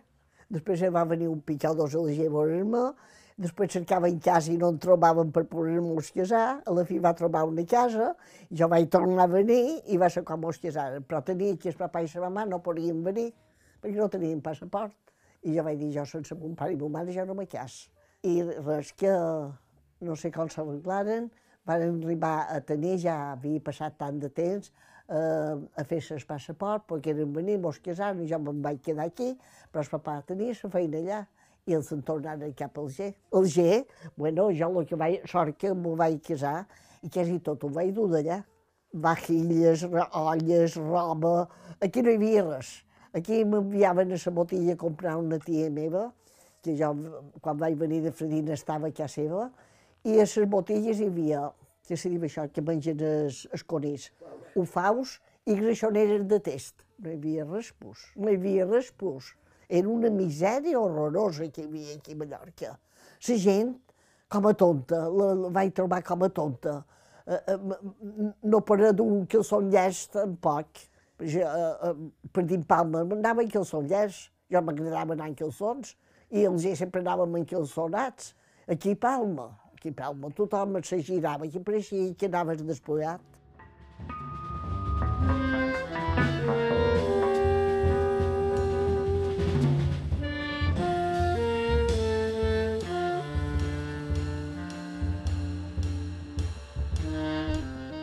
Després 0.51 0.83
va 0.91 1.05
venir 1.05 1.29
un 1.29 1.43
dos 1.47 1.95
a 1.95 1.99
la 1.99 2.15
G 2.17 2.27
a 2.27 2.31
veure'm, 2.31 2.77
després 3.41 3.73
cercava 3.73 4.09
en 4.09 4.19
casa 4.19 4.53
i 4.53 4.57
no 4.59 4.69
en 4.69 4.79
trobaven 4.79 5.31
per 5.33 5.45
poder-nos 5.49 6.11
casar, 6.13 6.63
a 6.65 6.73
la 6.73 6.85
fi 6.85 6.99
va 6.99 7.15
trobar 7.15 7.45
una 7.45 7.65
casa, 7.65 8.15
jo 8.51 8.69
vaig 8.69 8.89
tornar 8.91 9.25
a 9.25 9.33
venir 9.33 9.81
i 9.87 9.97
va 9.97 10.11
ser 10.11 10.25
com 10.25 10.41
mos 10.41 10.59
casaren, 10.59 11.05
però 11.05 11.23
tenia 11.25 11.57
que 11.57 11.71
el 11.71 11.77
papa 11.77 12.03
i 12.03 12.11
la 12.15 12.29
mamà 12.29 12.49
no 12.49 12.61
podien 12.61 13.05
venir 13.05 13.31
perquè 13.81 13.97
no 13.97 14.09
tenien 14.13 14.41
passaport. 14.45 14.97
I 15.43 15.57
jo 15.57 15.65
vaig 15.65 15.79
dir, 15.81 15.93
jo 15.95 16.05
sense 16.05 16.35
mon 16.37 16.55
pare 16.55 16.75
i 16.75 16.77
mon 16.77 16.93
mare 16.93 17.13
jo 17.17 17.25
no 17.25 17.35
me 17.35 17.47
cas. 17.49 17.89
I 18.23 18.43
res 18.43 18.93
que 18.93 19.13
no 20.05 20.17
sé 20.17 20.31
com 20.31 20.49
s'arreglaren, 20.53 21.31
van 21.67 21.83
arribar 21.89 22.47
a 22.49 22.61
tenir, 22.61 22.97
ja 23.03 23.17
havia 23.33 23.61
passat 23.65 23.99
tant 23.99 24.21
de 24.21 24.31
temps, 24.33 24.73
eh, 25.09 25.57
a 25.77 25.85
fer 25.85 26.01
el 26.17 26.25
passaport, 26.27 26.87
perquè 26.89 27.15
eren 27.15 27.33
venir, 27.35 27.59
mos 27.59 27.81
casant, 27.85 28.23
i 28.23 28.29
jo 28.31 28.39
me'n 28.39 28.63
vaig 28.63 28.81
quedar 28.85 29.09
aquí, 29.11 29.33
però 29.71 29.85
el 29.85 29.93
papà 29.93 30.21
tenia 30.27 30.57
la 30.63 30.71
feina 30.71 30.99
allà, 31.03 31.21
i 31.67 31.77
els 31.77 31.91
en 31.93 32.03
tornaren 32.03 32.55
cap 32.57 32.79
al 32.81 32.89
G. 32.91 33.11
El 33.37 33.49
G, 33.55 33.85
bueno, 34.17 34.49
jo 34.57 34.71
el 34.81 34.87
que 34.89 34.97
vaig, 34.97 35.27
sort 35.29 35.59
que 35.59 35.75
m'ho 35.75 35.97
vaig 35.97 36.21
casar, 36.27 36.65
i 37.03 37.09
quasi 37.09 37.39
tot 37.45 37.65
ho 37.65 37.73
vaig 37.75 37.93
dur 37.97 38.09
d'allà. 38.13 38.43
Vajilles, 38.93 39.85
olles, 40.19 40.75
roba, 40.75 41.47
aquí 41.81 42.03
no 42.03 42.11
hi 42.11 42.19
havia 42.19 42.47
res. 42.49 42.73
Aquí 43.15 43.45
m'enviaven 43.45 44.13
a 44.15 44.19
la 44.19 44.33
botilla 44.35 44.75
a 44.75 44.79
comprar 44.79 45.17
una 45.19 45.39
tia 45.39 45.71
meva, 45.71 46.09
que 46.63 46.75
jo, 46.77 46.91
quan 47.41 47.59
vaig 47.59 47.77
venir 47.79 48.03
de 48.03 48.13
Fredina, 48.13 48.53
estava 48.55 48.91
a 48.91 48.93
casa 48.95 49.21
seva, 49.21 49.51
i 50.05 50.17
a 50.17 50.25
les 50.25 50.37
botilles 50.49 51.01
hi 51.01 51.09
havia, 51.11 51.49
que 51.87 51.97
se 51.99 52.11
diu 52.13 52.23
això, 52.25 52.47
que 52.53 52.63
mengen 52.65 53.03
els, 53.05 53.43
els 53.53 53.65
conills, 53.67 54.11
ufaus 54.57 55.19
i 55.47 55.57
greixoneres 55.59 56.25
de 56.31 56.39
test. 56.45 56.85
No 57.01 57.11
hi 57.11 57.19
havia 57.19 57.47
res 57.49 57.73
pus, 57.81 58.07
no 58.17 58.31
hi 58.31 58.39
havia 58.39 58.67
res 58.69 58.91
pus. 58.97 59.35
Era 59.69 59.89
una 59.89 60.11
misèria 60.11 60.79
horrorosa 60.81 61.49
que 61.49 61.63
hi 61.63 61.69
havia 61.69 61.97
aquí 61.97 62.17
a 62.17 62.21
Mallorca. 62.21 62.73
La 63.29 63.37
gent, 63.39 63.75
com 64.31 64.49
a 64.49 64.55
tonta, 64.55 65.05
la, 65.09 65.33
la 65.45 65.53
vaig 65.55 65.75
trobar 65.77 66.03
com 66.07 66.25
a 66.27 66.31
tonta. 66.35 66.81
Eh, 67.27 67.39
eh, 67.53 68.31
no 68.51 68.61
per 68.67 68.93
d'un 68.97 69.27
calçon 69.31 69.71
llest 69.71 70.17
tampoc. 70.17 70.85
Jo, 71.21 71.45
eh, 71.45 71.91
eh, 71.91 72.29
per 72.33 72.45
dir 72.49 72.61
Palma, 72.67 73.05
m'anava 73.05 73.45
en 73.45 73.51
calçon 73.53 73.89
llest. 73.91 74.31
Jo 74.51 74.63
m'agradava 74.67 75.15
anar 75.15 75.29
en 75.31 75.37
calçons 75.39 75.95
i 76.31 76.45
els 76.47 76.67
sempre 76.79 77.03
anàvem 77.05 77.37
en 77.39 77.45
calçonats. 77.47 78.35
Aquí 78.71 78.97
a 78.97 79.01
Palma, 79.03 79.49
aquí 79.81 79.91
Palma, 79.93 80.29
tothom 80.31 80.77
se 80.85 81.01
girava, 81.03 81.49
que 81.49 81.61
pareixia 81.65 82.13
que 82.15 82.27
anaves 82.29 82.61
despullat. 82.69 83.21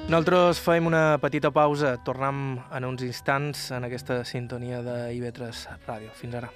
Nosaltres 0.08 0.62
fem 0.64 0.88
una 0.88 1.20
petita 1.22 1.52
pausa, 1.52 1.98
tornem 2.08 2.62
en 2.72 2.88
uns 2.88 3.04
instants 3.04 3.68
en 3.76 3.86
aquesta 3.86 4.24
sintonia 4.26 4.80
de 4.82 4.96
IB3 5.20 5.68
Ràdio. 5.86 6.16
Fins 6.16 6.40
ara. 6.42 6.50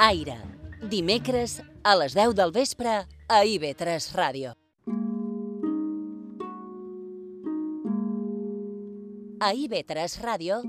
Aire, 0.00 0.38
dimecres 0.88 1.58
a 1.84 1.92
les 2.00 2.14
10 2.16 2.32
del 2.32 2.54
vespre 2.56 2.92
a 3.28 3.40
IB3 3.44 4.06
Ràdio. 4.16 4.54
A 9.44 9.52
IB3 9.52 10.16
Ràdio, 10.24 10.62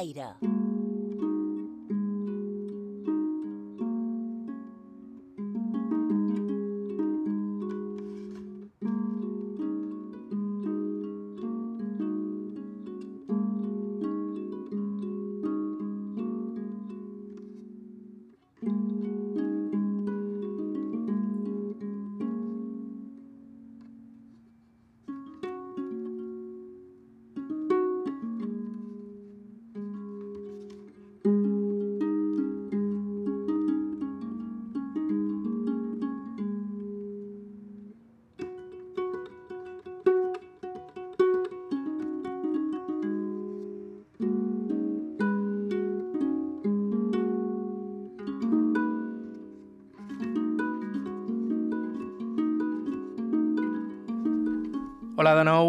Aire. 0.00 0.30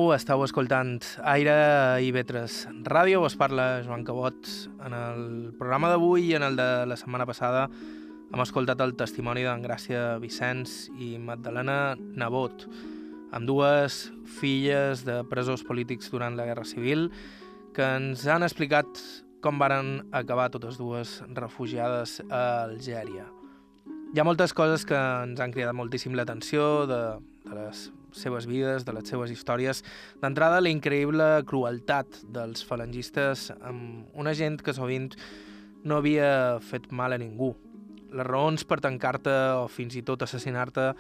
Nou, 0.08 0.14
estàu 0.16 0.40
escoltant 0.46 1.02
Aire 1.28 1.54
i 2.00 2.14
Vetres 2.16 2.62
Ràdio, 2.88 3.20
vos 3.20 3.34
parla 3.36 3.82
Joan 3.84 4.06
Cabot. 4.08 4.48
En 4.88 4.94
el 4.96 5.26
programa 5.60 5.90
d'avui 5.92 6.30
i 6.30 6.38
en 6.38 6.46
el 6.48 6.56
de 6.56 6.68
la 6.88 6.96
setmana 6.96 7.26
passada 7.28 7.66
hem 7.68 8.40
escoltat 8.40 8.80
el 8.86 8.96
testimoni 8.96 9.44
d'en 9.44 9.66
Gràcia 9.66 10.16
Vicenç 10.24 10.78
i 10.96 11.18
Magdalena 11.20 11.98
Nebot, 12.00 12.64
amb 13.36 13.52
dues 13.52 14.00
filles 14.40 15.04
de 15.04 15.20
presos 15.28 15.68
polítics 15.68 16.08
durant 16.16 16.40
la 16.40 16.48
Guerra 16.48 16.64
Civil, 16.64 17.10
que 17.76 17.92
ens 18.00 18.24
han 18.32 18.48
explicat 18.48 18.88
com 19.44 19.60
varen 19.60 20.06
acabar 20.16 20.48
totes 20.56 20.80
dues 20.80 21.18
refugiades 21.36 22.22
a 22.32 22.70
Algèria. 22.70 23.28
Hi 24.16 24.24
ha 24.24 24.30
moltes 24.32 24.56
coses 24.56 24.88
que 24.88 24.96
ens 24.96 25.44
han 25.44 25.52
cridat 25.52 25.76
moltíssim 25.76 26.16
l'atenció 26.16 26.86
de, 26.88 27.02
seves 28.22 28.48
vides, 28.50 28.86
de 28.88 28.96
les 28.96 29.08
seves 29.10 29.32
històries. 29.34 29.84
D'entrada, 30.22 30.62
la 30.62 30.74
increïble 30.74 31.28
crueltat 31.48 32.24
dels 32.34 32.66
falangistes 32.68 33.52
amb 33.60 34.18
una 34.18 34.34
gent 34.38 34.62
que 34.64 34.76
sovint 34.76 35.12
no 35.88 36.02
havia 36.02 36.60
fet 36.64 36.92
mal 36.92 37.14
a 37.14 37.22
ningú. 37.22 37.54
Les 38.12 38.28
raons 38.28 38.64
per 38.68 38.80
tancar-te 38.84 39.36
o 39.62 39.68
fins 39.72 39.98
i 40.00 40.04
tot 40.06 40.24
assassinar-te 40.24 40.92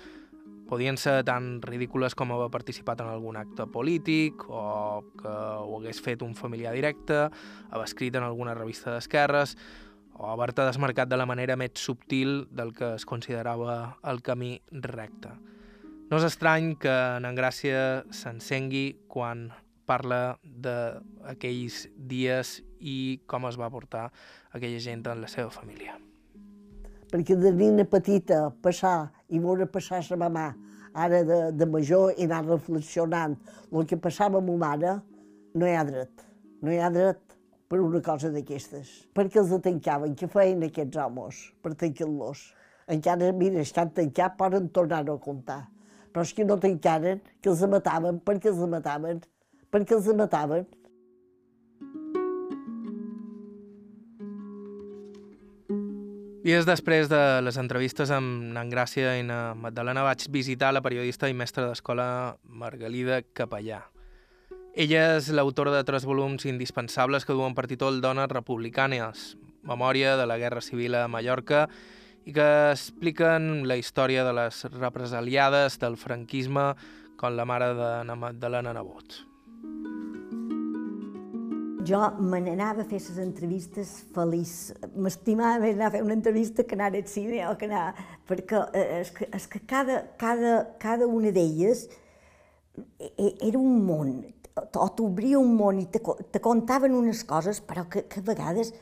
podien 0.67 0.97
ser 0.99 1.23
tan 1.23 1.61
ridícules 1.63 2.13
com 2.15 2.33
haver 2.35 2.49
participat 2.51 3.01
en 3.01 3.09
algun 3.09 3.39
acte 3.39 3.65
polític 3.71 4.43
o 4.51 5.01
que 5.17 5.31
ho 5.31 5.79
hagués 5.79 6.01
fet 6.03 6.21
un 6.21 6.35
familiar 6.35 6.75
directe, 6.75 7.27
haver 7.71 7.85
escrit 7.87 8.15
en 8.19 8.27
alguna 8.27 8.53
revista 8.53 8.93
d'esquerres 8.93 9.55
o 10.17 10.31
haver-te 10.31 10.65
desmarcat 10.67 11.09
de 11.09 11.17
la 11.17 11.27
manera 11.29 11.55
més 11.55 11.79
subtil 11.79 12.45
del 12.51 12.73
que 12.75 12.95
es 12.97 13.05
considerava 13.05 13.97
el 14.03 14.21
camí 14.25 14.57
recte. 14.71 15.31
No 16.07 16.15
és 16.21 16.23
estrany 16.23 16.69
que 16.79 16.91
en 17.17 17.25
Engràcia 17.27 17.79
s'encengui 18.15 18.93
quan 19.11 19.49
parla 19.89 20.37
d'aquells 20.63 21.81
dies 22.11 22.51
i 22.79 23.19
com 23.27 23.47
es 23.49 23.57
va 23.59 23.67
portar 23.73 24.05
aquella 24.55 24.79
gent 24.85 25.03
en 25.11 25.25
la 25.25 25.27
seva 25.27 25.51
família. 25.51 25.97
Perquè 27.11 27.35
de 27.35 27.51
nina 27.59 27.83
petita 27.91 28.39
passar 28.63 29.11
i 29.27 29.43
veure 29.43 29.67
passar 29.67 29.99
sa 29.99 30.15
mamà, 30.23 30.47
ara 30.95 31.21
de, 31.27 31.43
de 31.51 31.69
major, 31.75 32.15
i 32.15 32.23
anar 32.23 32.45
reflexionant 32.47 33.35
el 33.67 33.91
que 33.91 33.99
passava 33.99 34.39
amb 34.39 34.55
ma 34.55 34.59
mare, 34.63 34.97
no 35.59 35.67
hi 35.67 35.75
ha 35.75 35.85
dret. 35.91 36.27
No 36.63 36.71
hi 36.71 36.79
ha 36.79 36.91
dret 36.91 37.39
per 37.67 37.83
una 37.83 37.99
cosa 37.99 38.31
d'aquestes. 38.31 38.99
Perquè 39.11 39.43
els 39.43 39.51
tancaven, 39.59 40.15
que 40.15 40.31
feien 40.31 40.63
aquests 40.71 41.03
homes 41.03 41.47
per 41.59 41.75
tancar-los. 41.75 42.51
Encara, 42.95 43.35
mira, 43.35 43.59
estan 43.59 43.91
tancats, 43.91 44.39
poden 44.39 44.71
tornar-ho 44.71 45.19
a 45.19 45.27
comptar 45.31 45.65
però 46.17 46.25
és 46.25 46.33
que 46.33 46.45
no 46.49 46.55
tancaren, 46.57 47.19
que 47.45 47.51
els 47.51 47.59
mataven, 47.69 48.15
perquè 48.25 48.49
els 48.49 48.61
mataven, 48.65 49.19
perquè 49.69 49.93
els 49.93 50.07
mataven. 50.17 50.63
Dies 56.41 56.65
després 56.65 57.11
de 57.11 57.19
les 57.45 57.59
entrevistes 57.61 58.09
amb 58.09 58.57
en 58.57 58.71
Gràcia 58.71 59.11
i 59.19 59.25
na 59.27 59.53
Magdalena 59.53 60.07
vaig 60.07 60.25
visitar 60.33 60.71
la 60.73 60.81
periodista 60.81 61.29
i 61.29 61.35
mestra 61.37 61.67
d'escola 61.67 62.07
Margalida 62.49 63.19
Capellà. 63.37 63.83
Ella 64.73 65.03
és 65.19 65.29
l'autora 65.29 65.75
de 65.75 65.83
tres 65.85 66.07
volums 66.09 66.49
indispensables 66.49 67.29
que 67.29 67.37
duen 67.37 67.53
per 67.53 67.67
títol 67.69 68.01
Dones 68.01 68.33
republicanes, 68.33 69.35
Memòria 69.61 70.17
de 70.17 70.25
la 70.25 70.39
Guerra 70.41 70.65
Civil 70.65 70.97
a 70.97 71.05
Mallorca 71.05 71.67
i 72.27 72.35
que 72.35 72.49
expliquen 72.73 73.63
la 73.69 73.79
història 73.79 74.25
de 74.27 74.35
les 74.35 74.65
represaliades 74.75 75.79
del 75.79 75.95
franquisme 75.95 76.73
com 77.17 77.33
la 77.33 77.47
mare 77.47 77.71
de 77.77 77.91
na 78.05 78.19
Magdalena 78.19 78.75
Nebot 78.75 79.23
jo 81.87 81.99
me 82.19 82.39
n'anava 82.43 82.83
a 82.83 82.87
fer 82.87 82.99
les 82.99 83.19
entrevistes 83.23 83.91
feliç. 84.15 84.53
M'estimava 84.95 85.61
més 85.61 85.77
anar 85.77 85.87
a 85.89 85.93
fer 85.95 86.01
una 86.03 86.15
entrevista 86.17 86.65
que 86.67 86.75
anar 86.75 86.89
al 86.91 87.05
cine 87.07 87.45
o 87.47 87.53
que 87.59 87.69
anar... 87.69 87.93
Perquè 88.27 88.63
eh, 88.75 88.87
és 89.01 89.11
que, 89.15 89.27
és 89.37 89.45
que 89.47 89.61
cada, 89.69 90.01
cada, 90.19 90.55
cada 90.81 91.07
una 91.07 91.31
d'elles 91.31 91.85
e, 92.99 93.29
era 93.47 93.59
un 93.59 93.85
món, 93.85 94.17
o 94.57 94.89
t'obria 94.97 95.39
un 95.39 95.53
món 95.55 95.79
i 95.79 95.87
te, 95.93 96.01
te 96.33 96.41
contaven 96.43 96.97
unes 96.97 97.23
coses, 97.29 97.61
però 97.63 97.85
que, 97.87 98.03
que 98.11 98.19
a 98.19 98.27
vegades 98.33 98.73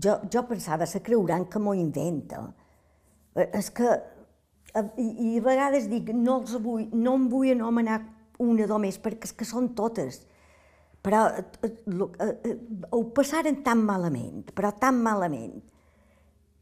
jo, 0.00 0.16
jo 0.32 0.46
pensava, 0.48 0.88
se 0.88 1.02
creuran 1.04 1.44
que 1.50 1.60
m'ho 1.60 1.76
inventa. 1.76 2.46
És 3.34 3.70
que, 3.70 3.92
i, 4.98 5.36
a 5.38 5.44
vegades 5.44 5.86
dic, 5.90 6.10
no, 6.14 6.40
els 6.40 6.56
vull, 6.62 6.88
no 6.92 7.14
em 7.18 7.28
vull 7.30 7.52
anomenar 7.52 8.00
una 8.40 8.66
només, 8.66 8.98
perquè 8.98 9.28
és 9.28 9.36
que 9.36 9.46
són 9.46 9.72
totes 9.78 10.24
però 11.02 11.26
eh, 11.32 11.44
eh, 11.62 12.40
eh, 12.44 12.56
ho 12.92 13.04
passaren 13.16 13.62
tan 13.64 13.84
malament, 13.84 14.50
però 14.56 14.72
tan 14.76 15.00
malament, 15.02 15.60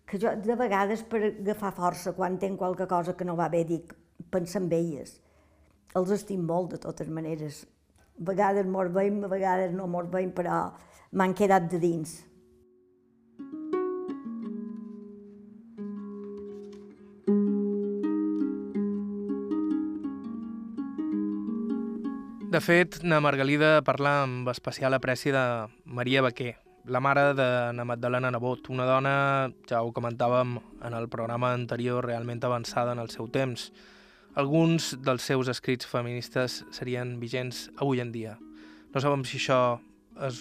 que 0.08 0.18
jo 0.20 0.30
de 0.40 0.54
vegades 0.56 1.02
per 1.04 1.20
agafar 1.26 1.74
força 1.76 2.14
quan 2.16 2.38
tenc 2.40 2.58
qualque 2.60 2.86
cosa 2.88 3.16
que 3.16 3.26
no 3.26 3.36
va 3.36 3.50
bé 3.52 3.64
dic, 3.68 3.92
pensa 4.30 4.60
en 4.62 4.70
elles. 4.72 5.18
Els 5.98 6.14
estim 6.14 6.46
molt 6.46 6.72
de 6.72 6.78
totes 6.80 7.10
maneres. 7.12 7.64
A 8.18 8.30
vegades 8.30 8.66
mos 8.66 8.88
veiem, 8.94 9.18
a 9.24 9.30
vegades 9.30 9.74
no 9.74 9.88
mos 9.90 10.08
veiem, 10.12 10.30
però 10.32 10.68
m'han 11.12 11.34
quedat 11.34 11.68
de 11.70 11.82
dins. 11.82 12.14
De 22.58 22.62
fet, 22.64 22.96
na 23.06 23.20
Margalida 23.22 23.84
parla 23.86 24.24
amb 24.24 24.48
especial 24.50 24.96
apreci 24.96 25.30
de 25.30 25.42
Maria 25.86 26.24
Baquer, 26.26 26.56
la 26.90 26.98
mare 26.98 27.28
de 27.38 27.46
na 27.70 27.84
Magdalena 27.86 28.32
Nebot, 28.34 28.66
una 28.74 28.82
dona, 28.82 29.12
ja 29.70 29.84
ho 29.86 29.92
comentàvem 29.94 30.56
en 30.82 30.96
el 30.98 31.06
programa 31.06 31.52
anterior, 31.54 32.02
realment 32.02 32.42
avançada 32.42 32.96
en 32.96 32.98
el 32.98 33.12
seu 33.14 33.28
temps. 33.30 33.68
Alguns 34.34 34.88
dels 35.06 35.22
seus 35.30 35.46
escrits 35.52 35.86
feministes 35.86 36.64
serien 36.74 37.20
vigents 37.20 37.68
avui 37.76 38.02
en 38.02 38.10
dia. 38.10 38.34
No 38.90 38.98
sabem 39.04 39.22
si 39.22 39.38
això 39.38 39.78
és 40.26 40.40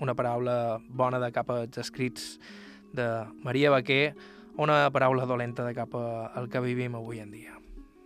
una 0.00 0.14
paraula 0.16 0.78
bona 0.88 1.20
de 1.20 1.28
cap 1.28 1.52
als 1.52 1.76
escrits 1.82 2.38
de 2.96 3.10
Maria 3.44 3.74
Baquer 3.74 4.14
o 4.56 4.64
una 4.64 4.88
paraula 4.88 5.28
dolenta 5.28 5.68
de 5.68 5.76
cap 5.76 5.92
al 5.92 6.48
que 6.48 6.64
vivim 6.64 6.96
avui 6.96 7.20
en 7.20 7.36
dia. 7.36 7.53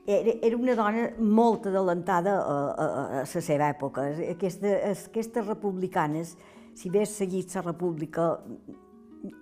Era, 0.09 0.33
era 0.41 0.57
una 0.57 0.73
dona 0.73 1.03
molt 1.21 1.67
adelantada 1.69 2.39
a, 2.41 2.55
a, 2.73 2.85
a 2.85 3.25
la 3.27 3.43
seva 3.45 3.67
època. 3.69 4.07
Aquesta, 4.33 4.71
aquestes 4.89 5.45
republicanes, 5.45 6.31
si 6.73 6.89
hagués 6.89 7.13
seguit 7.19 7.53
la 7.59 7.67
república, 7.67 8.31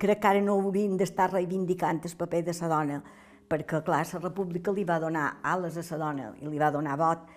crec 0.03 0.25
que 0.25 0.33
ara 0.33 0.43
no 0.43 0.57
haurien 0.59 0.97
d'estar 0.99 1.29
reivindicant 1.31 2.03
el 2.03 2.17
paper 2.19 2.43
de 2.49 2.57
la 2.59 2.73
dona, 2.73 2.99
perquè, 3.47 3.79
clar, 3.87 4.03
la 4.12 4.23
república 4.25 4.75
li 4.75 4.83
va 4.83 4.99
donar 4.99 5.37
ales 5.47 5.79
a 5.79 5.87
la 5.93 6.01
dona 6.03 6.33
i 6.43 6.51
li 6.51 6.59
va 6.59 6.73
donar 6.75 6.99
vot, 6.99 7.31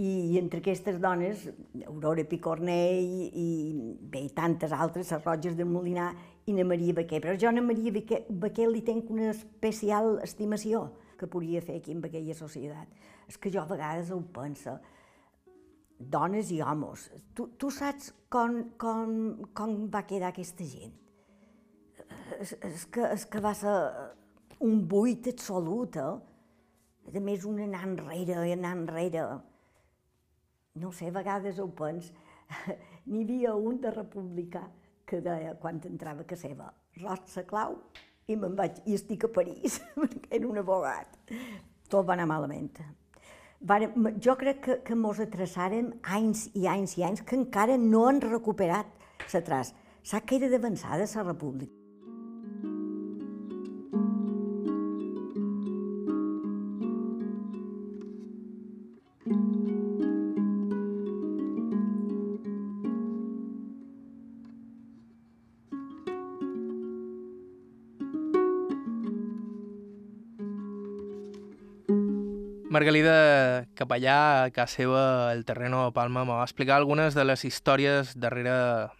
i 0.00 0.38
entre 0.38 0.62
aquestes 0.62 1.02
dones, 1.02 1.42
Aurora 1.88 2.22
Picorné 2.24 2.80
i, 3.02 3.50
bé, 4.00 4.22
i 4.28 4.30
tantes 4.30 4.72
altres, 4.72 5.10
les 5.10 5.26
Roges 5.26 5.58
del 5.58 5.68
Molinar 5.68 6.14
i 6.46 6.54
na 6.54 6.64
Maria 6.64 6.94
Baquer. 6.96 7.20
Però 7.20 7.34
jo 7.36 7.50
a 7.50 7.60
Maria 7.60 7.92
Baquer, 7.92 8.22
Baquer 8.30 8.70
li 8.70 8.80
tenc 8.86 9.10
una 9.10 9.34
especial 9.34 10.20
estimació 10.22 10.86
que 11.20 11.28
podria 11.30 11.60
fer 11.64 11.76
aquí 11.80 11.92
en 11.92 12.00
aquella 12.06 12.36
societat. 12.38 12.96
És 13.28 13.36
que 13.38 13.52
jo 13.52 13.60
a 13.62 13.68
vegades 13.68 14.10
ho 14.14 14.20
penso, 14.34 14.78
dones 16.00 16.50
i 16.54 16.62
homes, 16.64 17.10
tu, 17.36 17.50
tu 17.60 17.68
saps 17.74 18.14
com, 18.32 18.62
com, 18.80 19.12
com 19.52 19.76
va 19.92 20.06
quedar 20.08 20.32
aquesta 20.32 20.64
gent? 20.64 20.96
És, 22.40 22.54
és, 22.56 22.88
que, 22.88 23.04
és 23.12 23.26
que 23.28 23.42
va 23.44 23.52
ser 23.58 23.76
un 24.64 24.80
buit 24.88 25.28
absolut, 25.28 26.00
eh? 26.00 26.16
A 27.10 27.20
més, 27.20 27.44
un 27.48 27.58
anar 27.60 27.84
enrere, 27.88 28.36
anar 28.54 28.74
enrere 28.76 29.24
no 30.74 30.92
sé, 30.92 31.08
a 31.08 31.14
vegades 31.14 31.58
ho 31.58 31.68
pens, 31.74 32.12
n'hi 33.10 33.24
havia 33.24 33.54
un 33.56 33.80
de 33.82 33.90
republicà 33.94 34.64
que 35.06 35.20
deia, 35.24 35.56
quan 35.58 35.80
entrava 35.86 36.22
a 36.22 36.28
casa 36.28 36.48
seva, 36.48 36.70
rost 37.00 37.34
la 37.36 37.44
clau 37.48 37.76
i 38.28 38.36
me'n 38.36 38.56
vaig, 38.58 38.80
i 38.86 38.94
estic 38.98 39.26
a 39.26 39.32
París, 39.32 39.80
perquè 39.98 40.38
era 40.38 40.48
un 40.48 40.60
abogat. 40.60 41.18
Tot 41.90 42.06
va 42.06 42.14
anar 42.16 42.28
malament. 42.30 42.70
Vare, 43.60 43.90
jo 44.24 44.36
crec 44.40 44.62
que, 44.64 44.78
que 44.86 44.96
mos 44.96 45.20
atraçàrem 45.20 45.90
anys 46.16 46.46
i 46.56 46.66
anys 46.70 46.96
i 46.96 47.04
anys 47.04 47.24
que 47.26 47.36
encara 47.36 47.76
no 47.80 48.06
han 48.08 48.22
recuperat 48.24 48.88
l'atràs. 49.32 49.74
Sap 50.02 50.24
que 50.24 50.38
era 50.40 50.48
d'avançada 50.48 51.04
la 51.14 51.26
república. 51.26 51.79
Margalida 72.80 73.66
Capellà, 73.76 74.44
a 74.46 74.50
casa 74.56 74.78
seva, 74.78 75.00
el 75.34 75.42
Terreno 75.44 75.82
de 75.84 75.92
Palma, 75.92 76.22
me 76.24 76.32
va 76.32 76.46
explicar 76.46 76.78
algunes 76.78 77.12
de 77.12 77.26
les 77.26 77.42
històries 77.44 78.14
darrere 78.16 78.54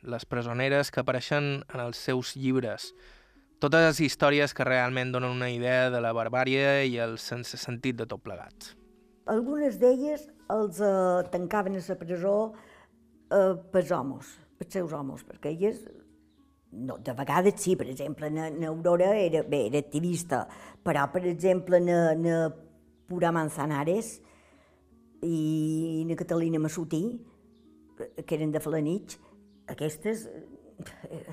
les 0.05 0.27
presoneres 0.29 0.91
que 0.93 1.01
apareixen 1.01 1.49
en 1.63 1.81
els 1.87 1.97
seus 1.97 2.35
llibres. 2.37 2.91
Totes 3.57 3.87
les 3.87 4.03
històries 4.05 4.53
que 4.53 4.69
realment 4.69 5.15
donen 5.17 5.33
una 5.33 5.49
idea 5.49 5.89
de 5.89 6.05
la 6.05 6.13
barbària 6.13 6.83
i 6.85 7.01
el 7.01 7.17
sense 7.17 7.57
sentit 7.57 7.97
de 7.97 8.05
tot 8.05 8.21
plegat. 8.21 8.75
Algunes 9.33 9.81
d'elles 9.81 10.29
els 10.53 10.85
eh, 10.85 11.25
tancaven 11.33 11.81
a 11.81 11.89
la 11.89 12.01
presó 12.05 12.37
eh, 13.33 13.57
pels 13.73 13.97
homes, 13.97 14.37
pels 14.61 14.77
seus 14.77 14.93
homes, 14.93 15.25
perquè 15.25 15.57
elles 15.57 15.87
no, 16.73 17.01
de 17.01 17.17
vegades 17.17 17.57
sí, 17.65 17.81
per 17.81 17.89
exemple, 17.89 18.29
na, 18.29 18.53
na 18.53 18.75
Aurora 18.75 19.15
era, 19.17 19.41
bé, 19.41 19.71
era 19.73 19.81
activista, 19.81 20.45
però, 20.85 21.09
per 21.09 21.25
exemple, 21.33 21.81
na, 21.81 22.11
na 22.13 22.43
Pura 23.11 23.33
Manzanares 23.35 24.21
i 25.27 26.05
na 26.07 26.17
Catalina 26.17 26.61
Massutí, 26.63 27.03
que 28.25 28.37
eren 28.37 28.53
de 28.55 28.63
Falanich, 28.63 29.19
aquestes 29.69 30.29
eh, 31.11 31.25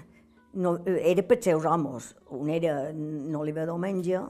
no, 0.58 0.74
era 0.86 1.24
per 1.24 1.38
seus 1.42 1.66
homes. 1.66 2.16
Un 2.34 2.50
era 2.50 2.90
Oliver 3.38 3.68
Domenge, 3.70 4.24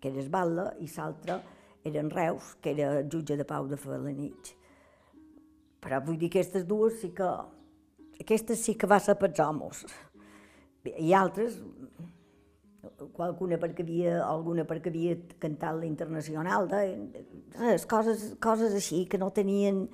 que 0.00 0.08
era 0.10 0.22
Esballa, 0.22 0.70
i 0.80 0.88
l'altre 0.96 1.40
era 1.84 2.00
en 2.00 2.10
Reus, 2.10 2.54
que 2.60 2.72
era 2.72 3.04
jutge 3.04 3.36
de 3.36 3.44
pau 3.44 3.68
de 3.68 3.76
Falanich. 3.76 4.54
Però 5.84 6.00
vull 6.00 6.16
dir 6.16 6.32
que 6.32 6.40
aquestes 6.40 6.64
dues 6.66 7.00
sí 7.02 7.12
que... 7.12 7.28
Aquestes 8.24 8.60
sí 8.62 8.76
que 8.78 8.88
va 8.88 9.00
ser 9.02 9.18
per 9.20 9.32
homes. 9.42 9.84
I 10.86 11.12
altres, 11.18 11.58
qualcuna 13.14 13.58
perquè 13.60 13.84
havia, 13.84 14.14
alguna 14.26 14.64
perquè 14.68 14.90
havia 14.90 15.16
cantat 15.42 15.78
la 15.78 15.86
internacional, 15.88 16.68
de, 16.70 16.82
les 17.60 17.86
coses, 17.90 18.32
coses 18.42 18.74
així 18.76 19.04
que 19.10 19.20
no 19.20 19.30
tenien, 19.34 19.84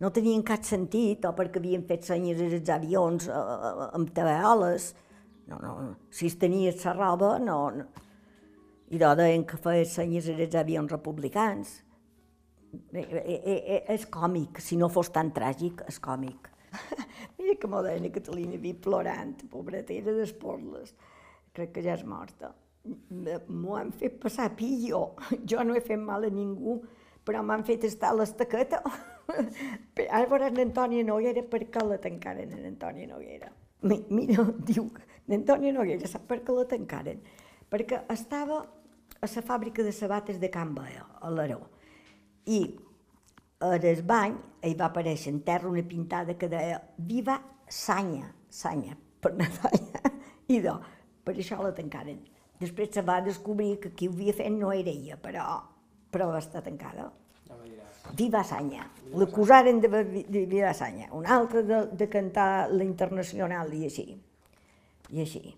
no 0.00 0.10
tenien 0.14 0.44
cap 0.46 0.64
sentit, 0.66 1.26
o 1.28 1.34
perquè 1.36 1.60
havien 1.60 1.84
fet 1.88 2.06
senyes 2.08 2.40
als 2.46 2.72
avions 2.74 3.28
eh, 3.28 3.36
eh, 3.36 3.90
amb 3.98 4.12
tabeoles. 4.16 4.94
No, 5.50 5.58
no, 5.58 5.74
si 6.14 6.28
es 6.30 6.38
tenies 6.38 6.84
la 6.86 6.94
roba, 6.94 7.34
no, 7.42 7.60
no. 7.74 7.86
I 8.90 8.98
de 8.98 9.12
deien 9.18 9.44
que 9.46 9.58
feia 9.58 9.86
senyes 9.86 10.28
als 10.30 10.56
avions 10.58 10.90
republicans. 10.90 11.80
Eh, 12.94 13.02
eh, 13.02 13.40
eh, 13.58 13.82
és 13.94 14.06
còmic, 14.06 14.60
si 14.62 14.78
no 14.78 14.88
fos 14.90 15.10
tan 15.14 15.32
tràgic, 15.34 15.84
és 15.90 15.98
còmic. 16.02 16.50
Mira 17.38 17.56
que 17.58 17.70
m'ho 17.70 17.80
deia 17.82 18.12
Catalina 18.14 18.58
vi 18.62 18.74
plorant, 18.78 19.34
pobreta, 19.50 19.94
era 19.94 20.14
d'esporles 20.14 20.94
crec 21.56 21.72
que 21.74 21.84
ja 21.84 21.94
és 21.98 22.04
morta. 22.06 22.52
M'ho 22.86 23.76
han 23.76 23.92
fet 23.92 24.18
passar 24.22 24.50
pillo. 24.56 25.14
Jo 25.50 25.64
no 25.66 25.76
he 25.76 25.84
fet 25.84 26.00
mal 26.00 26.24
a 26.24 26.32
ningú, 26.32 26.80
però 27.24 27.42
m'han 27.44 27.64
fet 27.68 27.84
estar 27.88 28.12
a 28.12 28.18
l'estaqueta. 28.20 28.80
Ara 29.30 30.26
veuràs 30.30 30.56
l'Antònia 30.56 31.06
Noguera 31.06 31.44
per 31.46 31.62
què 31.70 31.84
la 31.86 32.00
tancaren 32.02 32.56
en 32.56 32.66
Antònia 32.72 33.10
Noguera. 33.10 33.50
Mira, 33.82 34.44
diu, 34.66 34.90
l'Antònia 35.30 35.72
Noguera 35.76 36.08
sap 36.10 36.26
per 36.30 36.40
què 36.44 36.56
la 36.56 36.66
tancaren? 36.68 37.20
Perquè 37.70 38.04
estava 38.10 38.60
a 39.20 39.28
la 39.28 39.42
fàbrica 39.46 39.84
de 39.86 39.92
sabates 39.92 40.40
de 40.40 40.50
Can 40.50 40.74
Baia, 40.74 41.04
a 41.20 41.30
l'Aró. 41.30 41.60
I 42.46 42.60
a 43.60 43.76
bany 44.08 44.36
hi 44.64 44.74
va 44.74 44.86
aparèixer 44.88 45.32
en 45.32 45.42
terra 45.44 45.68
una 45.68 45.82
pintada 45.82 46.34
que 46.34 46.48
deia 46.48 46.80
Viva 46.96 47.36
Sanya, 47.68 48.32
Sanya, 48.48 48.96
per 49.20 49.34
Nadalla. 49.36 50.00
I 50.48 50.60
per 51.30 51.38
això 51.38 51.62
la 51.62 51.72
tancaren. 51.76 52.18
Després 52.60 52.90
se 52.92 53.04
va 53.06 53.20
descobrir 53.24 53.78
que 53.80 53.94
qui 53.96 54.08
ho 54.08 54.12
havia 54.12 54.34
fet 54.36 54.50
no 54.52 54.72
era 54.74 54.90
ella, 54.90 55.16
però, 55.22 55.44
però 56.10 56.28
va 56.34 56.42
estar 56.42 56.62
tancada. 56.66 57.08
Viva 58.18 58.42
Sanya. 58.42 58.88
L'acusaren 59.14 59.78
de, 59.80 59.88
de 60.26 60.42
Viva 60.50 60.72
Sanya. 60.74 61.06
Un 61.14 61.28
altre 61.30 61.62
de, 61.62 61.80
de 61.94 62.08
cantar 62.10 62.68
la 62.72 62.82
internacional 62.84 63.70
i 63.76 63.84
així. 63.86 64.06
I 65.14 65.22
així. 65.22 65.54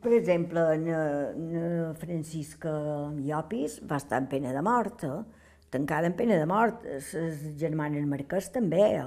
Per 0.00 0.12
exemple, 0.16 0.62
na, 0.80 1.00
na 1.34 1.64
Francisca 2.00 2.72
Llopis 3.18 3.80
va 3.90 3.98
estar 4.00 4.20
en 4.22 4.30
pena 4.30 4.54
de 4.56 4.62
mort, 4.64 5.04
eh? 5.04 5.40
tancada 5.70 6.08
en 6.08 6.14
pena 6.16 6.38
de 6.40 6.46
mort. 6.48 6.86
Les 6.86 7.42
germanes 7.60 8.06
Marquès 8.08 8.48
també, 8.54 8.80
eh? 9.02 9.04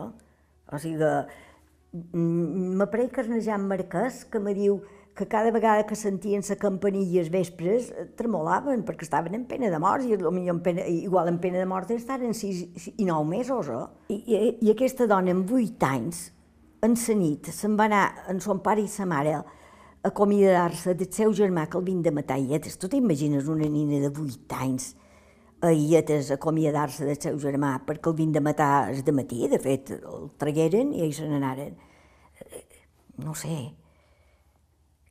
O 0.73 0.79
sigui, 0.79 1.09
m'aparell 1.93 3.09
que 3.13 3.23
és 3.23 3.31
una 3.31 3.41
Jan 3.45 3.65
Marquès 3.69 4.23
que 4.29 4.41
me 4.41 4.53
diu 4.57 4.83
que 5.15 5.27
cada 5.27 5.51
vegada 5.51 5.85
que 5.85 5.95
sentien 5.95 6.41
la 6.49 6.55
campanilla 6.57 7.21
els 7.21 7.29
vespres 7.29 7.91
eh, 7.91 8.05
tremolaven 8.17 8.81
perquè 8.85 9.05
estaven 9.05 9.35
en 9.37 9.45
pena 9.45 9.69
de 9.69 9.79
mort 9.79 10.05
i 10.05 10.15
potser 10.17 10.49
en 10.49 10.61
pena, 10.65 10.85
igual 10.89 11.29
en 11.29 11.37
pena 11.39 11.59
de 11.61 11.67
mort 11.69 11.91
estaven 11.91 12.33
6 12.33 12.93
i 12.97 13.05
9 13.05 13.27
mesos. 13.29 13.69
Oh? 13.69 13.89
I, 14.09 14.17
i, 14.17 14.39
I 14.65 14.71
aquesta 14.73 15.05
dona 15.07 15.35
amb 15.35 15.51
8 15.51 15.89
anys, 15.89 16.23
en 16.83 16.97
la 16.97 17.15
nit, 17.15 17.51
se'n 17.53 17.77
va 17.77 17.85
anar 17.85 18.05
amb 18.33 18.41
son 18.41 18.59
pare 18.65 18.81
i 18.81 18.89
sa 18.89 19.05
mare 19.05 19.37
acomiadar-se 20.03 20.97
del 20.99 21.11
seu 21.13 21.31
germà 21.31 21.69
que 21.69 21.77
el 21.77 21.85
vin 21.85 22.01
de 22.01 22.11
matar 22.11 22.39
ietes. 22.41 22.75
Tu 22.77 22.89
t'imagines 22.89 23.47
una 23.47 23.69
nina 23.69 24.01
de 24.01 24.09
8 24.09 24.59
anys 24.65 24.95
a 25.63 25.71
ietes 25.71 26.31
acomiadar-se 26.33 27.05
del 27.07 27.21
seu 27.21 27.37
germà 27.39 27.77
perquè 27.85 28.09
el 28.11 28.17
vin 28.17 28.33
de 28.33 28.41
matar 28.43 28.89
és 28.91 29.05
de 29.05 29.13
matí, 29.15 29.45
de 29.47 29.61
fet, 29.63 29.93
el 29.95 30.27
tragueren 30.41 30.91
i 30.91 31.05
ells 31.05 31.21
se 31.21 31.29
n'anaren. 31.29 31.77
Eh, 32.49 32.65
no 33.23 33.37
sé, 33.37 33.61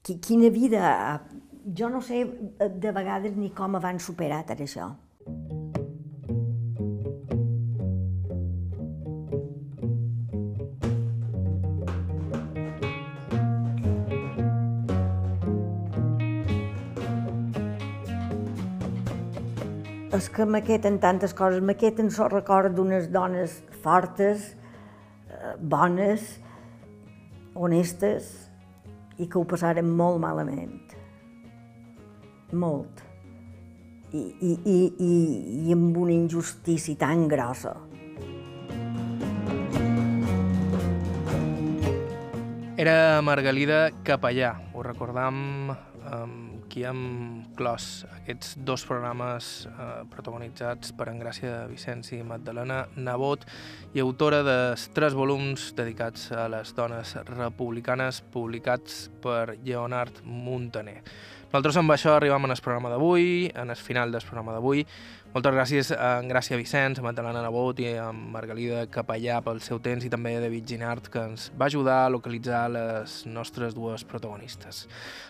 quina 0.03 0.51
vida... 0.51 1.23
Jo 1.79 1.87
no 1.89 2.01
sé 2.03 2.25
de 2.59 2.91
vegades 2.91 3.37
ni 3.39 3.53
com 3.55 3.79
van 3.79 4.01
superat 4.03 4.49
ara 4.51 4.65
això. 4.67 4.89
és 20.13 20.29
que 20.29 20.45
m'aqueten 20.45 20.99
tantes 21.01 21.33
coses, 21.35 21.63
m'aqueten 21.65 22.11
el 22.13 22.31
record 22.31 22.75
d'unes 22.77 23.09
dones 23.11 23.55
fortes, 23.83 24.53
eh, 25.31 25.55
bones, 25.59 26.27
honestes, 27.55 28.52
i 29.19 29.29
que 29.29 29.39
ho 29.39 29.45
passaren 29.49 29.89
molt 29.97 30.21
malament. 30.23 30.99
molt. 32.53 33.01
I, 34.13 34.21
i, 34.45 34.51
i, 34.69 34.77
i, 35.01 35.13
i 35.69 35.73
amb 35.73 35.97
una 35.97 36.13
injustícia 36.13 36.97
tan 37.01 37.25
grossa. 37.29 37.73
Era 42.77 43.23
Margalida 43.25 43.87
Capellà. 44.05 44.53
Ho 44.75 44.85
recordam 44.85 45.73
um, 45.73 46.52
qui 46.73 46.87
hem 46.89 47.43
clos 47.59 48.07
aquests 48.09 48.55
dos 48.65 48.87
programes 48.89 49.51
eh, 49.69 49.91
protagonitzats 50.13 50.95
per 50.97 51.11
Engràcia 51.13 51.67
Vicenci 51.69 52.17
i 52.19 52.25
Magdalena 52.25 52.87
Nebot 52.97 53.45
i 53.93 54.01
autora 54.01 54.41
de 54.47 54.57
tres 54.97 55.13
volums 55.19 55.69
dedicats 55.77 56.31
a 56.33 56.49
les 56.53 56.73
dones 56.79 57.13
republicanes 57.29 58.23
publicats 58.33 59.05
per 59.21 59.59
Leonard 59.61 60.25
Montaner. 60.25 61.03
Nosaltres 61.53 61.77
amb 61.77 61.93
això 61.93 62.15
arribem 62.17 62.47
en 62.49 62.55
el 62.55 62.61
programa 62.65 62.89
d'avui, 62.89 63.51
en 63.53 63.69
el 63.69 63.77
final 63.77 64.15
del 64.15 64.25
programa 64.25 64.55
d'avui. 64.57 64.87
Moltes 65.33 65.55
gràcies 65.57 65.89
a 65.97 66.19
en 66.21 66.27
Gràcia 66.29 66.59
Vicenç, 66.61 66.99
a 67.01 67.05
Magdalena 67.07 67.41
Nebot 67.41 67.79
i 67.81 67.87
a 67.97 68.11
Margalida 68.13 68.83
Capellà 68.93 69.39
pel 69.41 69.63
seu 69.65 69.79
temps 69.81 70.05
i 70.05 70.11
també 70.13 70.35
a 70.37 70.43
David 70.43 70.67
Ginart, 70.69 71.07
que 71.09 71.23
ens 71.25 71.47
va 71.57 71.71
ajudar 71.71 72.03
a 72.03 72.11
localitzar 72.13 72.67
les 72.75 73.15
nostres 73.25 73.73
dues 73.73 74.05
protagonistes. 74.05 74.83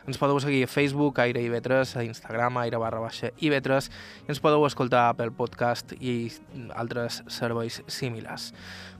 Ens 0.03 0.18
podeu 0.18 0.40
seguir 0.42 0.64
a 0.66 0.72
Facebook, 0.72 1.20
Aire 1.22 1.44
IB3, 1.46 1.94
a 1.94 2.03
Instagram, 2.03 2.59
Aire 2.64 2.82
barra 2.82 2.98
baixa 3.05 3.30
IB3, 3.38 3.92
i 4.26 4.34
ens 4.34 4.42
podeu 4.42 4.66
escoltar 4.66 5.05
pel 5.20 5.30
podcast 5.38 5.94
i 6.00 6.16
altres 6.74 7.22
serveis 7.30 7.78
similars. 7.86 8.50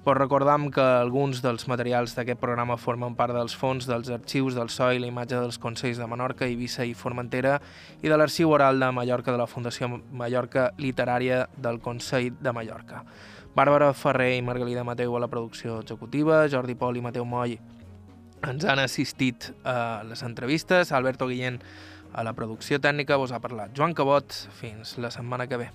Però 0.03 0.17
recordam 0.19 0.65
que 0.75 0.83
alguns 0.83 1.45
dels 1.45 1.69
materials 1.71 2.17
d'aquest 2.17 2.41
programa 2.43 2.75
formen 2.75 3.15
part 3.15 3.37
dels 3.37 3.55
fons 3.55 3.87
dels 3.87 4.11
arxius 4.11 4.57
del 4.59 4.71
SOI, 4.73 4.99
la 4.99 5.07
imatge 5.07 5.39
dels 5.39 5.61
Consells 5.63 6.01
de 6.01 6.09
Menorca, 6.11 6.49
Eivissa 6.49 6.83
i 6.83 6.97
Formentera 6.99 7.61
i 8.03 8.11
de 8.11 8.19
l'Arxiu 8.19 8.51
Oral 8.51 8.83
de 8.83 8.89
Mallorca 8.91 9.31
de 9.31 9.39
la 9.39 9.47
Fundació 9.47 9.87
Mallorca 10.11 10.73
Literària 10.83 11.45
del 11.55 11.79
Consell 11.85 12.33
de 12.43 12.55
Mallorca. 12.57 13.05
Bàrbara 13.55 13.93
Ferrer 13.95 14.33
i 14.39 14.43
Margalida 14.43 14.83
Mateu 14.83 15.15
a 15.15 15.21
la 15.23 15.31
producció 15.31 15.79
executiva, 15.85 16.49
Jordi 16.51 16.75
Pol 16.75 16.99
i 16.99 17.05
Mateu 17.05 17.29
Moll 17.29 17.55
ens 18.43 18.67
han 18.67 18.83
assistit 18.83 19.53
a 19.63 20.03
les 20.09 20.25
entrevistes, 20.27 20.91
Alberto 20.91 21.31
Guillén 21.31 21.61
a 22.13 22.27
la 22.27 22.35
producció 22.35 22.81
tècnica, 22.83 23.21
vos 23.21 23.31
ha 23.31 23.41
parlat 23.45 23.71
Joan 23.77 23.95
Cabot, 23.95 24.35
fins 24.59 24.99
la 24.99 25.15
setmana 25.15 25.47
que 25.47 25.63
ve. 25.63 25.71